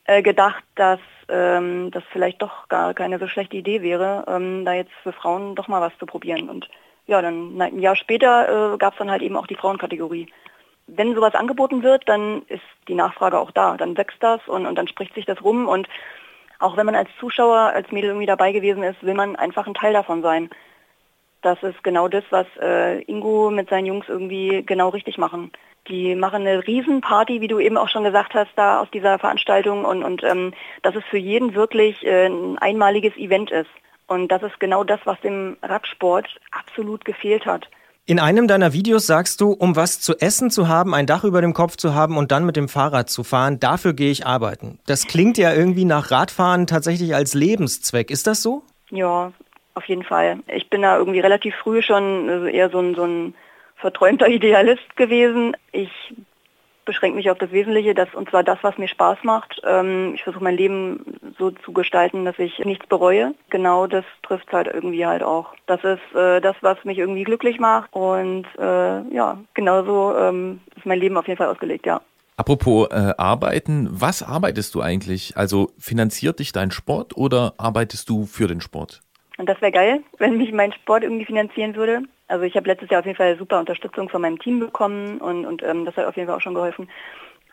äh, 0.05 0.23
gedacht, 0.23 0.65
dass 0.75 1.01
ähm, 1.29 1.91
das 1.91 2.03
vielleicht 2.13 2.43
doch 2.43 2.69
gar 2.69 2.95
keine 2.95 3.19
so 3.19 3.27
schlechte 3.27 3.57
Idee 3.57 3.83
wäre, 3.83 4.25
ähm, 4.29 4.65
da 4.65 4.73
jetzt 4.73 4.93
für 5.03 5.13
Frauen 5.13 5.55
doch 5.55 5.69
mal 5.69 5.81
was 5.81 5.97
zu 5.99 6.07
probieren. 6.07 6.49
Und 6.49 6.69
ja, 7.07 7.23
dann 7.23 7.61
ein 7.61 7.79
Jahr 7.79 7.97
später 7.97 8.75
äh, 8.75 8.79
gab 8.79 8.95
es 8.95 8.99
dann 8.99 9.11
halt 9.11 9.23
eben 9.23 9.37
auch 9.37 9.47
die 9.47 9.57
Frauenkategorie. 9.57 10.29
Wenn 10.87 11.15
sowas 11.15 11.35
angeboten 11.35 11.83
wird, 11.83 12.09
dann 12.09 12.43
ist 12.49 12.63
die 12.87 12.95
Nachfrage 12.95 13.39
auch 13.39 13.51
da. 13.51 13.77
Dann 13.77 13.97
wächst 13.97 14.23
das 14.23 14.47
und, 14.49 14.67
und 14.67 14.75
dann 14.75 14.89
spricht 14.89 15.15
sich 15.15 15.27
das 15.27 15.43
rum. 15.43 15.69
Und 15.69 15.89
auch 16.59 16.77
wenn 16.77 16.87
man 16.87 16.95
als 16.95 17.11
Zuschauer, 17.21 17.59
als 17.59 17.91
Mädel 17.93 18.11
irgendwie 18.11 18.27
dabei 18.27 18.53
gewesen 18.53 18.83
ist, 18.83 19.03
will 19.03 19.15
man 19.15 19.37
einfach 19.37 19.67
ein 19.67 19.75
Teil 19.75 19.93
davon 19.93 20.23
sein. 20.23 20.51
Das 21.43 21.63
ist 21.63 21.85
genau 21.85 22.09
das, 22.09 22.25
was 22.31 22.47
äh, 22.61 23.01
Ingo 23.03 23.51
mit 23.51 23.69
seinen 23.69 23.87
Jungs 23.87 24.09
irgendwie 24.09 24.65
genau 24.65 24.89
richtig 24.89 25.19
machen. 25.19 25.53
Die 25.89 26.15
machen 26.15 26.47
eine 26.47 26.67
Riesenparty, 26.67 27.41
wie 27.41 27.49
du 27.49 27.59
eben 27.59 27.77
auch 27.77 27.89
schon 27.89 28.05
gesagt 28.05 28.35
hast, 28.35 28.51
da 28.57 28.81
aus 28.81 28.91
dieser 28.91 29.19
Veranstaltung 29.19 29.85
und, 29.85 30.03
und 30.05 30.23
ähm, 30.23 30.53
dass 30.83 30.95
es 30.95 31.05
für 31.05 31.19
jeden 31.19 31.55
wirklich 31.55 32.05
äh, 32.05 32.27
ein 32.27 32.59
einmaliges 32.59 33.17
Event 33.17 33.51
ist. 33.51 33.71
Und 34.07 34.29
das 34.29 34.43
ist 34.43 34.59
genau 34.61 34.85
das, 34.85 35.01
was 35.05 35.21
dem 35.21 35.57
Radsport 35.63 36.27
absolut 36.51 37.05
gefehlt 37.05 37.47
hat. 37.47 37.69
In 38.07 38.19
einem 38.19 38.49
deiner 38.49 38.73
Videos 38.73 39.07
sagst 39.07 39.43
du, 39.43 39.51
um 39.53 39.77
was 39.77 40.01
zu 40.01 40.17
essen 40.19 40.51
zu 40.51 40.67
haben, 40.67 40.95
ein 40.95 41.05
Dach 41.05 41.25
über 41.25 41.43
dem 41.43 41.53
Kopf 41.53 41.77
zu 41.77 41.95
haben 41.95 42.17
und 42.17 42.33
dann 42.33 42.47
mit 42.47 42.57
dem 42.57 42.71
Fahrrad 42.71 43.11
zu 43.11 43.23
fahren, 43.23 43.61
dafür 43.61 43.93
gehe 43.93 44.11
ich 44.11 44.25
arbeiten. 44.25 44.79
Das 44.87 45.07
klingt 45.07 45.37
ja 45.37 45.53
irgendwie 45.53 45.85
nach 45.85 46.11
Radfahren 46.11 46.67
tatsächlich 46.67 47.15
als 47.15 47.35
Lebenszweck. 47.35 48.11
Ist 48.11 48.27
das 48.27 48.43
so? 48.43 48.63
Ja, 48.89 49.33
auf 49.75 49.85
jeden 49.85 50.05
Fall. 50.05 50.39
Ich 50.47 50.71
bin 50.71 50.81
da 50.81 50.97
irgendwie 50.97 51.21
relativ 51.21 51.55
früh 51.57 51.83
schon 51.83 52.31
also 52.31 52.47
eher 52.47 52.71
so 52.71 52.79
ein, 52.79 52.95
so 52.95 53.05
ein 53.05 53.35
verträumter 53.79 54.29
Idealist 54.29 54.97
gewesen. 54.97 55.57
Ich 55.73 55.91
beschränke 56.89 57.17
mich 57.17 57.31
auf 57.31 57.37
das 57.37 57.53
Wesentliche, 57.53 57.95
das, 57.95 58.09
und 58.15 58.31
zwar 58.31 58.43
das, 58.43 58.59
was 58.63 58.79
mir 58.79 58.89
Spaß 58.89 59.19
macht. 59.23 59.61
Ähm, 59.65 60.13
ich 60.15 60.23
versuche 60.23 60.43
mein 60.43 60.57
Leben 60.57 61.05
so 61.39 61.51
zu 61.51 61.73
gestalten, 61.73 62.25
dass 62.25 62.39
ich 62.39 62.59
nichts 62.65 62.87
bereue. 62.87 63.35
Genau 63.51 63.87
das 63.87 64.07
trifft 64.23 64.51
halt 64.53 64.69
irgendwie 64.69 65.05
halt 65.05 65.23
auch. 65.23 65.55
Das 65.67 65.85
ist 65.85 66.17
äh, 66.17 66.41
das, 66.41 66.57
was 66.63 66.83
mich 66.85 66.97
irgendwie 66.97 67.25
glücklich 67.25 67.61
macht 67.61 67.93
und 67.93 68.47
äh, 68.59 69.15
ja, 69.15 69.39
genauso 69.53 70.17
ähm, 70.17 70.61
ist 70.77 70.87
mein 70.87 70.99
Leben 70.99 71.19
auf 71.19 71.29
jeden 71.29 71.37
Fall 71.37 71.49
ausgelegt, 71.49 71.85
ja. 71.85 72.01
Apropos 72.39 72.89
äh, 72.91 73.13
Arbeiten, 73.19 73.89
was 73.91 74.23
arbeitest 74.23 74.75
du 74.75 74.81
eigentlich? 74.81 75.37
Also 75.37 75.73
finanziert 75.77 76.39
dich 76.39 76.53
dein 76.53 76.71
Sport 76.71 77.17
oder 77.17 77.53
arbeitest 77.59 78.09
du 78.09 78.25
für 78.25 78.47
den 78.47 78.63
Sport? 78.63 79.03
Und 79.39 79.49
das 79.49 79.61
wäre 79.63 79.73
geil, 79.73 80.03
wenn 80.19 80.37
mich 80.37 80.53
mein 80.53 80.73
Sport 80.73 81.03
irgendwie 81.03 81.25
finanzieren 81.25 81.75
würde. 81.75 82.03
Also 82.27 82.45
ich 82.45 82.57
habe 82.57 82.69
letztes 82.69 82.91
Jahr 82.91 83.01
auf 83.01 83.07
jeden 83.07 83.17
Fall 83.17 83.39
super 83.39 83.59
Unterstützung 83.59 84.11
von 84.11 84.21
meinem 84.21 84.39
Team 84.39 84.61
bekommen 84.61 85.19
und, 85.19 85.47
und 85.47 85.63
ähm, 85.63 85.87
das 85.87 85.97
hat 85.97 86.05
auf 86.05 86.17
jeden 86.17 86.29
Fall 86.29 86.37
auch 86.37 86.43
schon 86.43 86.55
geholfen. 86.55 86.89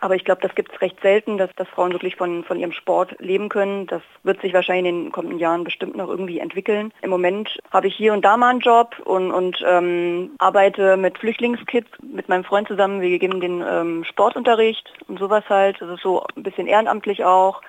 Aber 0.02 0.16
ich 0.16 0.26
glaube, 0.26 0.42
das 0.42 0.54
gibt 0.56 0.74
es 0.74 0.82
recht 0.82 1.00
selten, 1.02 1.38
dass, 1.38 1.50
dass 1.56 1.70
Frauen 1.70 1.94
wirklich 1.94 2.18
von, 2.18 2.44
von 2.44 2.60
ihrem 2.60 2.74
Sport 2.74 3.16
leben 3.20 3.48
können. 3.48 3.88
Das 3.88 4.02
wird 4.24 4.42
sich 4.42 4.54
wahrscheinlich 4.54 4.90
in 4.90 5.06
den 5.06 5.12
kommenden 5.12 5.40
Jahren 5.40 5.64
bestimmt 5.64 5.96
noch 5.96 6.10
irgendwie 6.10 6.40
entwickeln. 6.40 6.94
Im 7.02 7.10
Moment 7.10 7.58
habe 7.72 7.88
ich 7.88 7.96
hier 7.96 8.12
und 8.12 8.24
da 8.24 8.36
mal 8.36 8.50
einen 8.50 8.60
Job 8.60 9.00
und, 9.06 9.32
und 9.32 9.64
ähm, 9.66 10.32
arbeite 10.38 10.98
mit 10.98 11.18
Flüchtlingskids 11.18 11.90
mit 12.04 12.28
meinem 12.28 12.44
Freund 12.44 12.68
zusammen. 12.68 13.02
Wir 13.02 13.18
geben 13.20 13.40
den 13.40 13.64
ähm, 13.68 14.04
Sportunterricht 14.04 14.92
und 15.08 15.18
sowas 15.18 15.46
halt. 15.48 15.80
Das 15.80 15.90
ist 15.90 16.04
so 16.04 16.24
ein 16.36 16.44
bisschen 16.44 16.68
ehrenamtlich 16.68 17.24
auch. 17.24 17.62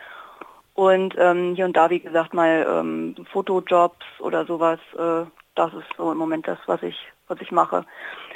Und 0.76 1.14
ähm, 1.18 1.54
hier 1.56 1.64
und 1.64 1.76
da, 1.76 1.88
wie 1.88 2.00
gesagt, 2.00 2.34
mal 2.34 2.66
ähm, 2.68 3.14
Fotojobs 3.32 4.04
oder 4.20 4.44
sowas. 4.44 4.78
Äh, 4.96 5.24
das 5.54 5.72
ist 5.72 5.86
so 5.96 6.12
im 6.12 6.18
Moment 6.18 6.46
das, 6.46 6.58
was 6.66 6.82
ich, 6.82 6.96
was 7.28 7.40
ich 7.40 7.50
mache. 7.50 7.84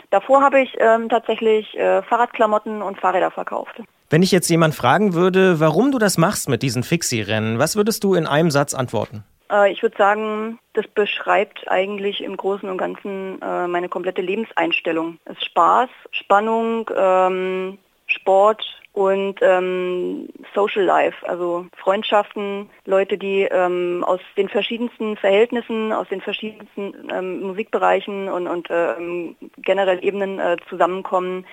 Davor 0.08 0.42
habe 0.42 0.62
ich 0.62 0.74
ähm, 0.78 1.10
tatsächlich 1.10 1.78
äh, 1.78 2.02
Fahrradklamotten 2.02 2.80
und 2.80 2.98
Fahrräder 2.98 3.30
verkauft. 3.30 3.82
Wenn 4.08 4.22
ich 4.22 4.32
jetzt 4.32 4.48
jemand 4.48 4.74
fragen 4.74 5.12
würde, 5.12 5.60
warum 5.60 5.92
du 5.92 5.98
das 5.98 6.16
machst 6.16 6.48
mit 6.48 6.62
diesen 6.62 6.82
Fixie-Rennen, 6.82 7.58
was 7.58 7.76
würdest 7.76 8.02
du 8.04 8.14
in 8.14 8.26
einem 8.26 8.50
Satz 8.50 8.72
antworten? 8.72 9.22
Äh, 9.52 9.70
ich 9.72 9.82
würde 9.82 9.98
sagen, 9.98 10.58
das 10.72 10.86
beschreibt 10.88 11.70
eigentlich 11.70 12.22
im 12.22 12.38
Großen 12.38 12.68
und 12.70 12.78
Ganzen 12.78 13.40
äh, 13.42 13.66
meine 13.66 13.90
komplette 13.90 14.22
Lebenseinstellung. 14.22 15.18
Es 15.26 15.36
ist 15.36 15.44
Spaß, 15.44 15.90
Spannung, 16.10 16.90
ähm, 16.96 17.78
Sport, 18.10 18.64
und 18.92 19.36
ähm, 19.40 20.28
Social 20.54 20.82
Life, 20.82 21.26
also 21.28 21.66
Freundschaften, 21.76 22.68
Leute, 22.86 23.18
die 23.18 23.42
ähm, 23.42 24.04
aus 24.04 24.20
den 24.36 24.48
verschiedensten 24.48 25.16
Verhältnissen, 25.16 25.92
aus 25.92 26.08
den 26.08 26.20
verschiedensten 26.20 27.08
ähm, 27.12 27.40
Musikbereichen 27.40 28.28
und, 28.28 28.48
und 28.48 28.68
ähm, 28.70 29.36
generell 29.58 30.04
Ebenen 30.04 30.40
äh, 30.40 30.56
zusammenkommen 30.68 31.46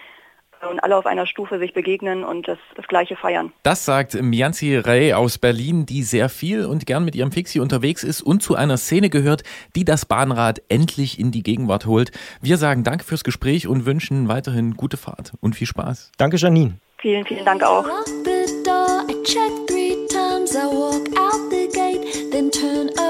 und 0.69 0.79
alle 0.79 0.95
auf 0.95 1.05
einer 1.05 1.25
Stufe 1.25 1.59
sich 1.59 1.73
begegnen 1.73 2.23
und 2.23 2.47
das, 2.47 2.57
das 2.75 2.87
Gleiche 2.87 3.15
feiern. 3.15 3.51
Das 3.63 3.85
sagt 3.85 4.21
Mianzi 4.21 4.75
Rey 4.77 5.13
aus 5.13 5.37
Berlin, 5.37 5.85
die 5.85 6.03
sehr 6.03 6.29
viel 6.29 6.65
und 6.65 6.85
gern 6.85 7.05
mit 7.05 7.15
ihrem 7.15 7.31
Fixie 7.31 7.59
unterwegs 7.59 8.03
ist 8.03 8.21
und 8.21 8.41
zu 8.41 8.55
einer 8.55 8.77
Szene 8.77 9.09
gehört, 9.09 9.43
die 9.75 9.85
das 9.85 10.05
Bahnrad 10.05 10.61
endlich 10.69 11.19
in 11.19 11.31
die 11.31 11.43
Gegenwart 11.43 11.85
holt. 11.85 12.11
Wir 12.41 12.57
sagen 12.57 12.83
Danke 12.83 13.03
fürs 13.03 13.23
Gespräch 13.23 13.67
und 13.67 13.85
wünschen 13.85 14.27
weiterhin 14.27 14.75
gute 14.75 14.97
Fahrt 14.97 15.33
und 15.41 15.55
viel 15.55 15.67
Spaß. 15.67 16.11
Danke, 16.17 16.37
Janine. 16.37 16.79
Vielen, 16.99 17.25
vielen 17.25 17.45
Dank 17.45 17.63
auch. 17.63 17.87
I 19.09 19.13
check 19.23 19.67
three 19.67 20.07
times, 20.07 20.55
I 20.55 20.65
walk 20.67 21.07
out 21.17 21.49
the 21.49 21.69
gate, 21.73 22.31
then 22.31 22.51
turn 22.51 22.89
around. 22.97 23.06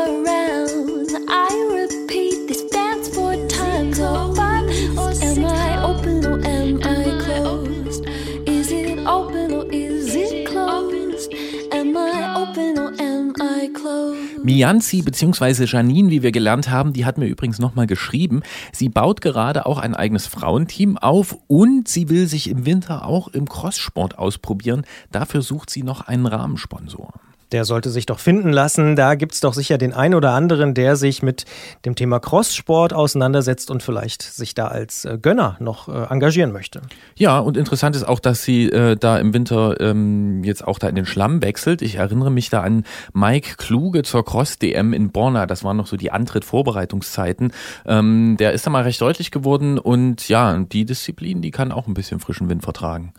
Mianzi 14.47 15.01
bzw. 15.01 15.65
Janine, 15.65 16.10
wie 16.10 16.23
wir 16.23 16.31
gelernt 16.31 16.69
haben, 16.69 16.93
die 16.93 17.03
hat 17.03 17.17
mir 17.17 17.25
übrigens 17.25 17.60
nochmal 17.60 17.86
geschrieben. 17.86 18.43
Sie 18.71 18.88
baut 18.88 19.19
gerade 19.19 19.65
auch 19.65 19.77
ein 19.77 19.93
eigenes 19.93 20.25
Frauenteam 20.25 20.97
auf 20.97 21.38
und 21.47 21.89
sie 21.89 22.07
will 22.07 22.27
sich 22.27 22.49
im 22.49 22.65
Winter 22.65 23.05
auch 23.05 23.27
im 23.27 23.49
Crosssport 23.49 24.17
ausprobieren. 24.17 24.86
Dafür 25.12 25.41
sucht 25.41 25.69
sie 25.69 25.83
noch 25.83 25.99
einen 25.99 26.25
Rahmensponsor. 26.25 27.12
Der 27.51 27.65
sollte 27.65 27.89
sich 27.89 28.05
doch 28.05 28.19
finden 28.19 28.51
lassen. 28.51 28.95
Da 28.95 29.15
gibt's 29.15 29.39
doch 29.39 29.53
sicher 29.53 29.77
den 29.77 29.93
einen 29.93 30.15
oder 30.15 30.31
anderen, 30.31 30.73
der 30.73 30.95
sich 30.95 31.23
mit 31.23 31.45
dem 31.86 31.95
Thema 31.95 32.19
Crosssport 32.19 32.93
auseinandersetzt 32.93 33.71
und 33.71 33.83
vielleicht 33.83 34.21
sich 34.21 34.54
da 34.54 34.67
als 34.67 35.06
äh, 35.06 35.17
Gönner 35.21 35.56
noch 35.60 35.87
äh, 35.87 36.12
engagieren 36.12 36.52
möchte. 36.52 36.81
Ja, 37.15 37.39
und 37.39 37.58
interessant 37.58 37.95
ist 37.95 38.04
auch, 38.04 38.19
dass 38.19 38.43
sie 38.43 38.69
äh, 38.69 38.95
da 38.98 39.17
im 39.17 39.33
Winter 39.33 39.79
ähm, 39.79 40.43
jetzt 40.43 40.67
auch 40.67 40.79
da 40.79 40.89
in 40.89 40.95
den 40.95 41.06
Schlamm 41.06 41.41
wechselt. 41.41 41.81
Ich 41.81 41.95
erinnere 41.95 42.31
mich 42.31 42.50
da 42.50 42.62
an 42.62 42.83
Mike 43.13 43.56
Kluge 43.58 44.04
zur 44.04 44.25
Cross-DM 44.25 44.93
in 44.93 45.12
Borna. 45.12 45.45
Das 45.45 45.63
waren 45.63 45.77
noch 45.77 45.87
so 45.87 45.98
die 45.98 46.12
Antritt-Vorbereitungszeiten. 46.12 47.54
Ähm, 47.85 48.35
der 48.37 48.54
ist 48.54 48.65
da 48.65 48.69
mal 48.69 48.83
recht 48.83 49.00
deutlich 49.02 49.31
geworden 49.31 49.79
und 49.79 50.27
ja, 50.27 50.58
die 50.58 50.85
Disziplin, 50.85 51.41
die 51.41 51.52
kann 51.52 51.71
auch 51.71 51.87
ein 51.87 51.93
bisschen 51.93 52.19
frischen 52.19 52.50
Wind 52.50 52.63
vertragen. 52.63 53.13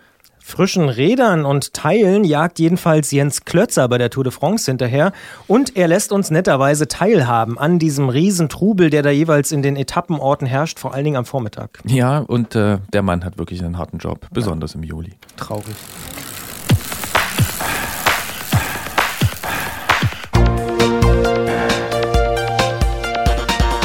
Frischen 0.49 0.89
Rädern 0.89 1.45
und 1.45 1.75
Teilen 1.75 2.25
jagt 2.25 2.59
jedenfalls 2.59 3.11
Jens 3.11 3.45
Klötzer 3.45 3.87
bei 3.87 3.99
der 3.99 4.09
Tour 4.09 4.25
de 4.25 4.33
France 4.33 4.71
hinterher 4.71 5.13
und 5.47 5.77
er 5.77 5.89
lässt 5.89 6.11
uns 6.11 6.31
netterweise 6.31 6.89
teilhaben 6.89 7.59
an 7.59 7.79
diesem 7.79 8.09
Riesentrubel, 8.09 8.89
der 8.89 9.03
da 9.03 9.11
jeweils 9.11 9.53
in 9.53 9.61
den 9.61 9.77
Etappenorten 9.77 10.47
herrscht, 10.47 10.79
vor 10.79 10.95
allen 10.95 11.05
Dingen 11.05 11.19
am 11.19 11.27
Vormittag. 11.27 11.81
Ja, 11.85 12.21
und 12.21 12.55
äh, 12.55 12.79
der 12.95 13.03
Mann 13.03 13.27
hat 13.27 13.37
wirklich 13.37 13.63
einen 13.63 13.77
harten 13.77 13.99
Job, 13.99 14.27
besonders 14.33 14.75
im 14.75 14.85
Juli. 14.85 15.13
Traurig. 15.37 15.77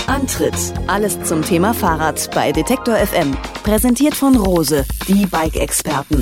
Antritt. 0.07 0.55
Alles 0.87 1.21
zum 1.23 1.41
Thema 1.41 1.73
Fahrrad 1.73 2.29
bei 2.33 2.53
Detektor 2.53 2.95
FM. 2.95 3.35
Präsentiert 3.63 4.15
von 4.15 4.37
Rose, 4.37 4.85
die 5.09 5.25
Bike-Experten. 5.25 6.21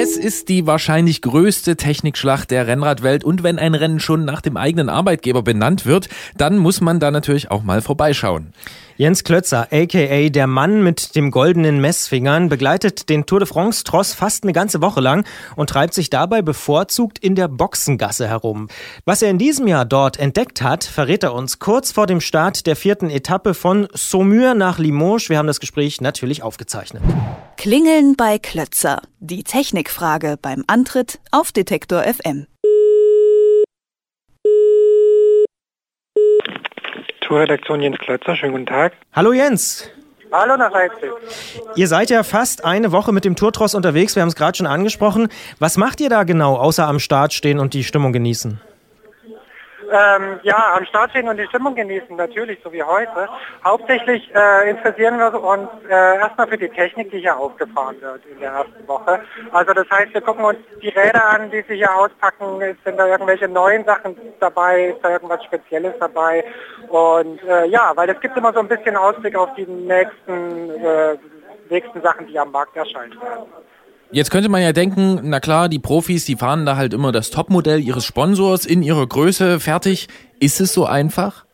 Es 0.00 0.16
ist 0.16 0.48
die 0.48 0.66
wahrscheinlich 0.66 1.22
größte 1.22 1.76
Technikschlacht 1.76 2.50
der 2.50 2.66
Rennradwelt 2.66 3.24
und 3.24 3.42
wenn 3.42 3.58
ein 3.58 3.74
Rennen 3.74 4.00
schon 4.00 4.24
nach 4.24 4.40
dem 4.40 4.56
eigenen 4.56 4.88
Arbeitgeber 4.88 5.42
benannt 5.42 5.86
wird, 5.86 6.08
dann 6.36 6.56
muss 6.56 6.80
man 6.80 7.00
da 7.00 7.10
natürlich 7.10 7.50
auch 7.50 7.62
mal 7.62 7.82
vorbeischauen. 7.82 8.52
Jens 8.98 9.22
Klötzer, 9.22 9.68
aka 9.70 10.28
der 10.28 10.48
Mann 10.48 10.82
mit 10.82 11.14
dem 11.14 11.30
goldenen 11.30 11.80
Messfingern, 11.80 12.48
begleitet 12.48 13.08
den 13.08 13.26
Tour 13.26 13.38
de 13.38 13.46
France 13.46 13.84
Tross 13.84 14.12
fast 14.12 14.42
eine 14.42 14.52
ganze 14.52 14.82
Woche 14.82 15.00
lang 15.00 15.24
und 15.54 15.70
treibt 15.70 15.94
sich 15.94 16.10
dabei 16.10 16.42
bevorzugt 16.42 17.20
in 17.20 17.36
der 17.36 17.46
Boxengasse 17.46 18.26
herum. 18.26 18.66
Was 19.04 19.22
er 19.22 19.30
in 19.30 19.38
diesem 19.38 19.68
Jahr 19.68 19.84
dort 19.84 20.18
entdeckt 20.18 20.62
hat, 20.62 20.82
verrät 20.82 21.22
er 21.22 21.32
uns 21.32 21.60
kurz 21.60 21.92
vor 21.92 22.08
dem 22.08 22.20
Start 22.20 22.66
der 22.66 22.74
vierten 22.74 23.08
Etappe 23.08 23.54
von 23.54 23.86
Saumur 23.94 24.54
nach 24.54 24.80
Limoges. 24.80 25.28
Wir 25.28 25.38
haben 25.38 25.46
das 25.46 25.60
Gespräch 25.60 26.00
natürlich 26.00 26.42
aufgezeichnet. 26.42 27.04
Klingeln 27.56 28.16
bei 28.16 28.40
Klötzer. 28.40 29.00
Die 29.20 29.44
Technikfrage 29.44 30.36
beim 30.42 30.64
Antritt 30.66 31.20
auf 31.30 31.52
Detektor 31.52 32.02
FM. 32.02 32.48
Tourredaktion 37.28 37.82
Jens 37.82 37.98
Klötzer, 37.98 38.34
schönen 38.36 38.52
guten 38.52 38.64
Tag. 38.64 38.94
Hallo 39.12 39.34
Jens. 39.34 39.90
Hallo 40.32 40.56
nach 40.56 40.72
Leipzig. 40.72 41.10
Ihr 41.76 41.86
seid 41.86 42.08
ja 42.08 42.22
fast 42.22 42.64
eine 42.64 42.90
Woche 42.90 43.12
mit 43.12 43.26
dem 43.26 43.36
Tourtross 43.36 43.74
unterwegs, 43.74 44.16
wir 44.16 44.22
haben 44.22 44.30
es 44.30 44.34
gerade 44.34 44.56
schon 44.56 44.66
angesprochen. 44.66 45.28
Was 45.58 45.76
macht 45.76 46.00
ihr 46.00 46.08
da 46.08 46.22
genau, 46.22 46.56
außer 46.56 46.88
am 46.88 46.98
Start 46.98 47.34
stehen 47.34 47.58
und 47.58 47.74
die 47.74 47.84
Stimmung 47.84 48.14
genießen? 48.14 48.62
Ähm, 49.90 50.40
ja, 50.42 50.74
am 50.76 50.84
Start 50.86 51.10
stehen 51.10 51.28
und 51.28 51.38
die 51.38 51.46
Stimmung 51.46 51.74
genießen, 51.74 52.14
natürlich, 52.16 52.58
so 52.62 52.72
wie 52.72 52.82
heute. 52.82 53.28
Hauptsächlich 53.64 54.30
äh, 54.34 54.70
interessieren 54.70 55.18
wir 55.18 55.42
uns 55.42 55.68
äh, 55.88 56.18
erstmal 56.18 56.48
für 56.48 56.58
die 56.58 56.68
Technik, 56.68 57.10
die 57.10 57.20
hier 57.20 57.36
aufgefahren 57.36 58.00
wird 58.00 58.24
in 58.26 58.38
der 58.38 58.52
ersten 58.52 58.86
Woche. 58.86 59.20
Also 59.52 59.72
das 59.72 59.88
heißt, 59.90 60.12
wir 60.12 60.20
gucken 60.20 60.44
uns 60.44 60.58
die 60.82 60.88
Räder 60.88 61.24
an, 61.30 61.50
die 61.50 61.64
sie 61.68 61.76
hier 61.76 61.94
auspacken. 61.94 62.60
Sind 62.84 62.98
da 62.98 63.06
irgendwelche 63.06 63.48
neuen 63.48 63.84
Sachen 63.84 64.16
dabei? 64.40 64.88
Ist 64.88 65.02
da 65.02 65.10
irgendwas 65.10 65.42
Spezielles 65.44 65.94
dabei? 65.98 66.44
Und 66.88 67.42
äh, 67.44 67.66
ja, 67.66 67.92
weil 67.94 68.10
es 68.10 68.20
gibt 68.20 68.36
immer 68.36 68.52
so 68.52 68.60
ein 68.60 68.68
bisschen 68.68 68.96
Ausblick 68.96 69.36
auf 69.36 69.54
die 69.54 69.66
nächsten, 69.66 70.70
äh, 70.84 71.16
nächsten 71.70 72.02
Sachen, 72.02 72.26
die 72.26 72.38
am 72.38 72.50
Markt 72.50 72.76
erscheinen 72.76 73.20
werden. 73.20 73.46
Jetzt 74.10 74.30
könnte 74.30 74.48
man 74.48 74.62
ja 74.62 74.72
denken, 74.72 75.20
na 75.24 75.38
klar, 75.38 75.68
die 75.68 75.78
Profis, 75.78 76.24
die 76.24 76.36
fahren 76.36 76.64
da 76.64 76.76
halt 76.76 76.94
immer 76.94 77.12
das 77.12 77.30
Topmodell 77.30 77.80
ihres 77.80 78.06
Sponsors 78.06 78.64
in 78.64 78.82
ihrer 78.82 79.06
Größe 79.06 79.60
fertig. 79.60 80.08
Ist 80.40 80.60
es 80.60 80.72
so 80.72 80.86
einfach? 80.86 81.44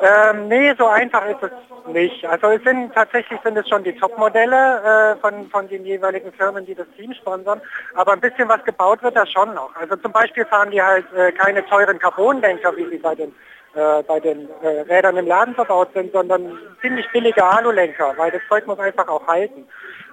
Ähm, 0.00 0.48
nee, 0.48 0.72
so 0.78 0.86
einfach 0.86 1.26
ist 1.26 1.42
es 1.42 1.50
nicht. 1.92 2.24
Also 2.24 2.48
es 2.48 2.62
sind 2.62 2.94
tatsächlich 2.94 3.38
sind 3.44 3.58
es 3.58 3.68
schon 3.68 3.84
die 3.84 3.92
Topmodelle 3.92 5.16
äh, 5.16 5.20
von, 5.20 5.50
von 5.50 5.68
den 5.68 5.84
jeweiligen 5.84 6.32
Firmen, 6.32 6.64
die 6.64 6.74
das 6.74 6.86
Team 6.96 7.12
sponsern. 7.12 7.60
Aber 7.94 8.12
ein 8.12 8.20
bisschen 8.20 8.48
was 8.48 8.64
gebaut 8.64 9.02
wird 9.02 9.16
da 9.16 9.26
schon 9.26 9.54
noch. 9.54 9.74
Also 9.76 9.96
zum 9.96 10.12
Beispiel 10.12 10.46
fahren 10.46 10.70
die 10.70 10.80
halt 10.80 11.04
äh, 11.14 11.32
keine 11.32 11.64
teuren 11.66 11.98
Carbonlenker, 11.98 12.74
wie 12.76 12.88
sie 12.88 12.98
bei 12.98 13.14
den 13.14 13.34
äh, 13.74 14.02
bei 14.02 14.18
den 14.18 14.48
äh, 14.62 14.80
Rädern 14.92 15.18
im 15.18 15.26
Laden 15.26 15.54
verbaut 15.54 15.90
sind, 15.92 16.12
sondern 16.12 16.58
ziemlich 16.80 17.06
billige 17.12 17.44
Alulenker, 17.44 18.14
weil 18.16 18.30
das 18.30 18.40
Zeug 18.48 18.66
muss 18.66 18.78
einfach 18.78 19.06
auch 19.08 19.26
halten. 19.26 19.66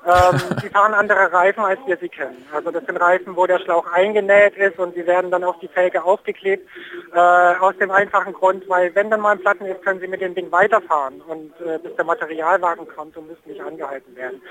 Ähm, 0.06 0.40
die 0.62 0.70
fahren 0.70 0.94
andere 0.94 1.32
Reifen, 1.34 1.64
als 1.64 1.80
wir 1.88 1.98
sie 1.98 2.10
kennen. 2.10 2.46
Also 2.54 2.70
das 2.70 2.86
sind 2.86 2.98
Reifen, 2.98 3.36
wo 3.36 3.48
der 3.48 3.60
Schlauch 3.60 3.92
eingenäht 3.92 4.56
ist 4.56 4.78
und 4.78 4.94
sie 4.94 5.08
werden 5.08 5.32
dann 5.32 5.44
auf 5.44 5.58
die 5.60 5.68
Felge 5.68 6.04
aufgeklebt. 6.04 6.68
Äh, 7.14 7.20
aus 7.20 7.76
dem 7.78 7.90
einfachen 7.90 8.34
Grund, 8.34 8.68
weil 8.70 8.94
wenn 8.94 9.10
dann 9.10 9.22
mal 9.22 9.32
ein 9.32 9.40
Platten 9.40 9.66
ist, 9.66 9.82
können 9.84 10.00
sie 10.00 10.08
mit 10.08 10.22
dem 10.22 10.36
Ding 10.36 10.52
weiterfahren 10.52 11.22
und 11.22 11.54
äh, 11.62 11.80
bis 11.80 11.96
der 11.96 12.06
Materialwagen 12.06 12.88
kommt 12.88 13.18
und 13.18 13.28
müssen 13.28 13.50
nicht 13.50 13.62
angehalten 13.62 14.16
werden. 14.16 14.42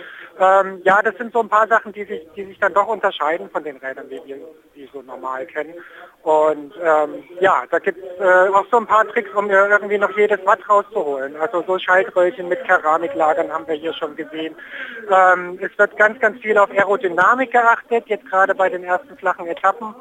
Ähm, 0.41 0.81
ja, 0.85 1.01
das 1.03 1.17
sind 1.17 1.33
so 1.33 1.41
ein 1.41 1.49
paar 1.49 1.69
Sachen, 1.69 1.93
die 1.93 2.05
sich, 2.05 2.27
die 2.35 2.47
sich 2.47 2.59
dann 2.59 2.75
doch 2.75 2.89
unterscheiden 2.89 3.49
von 3.51 3.63
den 3.63 3.77
Rädern, 3.77 4.11
wie 4.11 4.21
wir 4.25 4.39
die 4.75 4.89
so 4.93 5.03
normal 5.03 5.47
kennen. 5.47 5.75
Und 6.23 6.73
ähm, 6.83 7.23
ja, 7.41 7.65
da 7.71 7.79
gibt 7.79 7.99
es 7.99 8.19
äh, 8.19 8.49
auch 8.49 8.67
so 8.71 8.79
ein 8.79 8.87
paar 8.87 9.07
Tricks, 9.07 9.31
um 9.35 9.51
irgendwie 9.51 9.99
noch 9.99 10.17
jedes 10.17 10.45
Watt 10.47 10.69
rauszuholen. 10.69 11.37
Also 11.37 11.63
so 11.67 11.79
Schaltröllchen 11.79 12.49
mit 12.49 12.65
Keramiklagern 12.65 13.53
haben 13.53 13.69
wir 13.69 13.75
hier 13.75 13.93
schon 13.93 14.17
gesehen. 14.17 14.57
Ähm, 15.11 15.44
es 15.61 15.77
wird 15.79 15.97
ganz, 15.97 16.19
ganz 16.21 16.41
viel 16.41 16.59
auf 16.59 16.71
Aerodynamik 16.71 17.53
geachtet, 17.53 18.05
jetzt 18.07 18.29
gerade 18.31 18.55
bei 18.55 18.69
den 18.69 18.85
ersten 18.85 19.17
flachen 19.17 19.47
Etappen. 19.47 19.95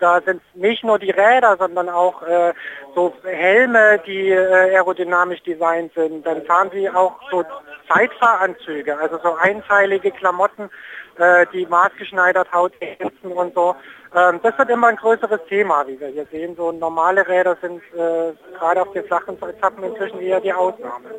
Da 0.00 0.20
sind 0.20 0.42
nicht 0.54 0.84
nur 0.84 0.98
die 0.98 1.10
Räder, 1.10 1.56
sondern 1.58 1.88
auch 1.88 2.22
äh, 2.22 2.52
so 2.94 3.12
Helme, 3.24 4.00
die 4.06 4.30
äh, 4.30 4.74
aerodynamisch 4.74 5.42
designt 5.42 5.92
sind. 5.94 6.26
Dann 6.26 6.44
fahren 6.44 6.70
sie 6.72 6.88
auch 6.88 7.18
so 7.30 7.44
Zeitfahranzüge, 7.88 8.96
also 8.96 9.18
so 9.22 9.34
einteilige 9.36 10.10
Klamotten, 10.10 10.70
äh, 11.18 11.46
die 11.52 11.66
maßgeschneidert 11.66 12.52
Haut 12.52 12.72
ergänzen 12.80 13.32
und 13.32 13.54
so. 13.54 13.74
Ähm, 14.14 14.40
das 14.42 14.56
wird 14.56 14.70
immer 14.70 14.88
ein 14.88 14.96
größeres 14.96 15.40
Thema, 15.48 15.86
wie 15.86 15.98
wir 16.00 16.08
hier 16.08 16.26
sehen. 16.30 16.54
So 16.56 16.72
normale 16.72 17.26
Räder 17.26 17.56
sind 17.60 17.82
äh, 17.94 18.32
gerade 18.56 18.82
auf 18.82 18.92
den 18.92 19.04
flachen 19.04 19.36
Etappen 19.42 19.84
inzwischen 19.84 20.20
eher 20.20 20.40
die 20.40 20.52
Ausnahme. 20.52 21.10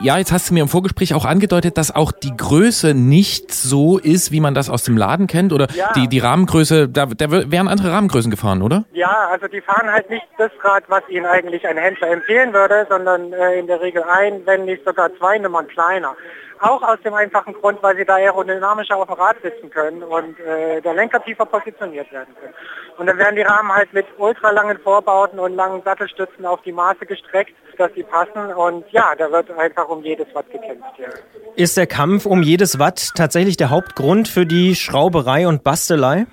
Ja, 0.00 0.18
jetzt 0.18 0.32
hast 0.32 0.50
du 0.50 0.54
mir 0.54 0.60
im 0.60 0.68
Vorgespräch 0.68 1.14
auch 1.14 1.24
angedeutet, 1.24 1.78
dass 1.78 1.94
auch 1.94 2.10
die 2.12 2.36
Größe 2.36 2.94
nicht 2.94 3.52
so 3.54 3.98
ist, 3.98 4.32
wie 4.32 4.40
man 4.40 4.52
das 4.54 4.68
aus 4.68 4.82
dem 4.82 4.96
Laden 4.96 5.26
kennt. 5.28 5.52
Oder 5.52 5.68
Ja. 5.72 5.92
die, 5.94 6.08
die 6.08 6.18
Rahmengröße, 6.18 6.88
da, 6.88 7.06
da 7.06 7.30
wären 7.50 7.68
andere 7.68 7.92
Rahmengrößen 7.92 8.30
gefahren, 8.30 8.60
oder? 8.62 8.84
Ja, 8.92 9.28
also 9.30 9.46
die 9.46 9.60
fahren 9.60 9.90
halt 9.90 10.10
nicht 10.10 10.26
das 10.36 10.50
Rad, 10.62 10.84
was 10.88 11.02
ihnen 11.08 11.26
eigentlich 11.26 11.66
ein 11.66 11.76
Händler 11.76 12.08
empfehlen 12.10 12.52
würde, 12.52 12.86
sondern 12.90 13.32
äh, 13.32 13.58
in 13.58 13.66
der 13.68 13.80
Regel 13.80 14.02
ein, 14.02 14.40
wenn 14.46 14.64
nicht 14.64 14.84
sogar 14.84 15.10
zwei 15.16 15.38
Nummern 15.38 15.68
kleiner. 15.68 16.14
Auch 16.60 16.82
aus 16.82 16.98
dem 17.04 17.14
einfachen 17.14 17.52
Grund, 17.54 17.82
weil 17.82 17.96
sie 17.96 18.04
da 18.04 18.14
aerodynamischer 18.14 18.96
auf 18.96 19.06
dem 19.06 19.14
Rad 19.14 19.36
sitzen 19.42 19.70
können 19.70 20.02
und 20.02 20.38
äh, 20.40 20.80
der 20.80 20.94
Lenker 20.94 21.22
tiefer 21.22 21.46
positioniert 21.46 22.10
werden 22.12 22.34
können. 22.40 22.54
Und 22.96 23.06
dann 23.06 23.18
werden 23.18 23.36
die 23.36 23.42
Rahmen 23.42 23.72
halt 23.72 23.92
mit 23.92 24.06
ultralangen 24.18 24.78
Vorbauten 24.78 25.38
und 25.38 25.54
langen 25.54 25.82
Sattelstützen 25.82 26.46
auf 26.46 26.62
die 26.62 26.72
Maße 26.72 27.06
gestreckt, 27.06 27.54
dass 27.76 27.92
sie 27.94 28.04
passen. 28.04 28.52
Und 28.54 28.84
ja, 28.92 29.14
da 29.18 29.30
wird 29.30 29.50
einfach 29.58 29.88
um 29.88 30.02
jedes 30.02 30.32
Watt 30.34 30.50
gekämpft 30.50 30.92
hier. 30.96 31.08
Ist 31.56 31.76
der 31.76 31.86
Kampf 31.86 32.26
um 32.26 32.42
jedes 32.42 32.78
Watt 32.78 33.10
tatsächlich 33.16 33.56
der 33.56 33.70
Hauptgrund 33.70 34.28
für 34.28 34.46
die 34.46 34.74
Schrauberei 34.74 35.48
und 35.48 35.64
Bastelei? 35.64 36.26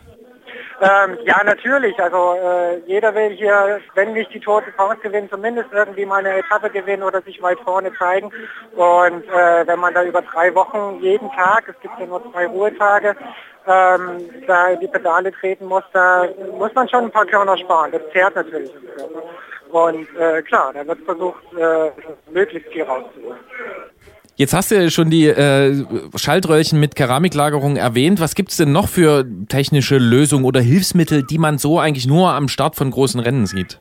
Ähm, 0.81 1.19
ja, 1.25 1.43
natürlich. 1.43 1.97
Also 1.99 2.33
äh, 2.33 2.79
jeder 2.87 3.13
will 3.13 3.29
hier, 3.31 3.79
wenn 3.93 4.13
nicht 4.13 4.33
die 4.33 4.39
de 4.39 4.73
France 4.75 5.01
gewinnen, 5.03 5.29
zumindest 5.29 5.71
irgendwie 5.71 6.05
mal 6.05 6.25
eine 6.25 6.39
Etappe 6.39 6.71
gewinnen 6.71 7.03
oder 7.03 7.21
sich 7.21 7.39
weit 7.41 7.59
vorne 7.59 7.93
zeigen. 7.99 8.31
Und 8.75 9.27
äh, 9.29 9.67
wenn 9.67 9.79
man 9.79 9.93
da 9.93 10.03
über 10.03 10.23
drei 10.23 10.53
Wochen 10.55 10.99
jeden 10.99 11.29
Tag, 11.33 11.65
es 11.69 11.79
gibt 11.81 11.99
ja 11.99 12.07
nur 12.07 12.23
zwei 12.31 12.47
Ruhetage, 12.47 13.15
ähm, 13.67 14.27
da 14.47 14.69
in 14.69 14.79
die 14.79 14.87
Pedale 14.87 15.31
treten 15.31 15.65
muss, 15.65 15.83
da 15.93 16.27
muss 16.57 16.73
man 16.73 16.89
schon 16.89 17.05
ein 17.05 17.11
paar 17.11 17.27
Körner 17.27 17.57
sparen. 17.59 17.91
Das 17.91 18.01
zehrt 18.11 18.35
natürlich. 18.35 18.71
Und 19.69 20.07
äh, 20.17 20.41
klar, 20.41 20.73
da 20.73 20.85
wird 20.85 20.99
versucht, 21.05 21.43
äh, 21.53 21.91
möglichst 22.31 22.71
viel 22.71 22.83
rauszuholen. 22.83 23.39
Jetzt 24.35 24.53
hast 24.53 24.71
du 24.71 24.75
ja 24.81 24.89
schon 24.89 25.09
die 25.09 25.27
äh, 25.27 25.85
Schaltröhrchen 26.15 26.79
mit 26.79 26.95
Keramiklagerung 26.95 27.75
erwähnt. 27.75 28.19
Was 28.19 28.33
gibt's 28.33 28.57
denn 28.57 28.71
noch 28.71 28.87
für 28.87 29.25
technische 29.49 29.97
Lösungen 29.97 30.45
oder 30.45 30.61
Hilfsmittel, 30.61 31.23
die 31.23 31.37
man 31.37 31.57
so 31.57 31.79
eigentlich 31.79 32.07
nur 32.07 32.31
am 32.33 32.47
Start 32.47 32.75
von 32.75 32.89
großen 32.89 33.19
Rennen 33.19 33.45
sieht? 33.45 33.79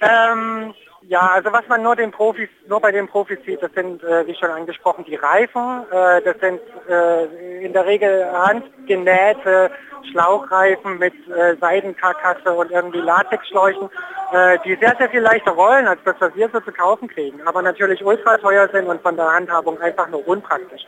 Ähm, 0.00 0.74
ja, 1.08 1.20
also 1.20 1.50
was 1.52 1.66
man 1.68 1.82
nur 1.82 1.96
den 1.96 2.10
Profis, 2.10 2.50
nur 2.68 2.80
bei 2.80 2.92
den 2.92 3.08
Profis 3.08 3.38
sieht, 3.46 3.62
das 3.62 3.72
sind, 3.72 4.02
äh, 4.04 4.26
wie 4.26 4.34
schon 4.34 4.50
angesprochen, 4.50 5.04
die 5.06 5.14
Reifen. 5.14 5.84
Äh, 5.90 6.20
das 6.20 6.38
sind 6.38 6.60
äh, 6.88 7.64
in 7.64 7.72
der 7.72 7.86
Regel 7.86 8.30
handgenähte 8.30 9.70
Schlauchreifen 10.12 10.98
mit 10.98 11.14
äh, 11.28 11.56
Seidenkarkasse 11.56 12.52
und 12.52 12.70
irgendwie 12.70 13.00
Latexschläuchen, 13.00 13.88
äh, 14.32 14.58
die 14.66 14.76
sehr, 14.76 14.94
sehr 14.98 15.08
viel 15.08 15.20
leichter 15.20 15.52
rollen, 15.52 15.88
als 15.88 16.00
das, 16.04 16.16
was 16.18 16.34
wir 16.34 16.50
so 16.52 16.60
zu 16.60 16.72
kaufen 16.72 17.08
kriegen. 17.08 17.40
Aber 17.46 17.62
natürlich 17.62 18.04
ultra 18.04 18.36
teuer 18.36 18.68
sind 18.68 18.86
und 18.86 19.00
von 19.00 19.16
der 19.16 19.32
Handhabung 19.32 19.80
einfach 19.80 20.08
nur 20.08 20.28
unpraktisch. 20.28 20.82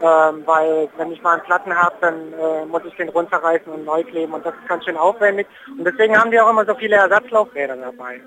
Ähm, 0.00 0.42
weil 0.46 0.88
wenn 0.96 1.12
ich 1.12 1.22
mal 1.22 1.34
einen 1.34 1.42
Platten 1.42 1.74
habe, 1.74 1.96
dann 2.00 2.32
äh, 2.32 2.64
muss 2.64 2.82
ich 2.86 2.94
den 2.96 3.10
runterreißen 3.10 3.70
und 3.70 3.84
neu 3.84 4.02
kleben 4.04 4.32
und 4.32 4.44
das 4.44 4.54
ist 4.54 4.68
ganz 4.68 4.84
schön 4.84 4.96
aufwendig. 4.96 5.46
Und 5.68 5.84
deswegen 5.84 6.18
haben 6.18 6.30
die 6.30 6.40
auch 6.40 6.50
immer 6.50 6.64
so 6.64 6.74
viele 6.74 6.96
Ersatzlaufräder 6.96 7.76
dabei. 7.76 8.20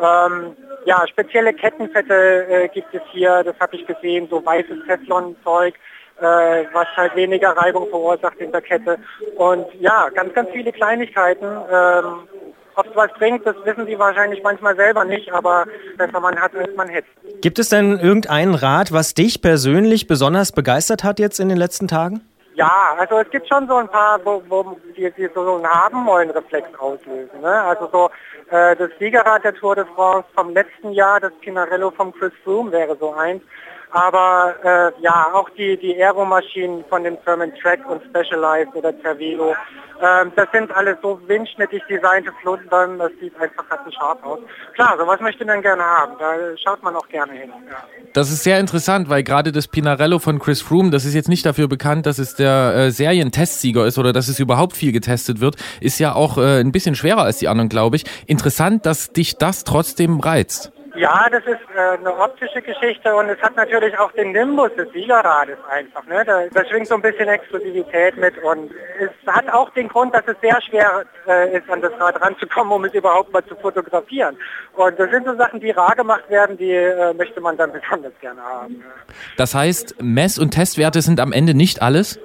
Ähm, 0.00 0.56
ja, 0.86 1.06
spezielle 1.06 1.52
Kettenfette 1.54 2.46
äh, 2.48 2.68
gibt 2.68 2.92
es 2.94 3.02
hier, 3.12 3.42
das 3.44 3.58
habe 3.60 3.76
ich 3.76 3.86
gesehen, 3.86 4.28
so 4.28 4.44
weißes 4.44 4.84
Teflon-Zeug, 4.86 5.74
äh, 6.20 6.64
was 6.72 6.86
halt 6.96 7.14
weniger 7.16 7.50
Reibung 7.50 7.88
verursacht 7.88 8.38
in 8.38 8.52
der 8.52 8.60
Kette. 8.60 8.98
Und 9.36 9.66
ja, 9.80 10.08
ganz, 10.10 10.34
ganz 10.34 10.50
viele 10.50 10.72
Kleinigkeiten. 10.72 11.46
Ähm, 11.46 12.28
ob 12.76 12.86
es 12.86 12.96
was 12.96 13.12
bringt, 13.12 13.46
das 13.46 13.54
wissen 13.64 13.86
Sie 13.86 13.98
wahrscheinlich 13.98 14.42
manchmal 14.42 14.74
selber 14.74 15.04
nicht, 15.04 15.32
aber 15.32 15.64
besser 15.96 16.18
man 16.18 16.36
hat, 16.40 16.56
als 16.56 16.74
man 16.76 16.88
hätte. 16.88 17.06
Gibt 17.40 17.60
es 17.60 17.68
denn 17.68 18.00
irgendeinen 18.00 18.54
Rat, 18.54 18.92
was 18.92 19.14
dich 19.14 19.42
persönlich 19.42 20.08
besonders 20.08 20.50
begeistert 20.50 21.04
hat 21.04 21.20
jetzt 21.20 21.38
in 21.38 21.48
den 21.48 21.58
letzten 21.58 21.86
Tagen? 21.86 22.22
Ja, 22.54 22.94
also 22.96 23.18
es 23.18 23.30
gibt 23.30 23.48
schon 23.48 23.66
so 23.66 23.76
ein 23.76 23.88
paar, 23.88 24.24
wo, 24.24 24.42
wo 24.48 24.76
die, 24.96 25.10
die 25.10 25.28
so 25.34 25.56
einen 25.56 25.66
haben 25.66 26.06
wollen 26.06 26.30
Reflex 26.30 26.68
auslösen. 26.78 27.40
Ne? 27.40 27.62
Also 27.62 27.88
so 27.90 28.10
äh, 28.50 28.76
das 28.76 28.90
Siegerrad 28.98 29.42
der 29.42 29.54
Tour 29.54 29.74
de 29.74 29.84
France 29.94 30.28
vom 30.34 30.50
letzten 30.54 30.92
Jahr, 30.92 31.18
das 31.18 31.32
Pinarello 31.40 31.90
vom 31.90 32.12
Chris 32.12 32.32
Froome 32.44 32.70
wäre 32.70 32.96
so 32.96 33.12
eins. 33.12 33.42
Aber 33.90 34.54
äh, 34.62 35.02
ja, 35.02 35.30
auch 35.32 35.48
die, 35.50 35.76
die 35.76 36.00
Aeromaschinen 36.00 36.84
von 36.88 37.04
den 37.04 37.18
Firmen 37.18 37.54
Track 37.56 37.80
und 37.88 38.02
Specialized 38.04 38.74
oder 38.74 38.92
Cervelo, 39.00 39.54
ähm, 40.02 40.32
das 40.36 40.48
sind 40.52 40.70
alles 40.74 40.96
so 41.02 41.20
windschnittig 41.26 41.82
designte 41.88 42.32
Flundern, 42.42 42.98
das 42.98 43.12
sieht 43.20 43.34
einfach 43.40 43.64
scharf 43.92 44.22
aus. 44.22 44.40
Klar, 44.74 44.96
sowas 44.98 45.20
möchte 45.20 45.44
man 45.44 45.62
gerne 45.62 45.82
haben, 45.82 46.12
da 46.18 46.34
schaut 46.62 46.82
man 46.82 46.96
auch 46.96 47.08
gerne 47.08 47.32
hin. 47.32 47.50
Ja. 47.68 47.76
Das 48.12 48.30
ist 48.30 48.42
sehr 48.42 48.60
interessant, 48.60 49.08
weil 49.08 49.22
gerade 49.22 49.52
das 49.52 49.68
Pinarello 49.68 50.18
von 50.18 50.38
Chris 50.38 50.62
Froome, 50.62 50.90
das 50.90 51.04
ist 51.04 51.14
jetzt 51.14 51.28
nicht 51.28 51.44
dafür 51.46 51.68
bekannt, 51.68 52.06
dass 52.06 52.18
es 52.18 52.34
der 52.34 52.74
äh, 52.74 52.90
Serientestsieger 52.90 53.86
ist 53.86 53.98
oder 53.98 54.12
dass 54.12 54.28
es 54.28 54.38
überhaupt 54.38 54.76
viel 54.76 54.92
getestet 54.92 55.40
wird, 55.40 55.56
ist 55.80 55.98
ja 55.98 56.14
auch 56.14 56.38
äh, 56.38 56.60
ein 56.60 56.72
bisschen 56.72 56.94
schwerer 56.94 57.22
als 57.22 57.38
die 57.38 57.48
anderen, 57.48 57.68
glaube 57.68 57.96
ich. 57.96 58.04
Interessant, 58.26 58.86
dass 58.86 59.12
dich 59.12 59.36
das 59.36 59.64
trotzdem 59.64 60.20
reizt. 60.20 60.73
Ja, 60.96 61.26
das 61.30 61.44
ist 61.44 61.60
äh, 61.74 61.98
eine 61.98 62.16
optische 62.16 62.62
Geschichte 62.62 63.14
und 63.16 63.28
es 63.28 63.40
hat 63.42 63.56
natürlich 63.56 63.98
auch 63.98 64.12
den 64.12 64.32
Nimbus 64.32 64.70
des 64.76 64.90
Siegerrades 64.92 65.58
einfach. 65.68 66.06
Ne? 66.06 66.24
Da, 66.24 66.46
da 66.52 66.64
schwingt 66.66 66.86
so 66.86 66.94
ein 66.94 67.02
bisschen 67.02 67.28
Exklusivität 67.28 68.16
mit 68.16 68.38
und 68.44 68.70
es 69.00 69.10
hat 69.26 69.48
auch 69.52 69.70
den 69.70 69.88
Grund, 69.88 70.14
dass 70.14 70.22
es 70.26 70.36
sehr 70.40 70.60
schwer 70.62 71.04
äh, 71.26 71.56
ist, 71.56 71.68
an 71.68 71.80
das 71.80 71.92
Rad 71.98 72.20
ranzukommen, 72.20 72.72
um 72.72 72.84
es 72.84 72.94
überhaupt 72.94 73.32
mal 73.32 73.44
zu 73.44 73.56
fotografieren. 73.56 74.36
Und 74.74 74.98
das 74.98 75.10
sind 75.10 75.26
so 75.26 75.34
Sachen, 75.34 75.58
die 75.58 75.70
rar 75.72 75.96
gemacht 75.96 76.28
werden, 76.28 76.56
die 76.56 76.70
äh, 76.70 77.12
möchte 77.14 77.40
man 77.40 77.56
dann 77.56 77.72
besonders 77.72 78.12
gerne 78.20 78.40
haben. 78.42 78.84
Das 79.36 79.54
heißt, 79.54 80.00
Mess- 80.00 80.38
und 80.38 80.52
Testwerte 80.52 81.02
sind 81.02 81.18
am 81.18 81.32
Ende 81.32 81.54
nicht 81.54 81.82
alles? 81.82 82.20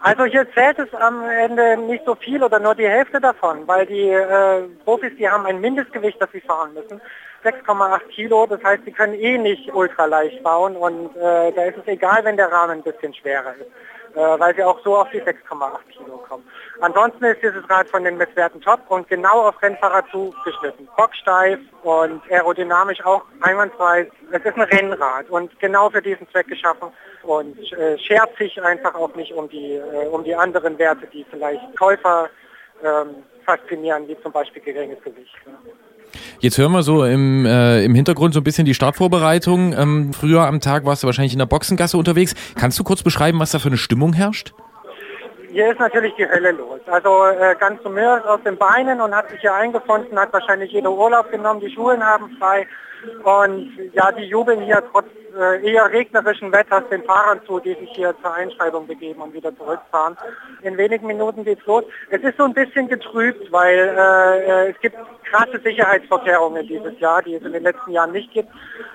Also 0.00 0.26
hier 0.26 0.46
zählt 0.52 0.78
es 0.78 0.92
am 0.92 1.22
Ende 1.26 1.78
nicht 1.78 2.04
so 2.04 2.14
viel 2.14 2.42
oder 2.42 2.58
nur 2.58 2.74
die 2.74 2.86
Hälfte 2.86 3.20
davon, 3.20 3.66
weil 3.66 3.86
die 3.86 4.10
äh, 4.10 4.62
Profis, 4.84 5.12
die 5.18 5.26
haben 5.26 5.46
ein 5.46 5.62
Mindestgewicht, 5.62 6.20
das 6.20 6.30
sie 6.30 6.42
fahren 6.42 6.74
müssen. 6.74 7.00
6,8 7.44 8.08
Kilo, 8.08 8.46
das 8.46 8.62
heißt, 8.62 8.84
sie 8.84 8.92
können 8.92 9.14
eh 9.14 9.38
nicht 9.38 9.72
ultra 9.74 10.06
leicht 10.06 10.42
bauen 10.42 10.76
und 10.76 11.14
äh, 11.16 11.52
da 11.52 11.64
ist 11.64 11.78
es 11.78 11.86
egal, 11.86 12.24
wenn 12.24 12.36
der 12.36 12.50
Rahmen 12.50 12.78
ein 12.78 12.82
bisschen 12.82 13.12
schwerer 13.14 13.54
ist, 13.54 14.16
äh, 14.16 14.40
weil 14.40 14.54
sie 14.54 14.62
auch 14.62 14.80
so 14.82 14.96
auf 14.96 15.10
die 15.10 15.20
6,8 15.20 15.78
Kilo 15.90 16.18
kommen. 16.28 16.44
Ansonsten 16.80 17.24
ist 17.24 17.42
dieses 17.42 17.68
Rad 17.68 17.88
von 17.88 18.04
den 18.04 18.16
Messwerten 18.16 18.60
top 18.60 18.80
und 18.88 19.08
genau 19.08 19.48
auf 19.48 19.60
Rennfahrer 19.62 20.04
zugeschnitten. 20.10 20.88
Bocksteif 20.96 21.60
und 21.82 22.22
aerodynamisch 22.30 23.04
auch 23.04 23.24
einwandfrei. 23.40 24.10
Es 24.32 24.42
ist 24.44 24.56
ein 24.56 24.62
Rennrad 24.62 25.28
und 25.30 25.58
genau 25.60 25.90
für 25.90 26.02
diesen 26.02 26.28
Zweck 26.30 26.48
geschaffen 26.48 26.90
und 27.22 27.72
äh, 27.72 27.98
schert 27.98 28.36
sich 28.38 28.62
einfach 28.62 28.94
auch 28.94 29.14
nicht 29.14 29.32
um 29.32 29.48
die, 29.48 29.74
äh, 29.74 30.06
um 30.08 30.24
die 30.24 30.34
anderen 30.34 30.78
Werte, 30.78 31.06
die 31.06 31.24
vielleicht 31.30 31.76
Käufer 31.76 32.30
ähm, 32.82 33.22
faszinieren, 33.44 34.08
wie 34.08 34.20
zum 34.20 34.32
Beispiel 34.32 34.62
geringes 34.62 35.02
Gewicht. 35.02 35.34
Ne? 35.46 35.54
Jetzt 36.40 36.58
hören 36.58 36.72
wir 36.72 36.82
so 36.82 37.04
im, 37.04 37.46
äh, 37.46 37.84
im 37.84 37.94
Hintergrund 37.94 38.34
so 38.34 38.40
ein 38.40 38.44
bisschen 38.44 38.64
die 38.64 38.74
Startvorbereitung. 38.74 39.72
Ähm, 39.72 40.12
früher 40.12 40.46
am 40.46 40.60
Tag 40.60 40.84
warst 40.84 41.02
du 41.02 41.06
wahrscheinlich 41.06 41.32
in 41.32 41.38
der 41.38 41.46
Boxengasse 41.46 41.96
unterwegs. 41.96 42.34
Kannst 42.58 42.78
du 42.78 42.84
kurz 42.84 43.02
beschreiben, 43.02 43.40
was 43.40 43.52
da 43.52 43.58
für 43.58 43.68
eine 43.68 43.76
Stimmung 43.76 44.12
herrscht? 44.12 44.52
Hier 45.50 45.70
ist 45.70 45.78
natürlich 45.78 46.12
die 46.16 46.26
Hölle 46.28 46.50
los. 46.50 46.80
Also 46.86 47.26
äh, 47.26 47.54
ganz 47.60 47.80
Summers 47.82 48.24
aus 48.24 48.40
den 48.44 48.56
Beinen 48.56 49.00
und 49.00 49.14
hat 49.14 49.30
sich 49.30 49.40
hier 49.40 49.54
eingefunden, 49.54 50.18
hat 50.18 50.32
wahrscheinlich 50.32 50.72
jeder 50.72 50.90
Urlaub 50.90 51.30
genommen, 51.30 51.60
die 51.60 51.72
Schulen 51.72 52.02
haben 52.02 52.36
frei. 52.40 52.66
Und 53.22 53.72
ja, 53.92 54.12
die 54.12 54.24
jubeln 54.24 54.60
hier 54.62 54.82
trotz 54.92 55.06
äh, 55.36 55.72
eher 55.72 55.90
regnerischen 55.90 56.52
Wetters 56.52 56.84
den 56.90 57.02
Fahrern 57.04 57.40
zu, 57.46 57.58
die 57.58 57.74
sich 57.74 57.90
hier 57.90 58.14
zur 58.22 58.32
Einschreibung 58.32 58.86
begeben 58.86 59.20
und 59.20 59.34
wieder 59.34 59.56
zurückfahren. 59.56 60.16
In 60.62 60.76
wenigen 60.76 61.06
Minuten 61.06 61.44
geht's 61.44 61.64
los. 61.66 61.84
Es 62.10 62.22
ist 62.22 62.36
so 62.38 62.44
ein 62.44 62.54
bisschen 62.54 62.88
getrübt, 62.88 63.50
weil 63.50 63.94
äh, 63.96 64.70
es 64.70 64.80
gibt 64.80 64.96
krasse 65.24 65.60
Sicherheitsvorkehrungen 65.60 66.66
dieses 66.66 66.98
Jahr, 67.00 67.22
die 67.22 67.34
es 67.34 67.42
in 67.42 67.52
den 67.52 67.64
letzten 67.64 67.90
Jahren 67.90 68.12
nicht 68.12 68.32
gibt. 68.32 68.48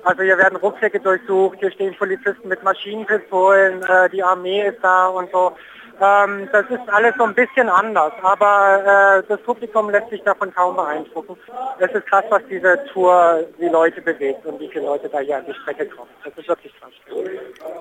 Also 0.04 0.24
hier 0.24 0.38
werden 0.38 0.56
Rucksäcke 0.56 1.00
durchsucht, 1.00 1.60
hier 1.60 1.72
stehen 1.72 1.96
Polizisten 1.96 2.48
mit 2.48 2.64
Maschinenpistolen, 2.64 3.84
äh, 3.84 4.10
die 4.10 4.24
Armee 4.24 4.68
ist 4.68 4.80
da 4.82 5.08
und 5.08 5.30
so. 5.32 5.54
Ähm, 6.02 6.48
das 6.52 6.66
ist 6.70 6.88
alles 6.88 7.14
so 7.18 7.26
ein 7.26 7.34
bisschen 7.34 7.68
anders, 7.68 8.14
aber 8.22 9.20
äh, 9.20 9.24
das 9.28 9.40
Publikum 9.42 9.90
lässt 9.90 10.10
sich 10.10 10.22
davon 10.24 10.54
kaum 10.54 10.76
beeindrucken. 10.76 11.36
Es 11.80 11.92
ist 11.92 12.06
krass, 12.08 12.24
was 12.30 12.42
diese 12.50 12.80
Tour 12.94 13.46
die 13.60 13.68
Leute 13.68 14.02
bewegt 14.02 14.46
und 14.46 14.60
wie 14.60 14.70
viele 14.70 14.86
Leute 14.86 15.10
da 15.10 15.20
hier 15.20 15.38
an 15.38 15.46
die 15.46 15.54
Strecke 15.54 15.86
kommen. 15.88 16.10
Das 16.24 16.34
ist 16.38 16.48
wirklich 16.48 16.74
krass. 16.80 16.92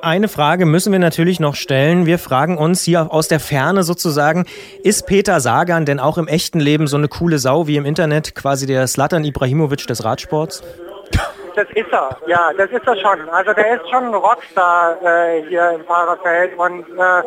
Eine 0.02 0.28
Frage 0.28 0.66
müssen 0.66 0.92
wir 0.92 0.98
natürlich 0.98 1.38
noch 1.38 1.54
stellen. 1.54 2.06
Wir 2.06 2.18
fragen 2.18 2.58
uns 2.58 2.82
hier 2.82 3.12
aus 3.12 3.28
der 3.28 3.40
Ferne 3.40 3.84
sozusagen, 3.84 4.46
ist 4.82 5.06
Peter 5.06 5.38
Sagan 5.40 5.84
denn 5.84 6.00
auch 6.00 6.18
im 6.18 6.26
echten 6.26 6.58
Leben 6.60 6.88
so 6.88 6.96
eine 6.96 7.08
coole 7.08 7.38
Sau 7.38 7.66
wie 7.68 7.76
im 7.76 7.84
Internet, 7.84 8.34
quasi 8.34 8.66
der 8.66 8.86
Slatan 8.86 9.24
Ibrahimovic 9.24 9.86
des 9.86 10.04
Radsports? 10.04 10.62
Das 11.54 11.66
ist 11.74 11.92
er, 11.92 12.16
ja, 12.28 12.52
das 12.56 12.70
ist 12.70 12.86
er 12.86 12.96
schon. 12.96 13.28
Also 13.30 13.52
der 13.52 13.74
ist 13.74 13.90
schon 13.90 14.04
ein 14.04 14.14
Rockstar 14.14 14.96
äh, 15.02 15.42
hier 15.48 15.70
im 15.70 15.84
Fahrerfeld 15.84 16.56
und 16.56 16.84
äh, 16.96 17.22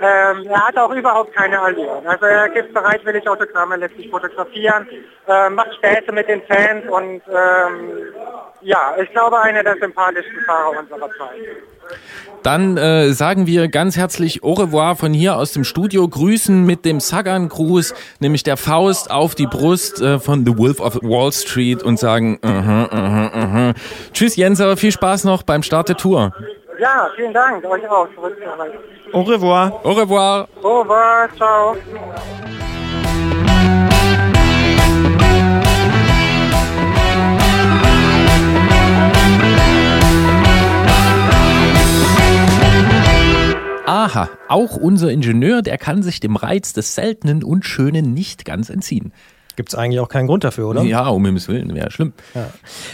ähm, 0.00 0.46
er 0.48 0.66
hat 0.66 0.76
auch 0.76 0.90
überhaupt 0.90 1.34
keine 1.34 1.60
Allüren. 1.60 2.06
Also 2.06 2.24
er 2.24 2.48
gibt 2.48 2.72
bereitwillig 2.72 3.28
Autogramme, 3.28 3.76
lässt 3.76 3.96
sich 3.96 4.08
fotografieren, 4.08 4.88
äh, 5.28 5.50
macht 5.50 5.74
Späße 5.74 6.10
mit 6.12 6.28
den 6.28 6.42
Fans 6.42 6.88
und 6.88 7.22
ähm, 7.28 7.90
ja, 8.62 8.94
ich 9.00 9.10
glaube 9.10 9.40
einer 9.40 9.62
der 9.62 9.76
sympathischsten 9.78 10.40
Fahrer 10.46 10.78
unserer 10.78 11.08
Zeit. 11.10 11.38
Dann 12.42 12.76
äh, 12.76 13.12
sagen 13.12 13.46
wir 13.46 13.68
ganz 13.68 13.96
herzlich 13.96 14.42
Au 14.42 14.54
revoir 14.54 14.96
von 14.96 15.12
hier 15.12 15.36
aus 15.36 15.52
dem 15.52 15.64
Studio. 15.64 16.08
Grüßen 16.08 16.64
mit 16.64 16.84
dem 16.84 17.00
Sagan-Gruß, 17.00 17.94
nämlich 18.20 18.42
der 18.42 18.56
Faust 18.56 19.10
auf 19.10 19.34
die 19.34 19.46
Brust 19.46 20.00
äh, 20.00 20.18
von 20.18 20.46
The 20.46 20.56
Wolf 20.56 20.80
of 20.80 20.96
Wall 21.02 21.32
Street 21.32 21.82
und 21.82 21.98
sagen 21.98 22.38
uh 22.42 22.48
-huh, 22.48 22.84
uh 22.84 22.96
-huh, 22.96 23.34
uh 23.34 23.56
-huh. 23.56 23.74
Tschüss 24.12 24.36
Jenser, 24.36 24.76
viel 24.76 24.92
Spaß 24.92 25.24
noch 25.24 25.42
beim 25.42 25.62
Start 25.62 25.88
der 25.88 25.96
Tour. 25.96 26.32
Ja, 26.80 27.10
vielen 27.14 27.34
Dank. 27.34 27.62
Euch 27.66 27.86
auch. 27.90 28.08
Au 29.12 29.22
revoir. 29.22 29.84
Au 29.84 29.92
revoir. 29.92 30.48
Au 30.62 30.80
revoir. 30.80 31.28
Ciao. 31.36 31.76
Aha, 43.84 44.30
auch 44.48 44.76
unser 44.76 45.10
Ingenieur, 45.10 45.60
der 45.60 45.76
kann 45.76 46.02
sich 46.02 46.20
dem 46.20 46.36
Reiz 46.36 46.72
des 46.72 46.94
Seltenen 46.94 47.44
und 47.44 47.66
Schönen 47.66 48.14
nicht 48.14 48.46
ganz 48.46 48.70
entziehen. 48.70 49.12
Gibt 49.60 49.74
es 49.74 49.78
eigentlich 49.78 50.00
auch 50.00 50.08
keinen 50.08 50.26
Grund 50.26 50.42
dafür, 50.42 50.68
oder? 50.68 50.80
Ja, 50.84 51.06
um 51.08 51.22
Himmels 51.22 51.46
Willen, 51.46 51.74
wäre 51.74 51.90
schlimm. 51.90 52.14
Ja. 52.34 52.48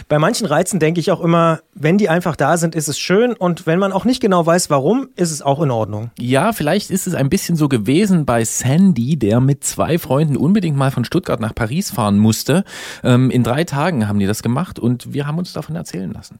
Bei 0.09 0.19
manchen 0.19 0.45
Reizen 0.45 0.81
denke 0.81 0.99
ich 0.99 1.11
auch 1.11 1.21
immer, 1.21 1.61
wenn 1.73 1.97
die 1.97 2.09
einfach 2.09 2.35
da 2.35 2.57
sind, 2.57 2.75
ist 2.75 2.89
es 2.89 2.99
schön 2.99 3.31
und 3.31 3.65
wenn 3.67 3.79
man 3.79 3.93
auch 3.93 4.03
nicht 4.03 4.19
genau 4.19 4.45
weiß, 4.45 4.69
warum, 4.69 5.07
ist 5.15 5.31
es 5.31 5.41
auch 5.41 5.61
in 5.61 5.71
Ordnung. 5.71 6.11
Ja, 6.19 6.51
vielleicht 6.51 6.91
ist 6.91 7.07
es 7.07 7.13
ein 7.13 7.29
bisschen 7.29 7.55
so 7.55 7.69
gewesen 7.69 8.25
bei 8.25 8.43
Sandy, 8.43 9.15
der 9.15 9.39
mit 9.39 9.63
zwei 9.63 9.97
Freunden 9.97 10.35
unbedingt 10.35 10.75
mal 10.75 10.91
von 10.91 11.05
Stuttgart 11.05 11.39
nach 11.39 11.55
Paris 11.55 11.89
fahren 11.89 12.17
musste. 12.17 12.65
Ähm, 13.01 13.31
in 13.31 13.43
drei 13.43 13.63
Tagen 13.63 14.09
haben 14.09 14.19
die 14.19 14.25
das 14.25 14.43
gemacht 14.43 14.77
und 14.77 15.13
wir 15.13 15.25
haben 15.25 15.37
uns 15.37 15.53
davon 15.53 15.77
erzählen 15.77 16.11
lassen. 16.11 16.39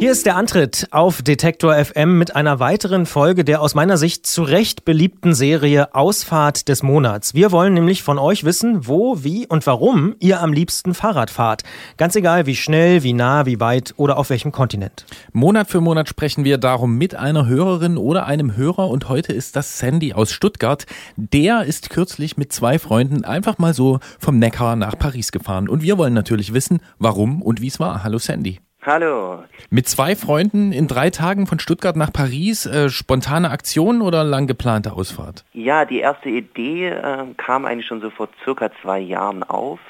Hier 0.00 0.12
ist 0.12 0.24
der 0.24 0.36
Antritt 0.36 0.88
auf 0.92 1.20
Detektor 1.20 1.74
FM 1.74 2.16
mit 2.16 2.34
einer 2.34 2.58
weiteren 2.58 3.04
Folge 3.04 3.44
der 3.44 3.60
aus 3.60 3.74
meiner 3.74 3.98
Sicht 3.98 4.26
zu 4.26 4.42
Recht 4.42 4.86
beliebten 4.86 5.34
Serie 5.34 5.94
Ausfahrt 5.94 6.70
des 6.70 6.82
Monats. 6.82 7.34
Wir 7.34 7.52
wollen 7.52 7.74
nämlich 7.74 8.02
von 8.02 8.18
euch 8.18 8.44
wissen, 8.44 8.86
wo, 8.86 9.22
wie 9.22 9.46
und 9.46 9.66
warum 9.66 10.16
ihr 10.18 10.40
am 10.40 10.54
liebsten 10.54 10.94
Fahrrad 10.94 11.28
fahrt. 11.28 11.64
Ganz 11.98 12.16
egal, 12.16 12.46
wie 12.46 12.56
schnell, 12.56 13.02
wie 13.02 13.12
nah, 13.12 13.44
wie 13.44 13.60
weit 13.60 13.92
oder 13.98 14.16
auf 14.16 14.30
welchem 14.30 14.52
Kontinent. 14.52 15.04
Monat 15.34 15.68
für 15.68 15.82
Monat 15.82 16.08
sprechen 16.08 16.44
wir 16.44 16.56
darum 16.56 16.96
mit 16.96 17.14
einer 17.14 17.46
Hörerin 17.46 17.98
oder 17.98 18.24
einem 18.24 18.56
Hörer 18.56 18.88
und 18.88 19.10
heute 19.10 19.34
ist 19.34 19.54
das 19.54 19.78
Sandy 19.78 20.14
aus 20.14 20.32
Stuttgart. 20.32 20.86
Der 21.16 21.64
ist 21.64 21.90
kürzlich 21.90 22.38
mit 22.38 22.54
zwei 22.54 22.78
Freunden 22.78 23.26
einfach 23.26 23.58
mal 23.58 23.74
so 23.74 24.00
vom 24.18 24.38
Neckar 24.38 24.76
nach 24.76 24.98
Paris 24.98 25.30
gefahren 25.30 25.68
und 25.68 25.82
wir 25.82 25.98
wollen 25.98 26.14
natürlich 26.14 26.54
wissen, 26.54 26.78
warum 26.98 27.42
und 27.42 27.60
wie 27.60 27.68
es 27.68 27.78
war. 27.78 28.02
Hallo 28.02 28.16
Sandy. 28.16 28.60
Hallo. 28.82 29.44
Mit 29.68 29.88
zwei 29.88 30.16
Freunden 30.16 30.72
in 30.72 30.88
drei 30.88 31.10
Tagen 31.10 31.46
von 31.46 31.58
Stuttgart 31.58 31.96
nach 31.96 32.10
Paris, 32.10 32.64
äh, 32.64 32.88
spontane 32.88 33.50
Aktion 33.50 34.00
oder 34.00 34.24
lang 34.24 34.46
geplante 34.46 34.94
Ausfahrt? 34.94 35.44
Ja, 35.52 35.84
die 35.84 36.00
erste 36.00 36.30
Idee 36.30 36.88
äh, 36.88 37.26
kam 37.36 37.66
eigentlich 37.66 37.86
schon 37.86 38.00
so 38.00 38.08
vor 38.08 38.30
circa 38.42 38.70
zwei 38.80 38.98
Jahren 38.98 39.42
auf. 39.42 39.80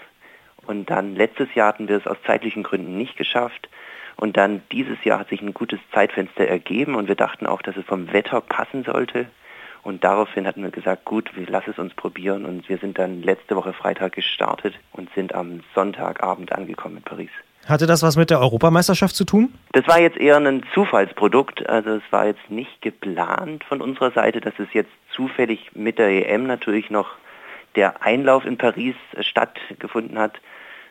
Und 0.66 0.90
dann 0.90 1.14
letztes 1.14 1.54
Jahr 1.54 1.68
hatten 1.68 1.86
wir 1.88 1.98
es 1.98 2.06
aus 2.08 2.16
zeitlichen 2.26 2.64
Gründen 2.64 2.96
nicht 2.96 3.16
geschafft. 3.16 3.68
Und 4.16 4.36
dann 4.36 4.60
dieses 4.72 5.02
Jahr 5.04 5.20
hat 5.20 5.28
sich 5.28 5.40
ein 5.40 5.54
gutes 5.54 5.78
Zeitfenster 5.94 6.48
ergeben 6.48 6.96
und 6.96 7.06
wir 7.06 7.14
dachten 7.14 7.46
auch, 7.46 7.62
dass 7.62 7.76
es 7.76 7.84
vom 7.84 8.12
Wetter 8.12 8.40
passen 8.40 8.82
sollte. 8.82 9.26
Und 9.82 10.02
daraufhin 10.02 10.48
hatten 10.48 10.64
wir 10.64 10.70
gesagt, 10.70 11.04
gut, 11.04 11.30
wir 11.36 11.46
lassen 11.46 11.70
es 11.70 11.78
uns 11.78 11.94
probieren. 11.94 12.44
Und 12.44 12.68
wir 12.68 12.78
sind 12.78 12.98
dann 12.98 13.22
letzte 13.22 13.54
Woche 13.54 13.72
Freitag 13.72 14.14
gestartet 14.14 14.74
und 14.92 15.08
sind 15.14 15.32
am 15.32 15.60
Sonntagabend 15.76 16.52
angekommen 16.52 16.96
in 16.96 17.02
Paris. 17.04 17.30
Hatte 17.70 17.86
das 17.86 18.02
was 18.02 18.16
mit 18.16 18.30
der 18.30 18.40
Europameisterschaft 18.40 19.14
zu 19.14 19.24
tun? 19.24 19.54
Das 19.72 19.86
war 19.86 20.00
jetzt 20.00 20.16
eher 20.16 20.36
ein 20.36 20.64
Zufallsprodukt. 20.74 21.68
Also 21.68 21.90
es 21.90 22.02
war 22.10 22.26
jetzt 22.26 22.50
nicht 22.50 22.82
geplant 22.82 23.62
von 23.64 23.80
unserer 23.80 24.10
Seite, 24.10 24.40
dass 24.40 24.54
es 24.58 24.68
jetzt 24.72 24.90
zufällig 25.14 25.70
mit 25.74 25.98
der 25.98 26.28
EM 26.28 26.46
natürlich 26.46 26.90
noch 26.90 27.14
der 27.76 28.02
Einlauf 28.02 28.44
in 28.44 28.58
Paris 28.58 28.96
stattgefunden 29.20 30.18
hat, 30.18 30.40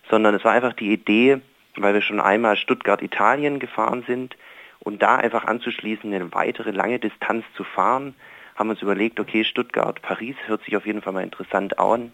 sondern 0.10 0.34
es 0.36 0.44
war 0.46 0.54
einfach 0.54 0.74
die 0.74 0.94
Idee, 0.94 1.42
weil 1.76 1.94
wir 1.94 2.02
schon 2.02 2.22
einmal 2.22 2.56
Stuttgart-Italien 2.56 3.60
gefahren 3.60 4.04
sind 4.08 4.38
und 4.80 5.02
da 5.02 5.18
einfach 5.18 5.44
anzuschließen, 5.46 6.14
eine 6.14 6.34
weitere 6.34 6.72
lange 6.72 7.00
Distanz 7.00 7.44
zu 7.56 7.64
fahren, 7.64 8.16
haben 8.56 8.70
uns 8.70 8.82
überlegt, 8.82 9.20
okay, 9.20 9.44
Stuttgart-Paris 9.44 10.36
hört 10.48 10.64
sich 10.64 10.76
auf 10.78 10.86
jeden 10.86 11.02
Fall 11.02 11.14
mal 11.14 11.24
interessant 11.24 11.78
an 11.78 12.14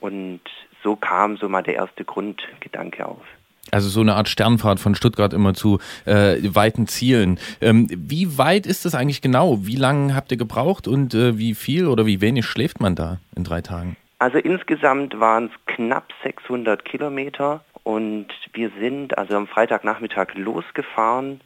und 0.00 0.40
so 0.82 0.96
kam 0.96 1.36
so 1.36 1.48
mal 1.48 1.62
der 1.62 1.74
erste 1.74 2.04
Grundgedanke 2.04 3.06
auf. 3.06 3.24
Also 3.70 3.88
so 3.88 4.00
eine 4.00 4.14
Art 4.14 4.28
Sternfahrt 4.28 4.80
von 4.80 4.94
Stuttgart 4.94 5.32
immer 5.32 5.54
zu 5.54 5.78
äh, 6.04 6.36
weiten 6.42 6.86
Zielen. 6.86 7.38
Ähm, 7.60 7.86
wie 7.90 8.36
weit 8.36 8.66
ist 8.66 8.84
das 8.84 8.94
eigentlich 8.94 9.22
genau? 9.22 9.64
Wie 9.64 9.76
lange 9.76 10.14
habt 10.14 10.30
ihr 10.32 10.36
gebraucht 10.36 10.88
und 10.88 11.14
äh, 11.14 11.38
wie 11.38 11.54
viel 11.54 11.86
oder 11.86 12.04
wie 12.04 12.20
wenig 12.20 12.44
schläft 12.44 12.80
man 12.80 12.96
da 12.96 13.20
in 13.36 13.44
drei 13.44 13.60
Tagen? 13.60 13.96
Also 14.18 14.38
insgesamt 14.38 15.18
waren 15.18 15.46
es 15.46 15.74
knapp 15.74 16.12
600 16.22 16.84
Kilometer 16.84 17.64
und 17.82 18.28
wir 18.52 18.70
sind 18.78 19.18
also 19.18 19.36
am 19.36 19.48
Freitagnachmittag 19.48 20.34
losgefahren, 20.34 21.40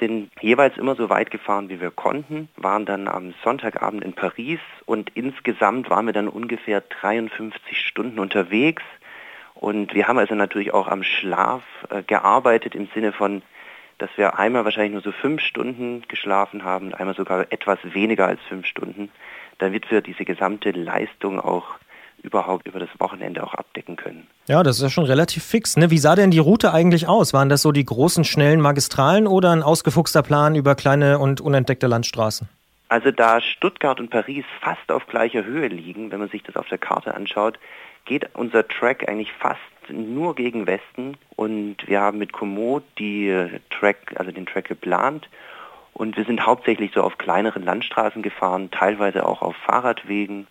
sind 0.00 0.30
jeweils 0.40 0.76
immer 0.76 0.94
so 0.94 1.08
weit 1.08 1.30
gefahren, 1.30 1.68
wie 1.68 1.80
wir 1.80 1.90
konnten, 1.90 2.48
waren 2.56 2.86
dann 2.86 3.08
am 3.08 3.34
Sonntagabend 3.44 4.04
in 4.04 4.12
Paris 4.12 4.60
und 4.84 5.10
insgesamt 5.14 5.90
waren 5.90 6.06
wir 6.06 6.12
dann 6.12 6.28
ungefähr 6.28 6.82
53 6.82 7.78
Stunden 7.78 8.18
unterwegs 8.18 8.82
und 9.58 9.94
wir 9.94 10.06
haben 10.06 10.18
also 10.18 10.34
natürlich 10.34 10.72
auch 10.72 10.86
am 10.86 11.02
Schlaf 11.02 11.62
äh, 11.90 12.02
gearbeitet 12.02 12.74
im 12.74 12.88
Sinne 12.94 13.12
von, 13.12 13.42
dass 13.98 14.10
wir 14.16 14.38
einmal 14.38 14.64
wahrscheinlich 14.64 14.92
nur 14.92 15.02
so 15.02 15.12
fünf 15.12 15.40
Stunden 15.40 16.02
geschlafen 16.08 16.62
haben, 16.62 16.94
einmal 16.94 17.16
sogar 17.16 17.46
etwas 17.50 17.78
weniger 17.82 18.26
als 18.26 18.40
fünf 18.48 18.66
Stunden, 18.66 19.10
damit 19.58 19.90
wir 19.90 20.02
diese 20.02 20.24
gesamte 20.24 20.70
Leistung 20.70 21.40
auch 21.40 21.78
überhaupt 22.22 22.66
über 22.66 22.78
das 22.78 22.88
Wochenende 22.98 23.42
auch 23.42 23.54
abdecken 23.54 23.96
können. 23.96 24.26
Ja, 24.46 24.62
das 24.62 24.76
ist 24.76 24.82
ja 24.82 24.90
schon 24.90 25.04
relativ 25.04 25.44
fix. 25.44 25.76
Ne? 25.76 25.90
Wie 25.90 25.98
sah 25.98 26.16
denn 26.16 26.30
die 26.30 26.38
Route 26.38 26.72
eigentlich 26.72 27.08
aus? 27.08 27.32
Waren 27.32 27.48
das 27.48 27.62
so 27.62 27.72
die 27.72 27.84
großen, 27.84 28.24
schnellen 28.24 28.60
Magistralen 28.60 29.26
oder 29.26 29.52
ein 29.52 29.62
ausgefuchster 29.62 30.22
Plan 30.22 30.54
über 30.54 30.74
kleine 30.74 31.18
und 31.18 31.40
unentdeckte 31.40 31.86
Landstraßen? 31.86 32.48
Also 32.88 33.10
da 33.10 33.40
Stuttgart 33.40 34.00
und 34.00 34.10
Paris 34.10 34.44
fast 34.60 34.90
auf 34.90 35.06
gleicher 35.06 35.44
Höhe 35.44 35.68
liegen, 35.68 36.10
wenn 36.10 36.20
man 36.20 36.28
sich 36.28 36.42
das 36.42 36.56
auf 36.56 36.68
der 36.68 36.78
Karte 36.78 37.14
anschaut, 37.14 37.58
geht 38.06 38.34
unser 38.34 38.66
Track 38.66 39.08
eigentlich 39.08 39.32
fast 39.32 39.60
nur 39.88 40.34
gegen 40.34 40.66
Westen 40.66 41.16
und 41.36 41.76
wir 41.86 42.00
haben 42.00 42.18
mit 42.18 42.32
Komoot 42.32 42.82
die 42.98 43.48
Track, 43.70 44.14
also 44.16 44.32
den 44.32 44.46
Track 44.46 44.68
geplant 44.68 45.28
und 45.92 46.16
wir 46.16 46.24
sind 46.24 46.44
hauptsächlich 46.44 46.92
so 46.94 47.02
auf 47.02 47.18
kleineren 47.18 47.62
Landstraßen 47.62 48.22
gefahren, 48.22 48.70
teilweise 48.70 49.26
auch 49.26 49.42
auf 49.42 49.54
Fahrradwegen 49.56 50.46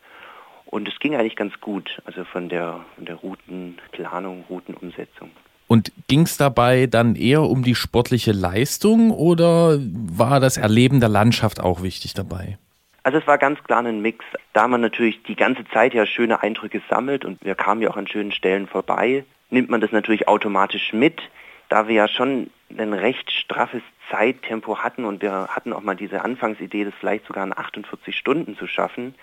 und 0.65 0.87
es 0.87 0.99
ging 0.99 1.15
eigentlich 1.15 1.35
ganz 1.35 1.59
gut, 1.61 2.01
also 2.05 2.23
von 2.25 2.49
der, 2.49 2.85
von 2.95 3.05
der 3.05 3.15
Routenplanung, 3.15 4.45
Routenumsetzung. 4.49 5.31
Und 5.67 5.91
ging 6.07 6.21
es 6.21 6.37
dabei 6.37 6.85
dann 6.85 7.15
eher 7.15 7.41
um 7.41 7.63
die 7.63 7.75
sportliche 7.75 8.31
Leistung 8.31 9.11
oder 9.11 9.79
war 9.79 10.39
das 10.39 10.57
Erleben 10.57 10.99
der 10.99 11.09
Landschaft 11.09 11.59
auch 11.59 11.81
wichtig 11.81 12.13
dabei? 12.13 12.57
Also 13.05 13.19
es 13.19 13.27
war 13.27 13.37
ganz 13.37 13.63
klar 13.63 13.85
ein 13.85 14.01
Mix, 14.01 14.25
da 14.53 14.67
man 14.67 14.81
natürlich 14.81 15.21
die 15.21 15.35
ganze 15.35 15.63
Zeit 15.65 15.93
ja 15.93 16.07
schöne 16.07 16.41
Eindrücke 16.41 16.81
sammelt 16.89 17.23
und 17.23 17.37
wir 17.45 17.53
kamen 17.53 17.83
ja 17.83 17.91
auch 17.91 17.97
an 17.97 18.07
schönen 18.07 18.31
Stellen 18.31 18.65
vorbei, 18.65 19.25
nimmt 19.51 19.69
man 19.69 19.79
das 19.79 19.91
natürlich 19.91 20.27
automatisch 20.27 20.91
mit, 20.91 21.21
da 21.69 21.87
wir 21.87 21.93
ja 21.93 22.07
schon 22.07 22.49
ein 22.75 22.93
recht 22.93 23.29
straffes 23.29 23.83
Zeittempo 24.09 24.79
hatten 24.79 25.05
und 25.05 25.21
wir 25.21 25.49
hatten 25.51 25.71
auch 25.71 25.83
mal 25.83 25.95
diese 25.95 26.25
Anfangsidee, 26.25 26.83
das 26.83 26.95
vielleicht 26.99 27.27
sogar 27.27 27.43
in 27.45 27.55
48 27.55 28.17
Stunden 28.17 28.57
zu 28.57 28.65
schaffen, 28.65 29.13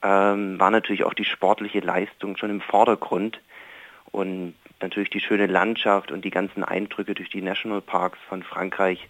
ähm, 0.00 0.60
war 0.60 0.70
natürlich 0.70 1.02
auch 1.02 1.14
die 1.14 1.24
sportliche 1.24 1.80
Leistung 1.80 2.36
schon 2.36 2.50
im 2.50 2.60
Vordergrund. 2.60 3.40
Und 4.12 4.54
natürlich 4.80 5.10
die 5.10 5.20
schöne 5.20 5.46
Landschaft 5.46 6.12
und 6.12 6.24
die 6.24 6.30
ganzen 6.30 6.62
Eindrücke 6.62 7.14
durch 7.14 7.30
die 7.30 7.42
Nationalparks 7.42 8.20
von 8.28 8.44
Frankreich 8.44 9.08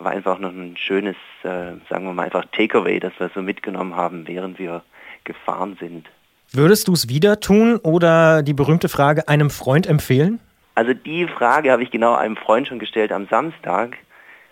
war 0.00 0.12
einfach 0.12 0.38
noch 0.38 0.50
ein 0.50 0.76
schönes, 0.76 1.16
äh, 1.42 1.72
sagen 1.88 2.04
wir 2.04 2.12
mal 2.12 2.24
einfach 2.24 2.44
Takeaway, 2.52 3.00
das 3.00 3.12
wir 3.18 3.30
so 3.34 3.42
mitgenommen 3.42 3.94
haben, 3.94 4.26
während 4.26 4.58
wir 4.58 4.82
gefahren 5.24 5.76
sind. 5.78 6.08
Würdest 6.52 6.88
du 6.88 6.92
es 6.92 7.08
wieder 7.08 7.40
tun 7.40 7.76
oder 7.76 8.42
die 8.42 8.54
berühmte 8.54 8.88
Frage 8.88 9.28
einem 9.28 9.50
Freund 9.50 9.86
empfehlen? 9.86 10.40
Also 10.74 10.94
die 10.94 11.26
Frage 11.26 11.70
habe 11.70 11.82
ich 11.82 11.90
genau 11.90 12.14
einem 12.14 12.36
Freund 12.36 12.66
schon 12.66 12.78
gestellt 12.78 13.12
am 13.12 13.28
Samstag, 13.28 13.98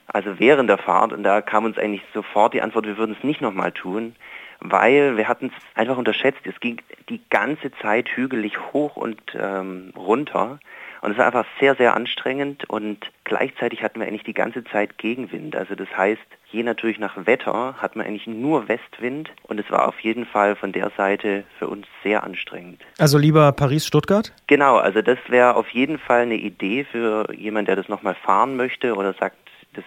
also 0.06 0.38
während 0.38 0.70
der 0.70 0.78
Fahrt, 0.78 1.12
und 1.12 1.22
da 1.22 1.40
kam 1.40 1.64
uns 1.64 1.78
eigentlich 1.78 2.02
sofort 2.14 2.54
die 2.54 2.62
Antwort, 2.62 2.86
wir 2.86 2.96
würden 2.96 3.16
es 3.18 3.24
nicht 3.24 3.40
nochmal 3.40 3.72
tun, 3.72 4.14
weil 4.60 5.16
wir 5.16 5.28
hatten 5.28 5.46
es 5.46 5.76
einfach 5.76 5.96
unterschätzt. 5.96 6.40
Es 6.44 6.58
ging 6.60 6.80
die 7.08 7.20
ganze 7.30 7.70
Zeit 7.82 8.08
hügelig 8.08 8.58
hoch 8.72 8.96
und 8.96 9.20
ähm, 9.34 9.92
runter. 9.96 10.58
Und 11.00 11.12
es 11.12 11.18
war 11.18 11.26
einfach 11.26 11.46
sehr, 11.60 11.74
sehr 11.74 11.94
anstrengend 11.94 12.68
und 12.68 12.98
gleichzeitig 13.24 13.82
hatten 13.82 14.00
wir 14.00 14.06
eigentlich 14.06 14.24
die 14.24 14.34
ganze 14.34 14.64
Zeit 14.64 14.98
Gegenwind. 14.98 15.54
Also 15.56 15.74
das 15.74 15.88
heißt, 15.96 16.20
je 16.50 16.62
natürlich 16.62 16.98
nach 16.98 17.26
Wetter 17.26 17.74
hat 17.78 17.96
man 17.96 18.06
eigentlich 18.06 18.26
nur 18.26 18.68
Westwind 18.68 19.30
und 19.42 19.60
es 19.60 19.70
war 19.70 19.88
auf 19.88 20.00
jeden 20.00 20.26
Fall 20.26 20.56
von 20.56 20.72
der 20.72 20.90
Seite 20.96 21.44
für 21.58 21.68
uns 21.68 21.86
sehr 22.02 22.24
anstrengend. 22.24 22.80
Also 22.98 23.18
lieber 23.18 23.52
Paris-Stuttgart? 23.52 24.32
Genau, 24.46 24.76
also 24.76 25.02
das 25.02 25.18
wäre 25.28 25.56
auf 25.56 25.68
jeden 25.70 25.98
Fall 25.98 26.22
eine 26.22 26.36
Idee 26.36 26.84
für 26.84 27.32
jemanden, 27.34 27.66
der 27.66 27.76
das 27.76 27.88
nochmal 27.88 28.14
fahren 28.14 28.56
möchte 28.56 28.94
oder 28.94 29.14
sagt, 29.14 29.36
das 29.74 29.84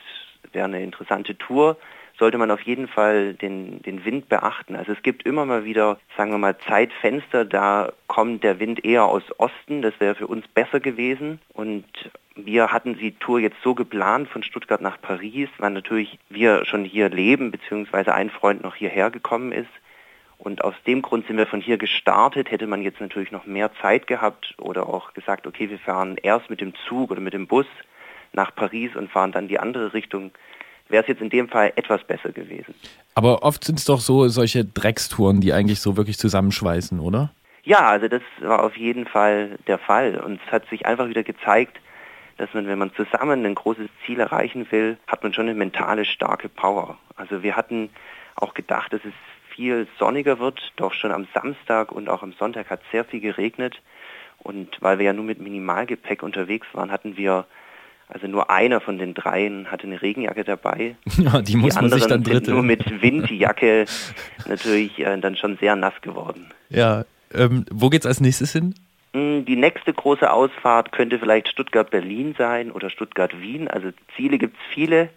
wäre 0.53 0.65
eine 0.65 0.81
interessante 0.83 1.37
Tour 1.37 1.77
sollte 2.21 2.37
man 2.37 2.51
auf 2.51 2.61
jeden 2.61 2.87
Fall 2.87 3.33
den, 3.33 3.81
den 3.81 4.05
Wind 4.05 4.29
beachten. 4.29 4.75
Also 4.75 4.91
es 4.91 5.01
gibt 5.01 5.25
immer 5.25 5.43
mal 5.43 5.65
wieder, 5.65 5.97
sagen 6.15 6.29
wir 6.29 6.37
mal, 6.37 6.55
Zeitfenster, 6.55 7.45
da 7.45 7.93
kommt 8.05 8.43
der 8.43 8.59
Wind 8.59 8.85
eher 8.85 9.05
aus 9.05 9.23
Osten, 9.39 9.81
das 9.81 9.99
wäre 9.99 10.13
für 10.13 10.27
uns 10.27 10.47
besser 10.47 10.79
gewesen. 10.79 11.39
Und 11.51 11.83
wir 12.35 12.71
hatten 12.71 12.95
die 12.95 13.13
Tour 13.13 13.39
jetzt 13.39 13.57
so 13.63 13.73
geplant 13.73 14.29
von 14.29 14.43
Stuttgart 14.43 14.81
nach 14.81 15.01
Paris, 15.01 15.49
weil 15.57 15.71
natürlich 15.71 16.19
wir 16.29 16.63
schon 16.65 16.85
hier 16.85 17.09
leben, 17.09 17.49
beziehungsweise 17.49 18.13
ein 18.13 18.29
Freund 18.29 18.61
noch 18.61 18.75
hierher 18.75 19.09
gekommen 19.09 19.51
ist. 19.51 19.71
Und 20.37 20.63
aus 20.63 20.75
dem 20.85 21.01
Grund 21.01 21.25
sind 21.25 21.37
wir 21.37 21.47
von 21.47 21.59
hier 21.59 21.79
gestartet. 21.79 22.51
Hätte 22.51 22.67
man 22.67 22.83
jetzt 22.83 23.01
natürlich 23.01 23.31
noch 23.31 23.47
mehr 23.47 23.71
Zeit 23.81 24.05
gehabt 24.05 24.53
oder 24.59 24.87
auch 24.87 25.15
gesagt, 25.15 25.47
okay, 25.47 25.71
wir 25.71 25.79
fahren 25.79 26.17
erst 26.21 26.51
mit 26.51 26.61
dem 26.61 26.73
Zug 26.87 27.09
oder 27.09 27.19
mit 27.19 27.33
dem 27.33 27.47
Bus 27.47 27.65
nach 28.31 28.53
Paris 28.53 28.95
und 28.95 29.09
fahren 29.09 29.31
dann 29.31 29.47
die 29.47 29.59
andere 29.59 29.95
Richtung, 29.95 30.29
wäre 30.91 31.03
es 31.03 31.07
jetzt 31.07 31.21
in 31.21 31.29
dem 31.29 31.49
Fall 31.49 31.73
etwas 31.75 32.03
besser 32.03 32.31
gewesen. 32.31 32.73
Aber 33.15 33.43
oft 33.43 33.63
sind 33.63 33.79
es 33.79 33.85
doch 33.85 33.99
so 33.99 34.27
solche 34.27 34.65
Dreckstouren, 34.65 35.41
die 35.41 35.53
eigentlich 35.53 35.79
so 35.79 35.97
wirklich 35.97 36.17
zusammenschweißen, 36.17 36.99
oder? 36.99 37.31
Ja, 37.63 37.89
also 37.89 38.07
das 38.07 38.21
war 38.39 38.63
auf 38.63 38.75
jeden 38.75 39.05
Fall 39.05 39.57
der 39.67 39.77
Fall. 39.77 40.19
Und 40.19 40.39
es 40.45 40.51
hat 40.51 40.67
sich 40.69 40.85
einfach 40.85 41.07
wieder 41.07 41.23
gezeigt, 41.23 41.79
dass 42.37 42.53
man, 42.53 42.67
wenn 42.67 42.79
man 42.79 42.91
zusammen 42.95 43.45
ein 43.45 43.55
großes 43.55 43.87
Ziel 44.05 44.19
erreichen 44.19 44.65
will, 44.71 44.97
hat 45.07 45.21
man 45.23 45.33
schon 45.33 45.47
eine 45.47 45.53
mentale 45.53 46.05
starke 46.05 46.49
Power. 46.49 46.97
Also 47.15 47.43
wir 47.43 47.55
hatten 47.55 47.89
auch 48.35 48.53
gedacht, 48.53 48.93
dass 48.93 49.01
es 49.05 49.13
viel 49.53 49.87
sonniger 49.99 50.39
wird. 50.39 50.59
Doch 50.77 50.93
schon 50.93 51.11
am 51.11 51.27
Samstag 51.33 51.91
und 51.91 52.09
auch 52.09 52.23
am 52.23 52.33
Sonntag 52.33 52.69
hat 52.69 52.81
sehr 52.91 53.05
viel 53.05 53.19
geregnet. 53.19 53.79
Und 54.39 54.69
weil 54.81 54.97
wir 54.97 55.05
ja 55.05 55.13
nur 55.13 55.25
mit 55.25 55.39
Minimalgepäck 55.39 56.23
unterwegs 56.23 56.65
waren, 56.73 56.91
hatten 56.91 57.15
wir, 57.15 57.45
also 58.13 58.27
nur 58.27 58.49
einer 58.49 58.81
von 58.81 58.97
den 58.97 59.13
dreien 59.13 59.71
hatte 59.71 59.87
eine 59.87 60.01
Regenjacke 60.01 60.43
dabei. 60.43 60.95
Ja, 61.17 61.41
die 61.41 61.55
muss 61.55 61.75
man 61.75 61.89
sich 61.89 62.05
dann 62.05 62.23
sind 62.23 62.33
dritte. 62.33 62.51
nur 62.51 62.63
mit 62.63 63.01
Windjacke 63.01 63.85
natürlich 64.47 64.99
äh, 64.99 65.17
dann 65.17 65.35
schon 65.35 65.57
sehr 65.57 65.75
nass 65.75 65.93
geworden. 66.01 66.47
Ja, 66.69 67.05
ähm, 67.33 67.65
wo 67.71 67.89
geht's 67.89 68.05
als 68.05 68.19
nächstes 68.21 68.51
hin? 68.51 68.75
Mm, 69.13 69.45
Die 69.45 69.55
nächste 69.55 69.93
große 69.93 70.31
Ausfahrt 70.31 70.91
könnte 70.91 71.19
vielleicht 71.19 71.47
Stuttgart-Berlin 71.49 72.35
sein 72.37 72.71
oder 72.71 72.89
Stuttgart-Wien. 72.89 73.67
Also 73.69 73.89
Ziele 74.15 74.37
gibt 74.37 74.55
es 74.57 74.73
viele 74.73 75.09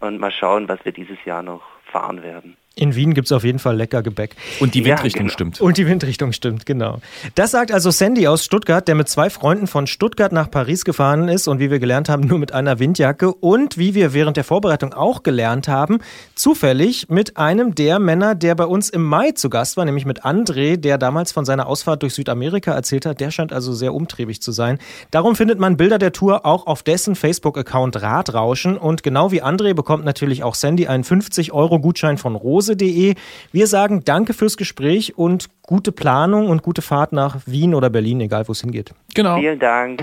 und 0.00 0.18
mal 0.20 0.30
schauen, 0.30 0.68
was 0.68 0.84
wir 0.84 0.92
dieses 0.92 1.18
Jahr 1.24 1.42
noch 1.42 1.62
fahren 1.90 2.22
werden. 2.22 2.56
In 2.78 2.94
Wien 2.94 3.12
gibt 3.12 3.26
es 3.26 3.32
auf 3.32 3.42
jeden 3.42 3.58
Fall 3.58 3.76
lecker 3.76 4.02
Gebäck. 4.02 4.36
Und 4.60 4.74
die 4.74 4.80
Ja, 4.82 4.90
Windrichtung 4.96 5.22
genau. 5.26 5.32
stimmt. 5.32 5.60
Und 5.60 5.78
die 5.78 5.86
Windrichtung 5.88 6.32
stimmt, 6.32 6.64
genau. 6.64 7.00
Das 7.34 7.50
sagt 7.50 7.72
also 7.72 7.90
Sandy 7.90 8.28
aus 8.28 8.44
Stuttgart, 8.44 8.86
der 8.86 8.94
mit 8.94 9.08
zwei 9.08 9.30
Freunden 9.30 9.66
von 9.66 9.88
Stuttgart 9.88 10.30
nach 10.30 10.48
Paris 10.48 10.84
gefahren 10.84 11.28
ist 11.28 11.48
und 11.48 11.58
wie 11.58 11.72
wir 11.72 11.80
gelernt 11.80 12.08
haben, 12.08 12.26
nur 12.28 12.38
mit 12.38 12.52
einer 12.52 12.78
Windjacke 12.78 13.32
und 13.34 13.78
wie 13.78 13.94
wir 13.96 14.12
während 14.12 14.36
der 14.36 14.44
Vorbereitung 14.44 14.94
auch 14.94 15.24
gelernt 15.24 15.66
haben, 15.66 15.98
zufällig 16.36 17.08
mit 17.08 17.36
einem 17.36 17.74
der 17.74 17.98
Männer, 17.98 18.36
der 18.36 18.54
bei 18.54 18.64
uns 18.64 18.90
im 18.90 19.02
Mai 19.04 19.32
zu 19.32 19.50
Gast 19.50 19.76
war, 19.76 19.84
nämlich 19.84 20.06
mit 20.06 20.24
André, 20.24 20.76
der 20.76 20.98
damals 20.98 21.32
von 21.32 21.44
seiner 21.44 21.66
Ausfahrt 21.66 22.02
durch 22.02 22.14
Südamerika 22.14 22.72
erzählt 22.72 23.06
hat. 23.06 23.18
Der 23.18 23.32
scheint 23.32 23.52
also 23.52 23.72
sehr 23.72 23.92
umtriebig 23.92 24.40
zu 24.40 24.52
sein. 24.52 24.78
Darum 25.10 25.34
findet 25.34 25.58
man 25.58 25.76
Bilder 25.76 25.98
der 25.98 26.12
Tour 26.12 26.46
auch 26.46 26.66
auf 26.68 26.84
dessen 26.84 27.16
Facebook-Account 27.16 28.00
Radrauschen 28.02 28.78
und 28.78 29.02
genau 29.02 29.32
wie 29.32 29.42
André 29.42 29.74
bekommt 29.74 30.04
natürlich 30.04 30.44
auch 30.44 30.54
Sandy 30.54 30.86
einen 30.86 31.02
50-Euro-Gutschein 31.02 32.18
von 32.18 32.36
rose.de. 32.68 33.14
Wir 33.52 33.66
sagen 33.66 34.02
danke 34.04 34.34
fürs 34.34 34.56
Gespräch 34.56 35.16
und 35.16 35.48
gute 35.62 35.92
Planung 35.92 36.48
und 36.48 36.62
gute 36.62 36.82
Fahrt 36.82 37.12
nach 37.12 37.38
Wien 37.46 37.74
oder 37.74 37.90
Berlin, 37.90 38.20
egal 38.20 38.46
wo 38.48 38.52
es 38.52 38.60
hingeht. 38.60 38.92
Genau. 39.14 39.38
Vielen 39.38 39.58
Dank. 39.58 40.02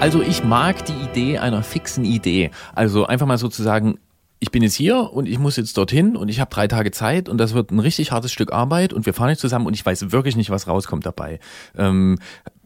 Also 0.00 0.20
ich 0.20 0.44
mag 0.44 0.84
die 0.84 0.92
Idee 0.92 1.38
einer 1.38 1.62
fixen 1.62 2.04
Idee. 2.04 2.50
Also 2.74 3.06
einfach 3.06 3.26
mal 3.26 3.38
sozusagen, 3.38 3.98
ich 4.44 4.50
bin 4.50 4.62
jetzt 4.62 4.74
hier 4.74 5.10
und 5.14 5.26
ich 5.26 5.38
muss 5.38 5.56
jetzt 5.56 5.78
dorthin 5.78 6.16
und 6.16 6.28
ich 6.28 6.38
habe 6.38 6.50
drei 6.50 6.68
Tage 6.68 6.90
Zeit 6.90 7.30
und 7.30 7.38
das 7.38 7.54
wird 7.54 7.70
ein 7.70 7.78
richtig 7.80 8.12
hartes 8.12 8.30
Stück 8.30 8.52
Arbeit 8.52 8.92
und 8.92 9.06
wir 9.06 9.14
fahren 9.14 9.30
jetzt 9.30 9.40
zusammen 9.40 9.66
und 9.66 9.72
ich 9.72 9.84
weiß 9.84 10.12
wirklich 10.12 10.36
nicht, 10.36 10.50
was 10.50 10.68
rauskommt 10.68 11.06
dabei. 11.06 11.40
Ähm, 11.78 12.18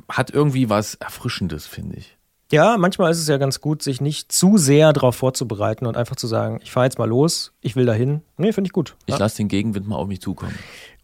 hat 0.08 0.30
irgendwie 0.30 0.68
was 0.68 0.96
Erfrischendes, 0.96 1.66
finde 1.68 1.96
ich. 1.96 2.16
Ja, 2.50 2.76
manchmal 2.78 3.12
ist 3.12 3.18
es 3.20 3.28
ja 3.28 3.36
ganz 3.36 3.60
gut, 3.60 3.82
sich 3.82 4.00
nicht 4.00 4.32
zu 4.32 4.56
sehr 4.58 4.92
darauf 4.92 5.14
vorzubereiten 5.14 5.86
und 5.86 5.96
einfach 5.96 6.16
zu 6.16 6.26
sagen, 6.26 6.58
ich 6.64 6.72
fahre 6.72 6.86
jetzt 6.86 6.98
mal 6.98 7.08
los, 7.08 7.52
ich 7.60 7.76
will 7.76 7.86
dahin. 7.86 8.22
Nee, 8.38 8.52
finde 8.52 8.66
ich 8.68 8.72
gut. 8.72 8.96
Ich 9.06 9.12
Ja. 9.14 9.18
lasse 9.20 9.36
den 9.36 9.46
Gegenwind 9.48 9.86
mal 9.86 9.96
auf 9.96 10.08
mich 10.08 10.20
zukommen. 10.20 10.58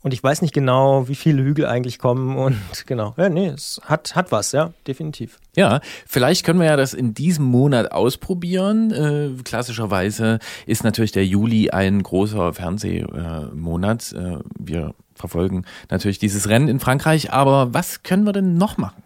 Und 0.04 0.12
ich 0.12 0.22
weiß 0.22 0.42
nicht 0.42 0.52
genau, 0.52 1.08
wie 1.08 1.14
viele 1.14 1.42
Hügel 1.42 1.64
eigentlich 1.64 1.98
kommen 1.98 2.36
und 2.36 2.58
genau. 2.86 3.14
Ja, 3.16 3.30
nee, 3.30 3.46
es 3.48 3.80
hat, 3.86 4.14
hat 4.14 4.30
was, 4.32 4.52
ja, 4.52 4.74
definitiv. 4.86 5.38
Ja, 5.56 5.80
vielleicht 6.06 6.44
können 6.44 6.60
wir 6.60 6.66
ja 6.66 6.76
das 6.76 6.92
in 6.92 7.14
diesem 7.14 7.46
Monat 7.46 7.90
ausprobieren. 7.90 8.90
Äh, 8.90 9.42
klassischerweise 9.44 10.40
ist 10.66 10.84
natürlich 10.84 11.12
der 11.12 11.24
Juli 11.24 11.70
ein 11.70 12.02
großer 12.02 12.52
Fernsehmonat. 12.52 14.12
Äh, 14.12 14.40
wir 14.58 14.94
verfolgen 15.14 15.64
natürlich 15.90 16.18
dieses 16.18 16.50
Rennen 16.50 16.68
in 16.68 16.80
Frankreich, 16.80 17.32
aber 17.32 17.72
was 17.72 18.02
können 18.02 18.24
wir 18.24 18.34
denn 18.34 18.58
noch 18.58 18.76
machen? 18.76 19.02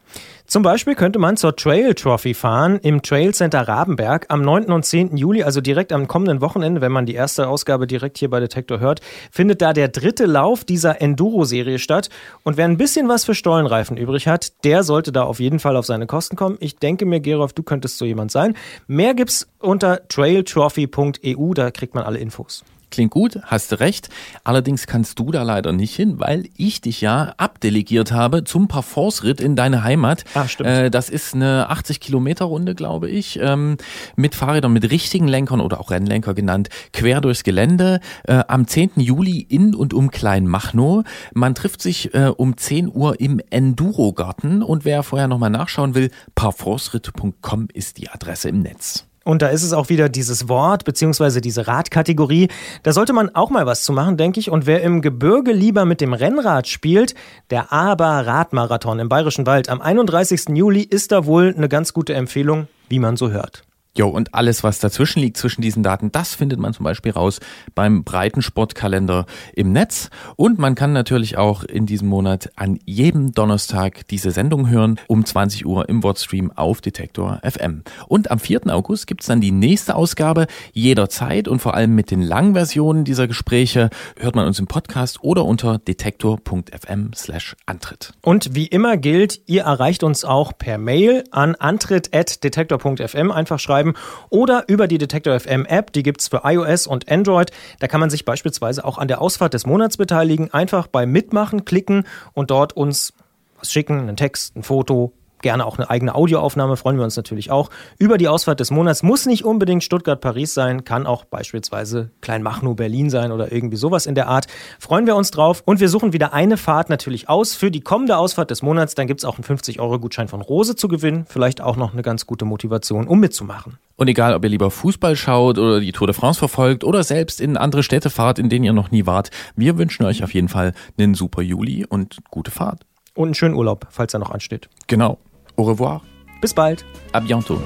Zum 0.50 0.62
Beispiel 0.62 0.94
könnte 0.94 1.18
man 1.18 1.36
zur 1.36 1.54
Trail 1.56 1.92
Trophy 1.92 2.32
fahren 2.32 2.78
im 2.82 3.02
Trail 3.02 3.34
Center 3.34 3.68
Rabenberg 3.68 4.24
am 4.30 4.40
9. 4.40 4.72
und 4.72 4.82
10. 4.82 5.14
Juli, 5.14 5.42
also 5.42 5.60
direkt 5.60 5.92
am 5.92 6.08
kommenden 6.08 6.40
Wochenende, 6.40 6.80
wenn 6.80 6.90
man 6.90 7.04
die 7.04 7.12
erste 7.12 7.48
Ausgabe 7.48 7.86
direkt 7.86 8.16
hier 8.16 8.30
bei 8.30 8.40
Detektor 8.40 8.80
hört, 8.80 9.02
findet 9.30 9.60
da 9.60 9.74
der 9.74 9.88
dritte 9.88 10.24
Lauf 10.24 10.64
dieser 10.64 11.02
Enduro-Serie 11.02 11.78
statt. 11.78 12.08
Und 12.44 12.56
wer 12.56 12.64
ein 12.64 12.78
bisschen 12.78 13.10
was 13.10 13.26
für 13.26 13.34
Stollenreifen 13.34 13.98
übrig 13.98 14.26
hat, 14.26 14.64
der 14.64 14.84
sollte 14.84 15.12
da 15.12 15.24
auf 15.24 15.38
jeden 15.38 15.58
Fall 15.58 15.76
auf 15.76 15.84
seine 15.84 16.06
Kosten 16.06 16.34
kommen. 16.34 16.56
Ich 16.60 16.76
denke 16.76 17.04
mir, 17.04 17.20
Gerolf, 17.20 17.52
du 17.52 17.62
könntest 17.62 17.98
so 17.98 18.06
jemand 18.06 18.30
sein. 18.30 18.56
Mehr 18.86 19.12
gibt's 19.12 19.48
unter 19.58 20.08
trailtrophy.eu, 20.08 21.52
da 21.52 21.70
kriegt 21.70 21.94
man 21.94 22.04
alle 22.04 22.20
Infos. 22.20 22.64
Klingt 22.90 23.10
gut, 23.10 23.38
hast 23.44 23.72
du 23.72 23.80
recht. 23.80 24.08
Allerdings 24.44 24.86
kannst 24.86 25.18
du 25.18 25.30
da 25.30 25.42
leider 25.42 25.72
nicht 25.72 25.94
hin, 25.94 26.18
weil 26.18 26.48
ich 26.56 26.80
dich 26.80 27.00
ja 27.00 27.34
abdelegiert 27.36 28.12
habe 28.12 28.44
zum 28.44 28.66
Parforce-Ritt 28.66 29.40
in 29.40 29.56
deine 29.56 29.84
Heimat. 29.84 30.24
Ah, 30.34 30.48
stimmt. 30.48 30.70
Äh, 30.70 30.90
das 30.90 31.10
ist 31.10 31.34
eine 31.34 31.68
80 31.68 32.00
Kilometer 32.00 32.46
Runde, 32.46 32.74
glaube 32.74 33.10
ich, 33.10 33.38
ähm, 33.42 33.76
mit 34.16 34.34
Fahrrädern, 34.34 34.72
mit 34.72 34.90
richtigen 34.90 35.28
Lenkern 35.28 35.60
oder 35.60 35.80
auch 35.80 35.90
Rennlenker 35.90 36.32
genannt, 36.34 36.70
quer 36.92 37.20
durchs 37.20 37.44
Gelände. 37.44 38.00
Äh, 38.24 38.44
am 38.48 38.66
10. 38.66 38.92
Juli 38.96 39.40
in 39.40 39.74
und 39.74 39.92
um 39.92 40.10
Kleinmachnow. 40.10 41.04
Man 41.34 41.54
trifft 41.54 41.82
sich 41.82 42.14
äh, 42.14 42.32
um 42.34 42.56
10 42.56 42.90
Uhr 42.92 43.20
im 43.20 43.40
Enduro-Garten 43.50 44.62
und 44.62 44.84
wer 44.84 45.02
vorher 45.02 45.28
nochmal 45.28 45.50
nachschauen 45.50 45.94
will, 45.94 46.10
parforceritte.com 46.34 47.68
ist 47.72 47.98
die 47.98 48.08
Adresse 48.08 48.48
im 48.48 48.62
Netz. 48.62 49.07
Und 49.28 49.42
da 49.42 49.48
ist 49.48 49.62
es 49.62 49.74
auch 49.74 49.90
wieder 49.90 50.08
dieses 50.08 50.48
Wort 50.48 50.86
beziehungsweise 50.86 51.42
diese 51.42 51.68
Radkategorie. 51.68 52.48
Da 52.82 52.94
sollte 52.94 53.12
man 53.12 53.34
auch 53.34 53.50
mal 53.50 53.66
was 53.66 53.82
zu 53.82 53.92
machen, 53.92 54.16
denke 54.16 54.40
ich. 54.40 54.50
Und 54.50 54.64
wer 54.64 54.82
im 54.82 55.02
Gebirge 55.02 55.52
lieber 55.52 55.84
mit 55.84 56.00
dem 56.00 56.14
Rennrad 56.14 56.66
spielt, 56.66 57.14
der 57.50 57.70
Aber 57.70 58.26
Radmarathon 58.26 58.98
im 59.00 59.10
Bayerischen 59.10 59.44
Wald 59.44 59.68
am 59.68 59.82
31. 59.82 60.56
Juli 60.56 60.80
ist 60.80 61.12
da 61.12 61.26
wohl 61.26 61.52
eine 61.54 61.68
ganz 61.68 61.92
gute 61.92 62.14
Empfehlung, 62.14 62.68
wie 62.88 63.00
man 63.00 63.18
so 63.18 63.30
hört. 63.30 63.67
Jo, 63.98 64.06
und 64.06 64.32
alles, 64.32 64.62
was 64.62 64.78
dazwischen 64.78 65.18
liegt 65.18 65.36
zwischen 65.36 65.60
diesen 65.60 65.82
Daten, 65.82 66.12
das 66.12 66.36
findet 66.36 66.60
man 66.60 66.72
zum 66.72 66.84
Beispiel 66.84 67.10
raus 67.10 67.40
beim 67.74 68.04
Breitensportkalender 68.04 69.26
im 69.54 69.72
Netz. 69.72 70.10
Und 70.36 70.60
man 70.60 70.76
kann 70.76 70.92
natürlich 70.92 71.36
auch 71.36 71.64
in 71.64 71.84
diesem 71.84 72.06
Monat 72.06 72.52
an 72.54 72.78
jedem 72.84 73.32
Donnerstag 73.32 74.06
diese 74.06 74.30
Sendung 74.30 74.70
hören, 74.70 75.00
um 75.08 75.24
20 75.24 75.66
Uhr 75.66 75.88
im 75.88 76.04
Wordstream 76.04 76.52
auf 76.52 76.80
Detektor 76.80 77.40
FM. 77.42 77.82
Und 78.06 78.30
am 78.30 78.38
4. 78.38 78.68
August 78.68 79.08
gibt's 79.08 79.26
dann 79.26 79.40
die 79.40 79.50
nächste 79.50 79.96
Ausgabe 79.96 80.46
jederzeit 80.72 81.48
und 81.48 81.58
vor 81.58 81.74
allem 81.74 81.96
mit 81.96 82.12
den 82.12 82.22
langen 82.22 82.54
Versionen 82.54 83.02
dieser 83.02 83.26
Gespräche 83.26 83.90
hört 84.16 84.36
man 84.36 84.46
uns 84.46 84.60
im 84.60 84.68
Podcast 84.68 85.24
oder 85.24 85.44
unter 85.44 85.78
detektor.fm 85.78 87.14
slash 87.16 87.56
Antritt. 87.66 88.12
Und 88.22 88.54
wie 88.54 88.68
immer 88.68 88.96
gilt, 88.96 89.40
ihr 89.46 89.62
erreicht 89.62 90.04
uns 90.04 90.24
auch 90.24 90.56
per 90.56 90.78
Mail 90.78 91.24
an 91.32 91.56
antritt.detektor.fm 91.56 93.32
einfach 93.32 93.58
schreiben 93.58 93.87
oder 94.30 94.64
über 94.68 94.88
die 94.88 94.98
Detektor 94.98 95.38
FM 95.38 95.64
App, 95.66 95.92
die 95.92 96.02
gibt's 96.02 96.28
für 96.28 96.42
iOS 96.44 96.86
und 96.86 97.10
Android. 97.10 97.50
Da 97.80 97.88
kann 97.88 98.00
man 98.00 98.10
sich 98.10 98.24
beispielsweise 98.24 98.84
auch 98.84 98.98
an 98.98 99.08
der 99.08 99.20
Ausfahrt 99.20 99.54
des 99.54 99.66
Monats 99.66 99.96
beteiligen. 99.96 100.52
Einfach 100.52 100.86
bei 100.86 101.06
Mitmachen 101.06 101.64
klicken 101.64 102.04
und 102.32 102.50
dort 102.50 102.74
uns 102.74 103.12
was 103.58 103.72
schicken, 103.72 104.00
einen 104.00 104.16
Text, 104.16 104.56
ein 104.56 104.62
Foto, 104.62 105.12
gerne 105.40 105.66
auch 105.66 105.78
eine 105.78 105.90
eigene 105.90 106.14
Audioaufnahme, 106.14 106.76
freuen 106.76 106.96
wir 106.96 107.04
uns 107.04 107.16
natürlich 107.16 107.50
auch. 107.50 107.70
Über 107.98 108.18
die 108.18 108.28
Ausfahrt 108.28 108.60
des 108.60 108.70
Monats 108.70 109.02
muss 109.02 109.26
nicht 109.26 109.44
unbedingt 109.44 109.84
Stuttgart-Paris 109.84 110.54
sein, 110.54 110.84
kann 110.84 111.06
auch 111.06 111.24
beispielsweise 111.24 112.10
Kleinmachnow 112.20 112.76
Berlin 112.76 113.10
sein 113.10 113.32
oder 113.32 113.52
irgendwie 113.52 113.76
sowas 113.76 114.06
in 114.06 114.14
der 114.14 114.28
Art. 114.28 114.46
Freuen 114.78 115.06
wir 115.06 115.16
uns 115.16 115.30
drauf 115.30 115.62
und 115.64 115.80
wir 115.80 115.88
suchen 115.88 116.12
wieder 116.12 116.32
eine 116.32 116.56
Fahrt 116.56 116.90
natürlich 116.90 117.28
aus 117.28 117.54
für 117.54 117.70
die 117.70 117.80
kommende 117.80 118.16
Ausfahrt 118.16 118.50
des 118.50 118.62
Monats. 118.62 118.94
Dann 118.94 119.06
gibt's 119.06 119.24
auch 119.24 119.36
einen 119.36 119.44
50-Euro-Gutschein 119.44 120.28
von 120.28 120.40
Rose 120.40 120.76
zu 120.76 120.88
gewinnen. 120.88 121.26
Vielleicht 121.28 121.60
auch 121.60 121.76
noch 121.76 121.92
eine 121.92 122.02
ganz 122.02 122.26
gute 122.26 122.44
Motivation, 122.44 123.06
um 123.06 123.20
mitzumachen. 123.20 123.78
Und 123.96 124.06
egal, 124.06 124.32
ob 124.34 124.44
ihr 124.44 124.50
lieber 124.50 124.70
Fußball 124.70 125.16
schaut 125.16 125.58
oder 125.58 125.80
die 125.80 125.90
Tour 125.90 126.06
de 126.06 126.14
France 126.14 126.38
verfolgt 126.38 126.84
oder 126.84 127.02
selbst 127.02 127.40
in 127.40 127.56
andere 127.56 127.82
Städte 127.82 128.10
fahrt, 128.10 128.38
in 128.38 128.48
denen 128.48 128.64
ihr 128.64 128.72
noch 128.72 128.92
nie 128.92 129.06
wart, 129.06 129.30
wir 129.56 129.76
wünschen 129.76 130.06
euch 130.06 130.22
auf 130.22 130.32
jeden 130.34 130.48
Fall 130.48 130.72
einen 130.96 131.14
super 131.14 131.42
Juli 131.42 131.84
und 131.84 132.18
gute 132.30 132.52
Fahrt. 132.52 132.86
Und 133.14 133.26
einen 133.26 133.34
schönen 133.34 133.54
Urlaub, 133.54 133.88
falls 133.90 134.14
er 134.14 134.20
noch 134.20 134.30
ansteht. 134.30 134.68
Genau. 134.86 135.18
Au 135.58 135.64
revoir. 135.64 136.00
Bis 136.40 136.54
bald. 136.54 136.80
À 137.12 137.20
bientôt. 137.20 137.58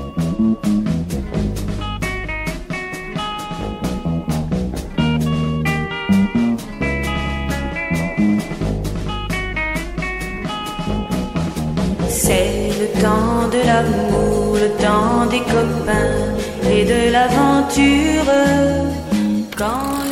C'est 12.08 12.70
le 12.80 12.88
temps 13.02 13.48
de 13.54 13.60
l'amour, 13.68 14.56
le 14.56 14.70
temps 14.82 15.26
des 15.30 15.40
copains 15.40 16.32
et 16.70 16.84
de 16.86 17.12
l'aventure. 17.12 18.32
Quand 19.56 20.11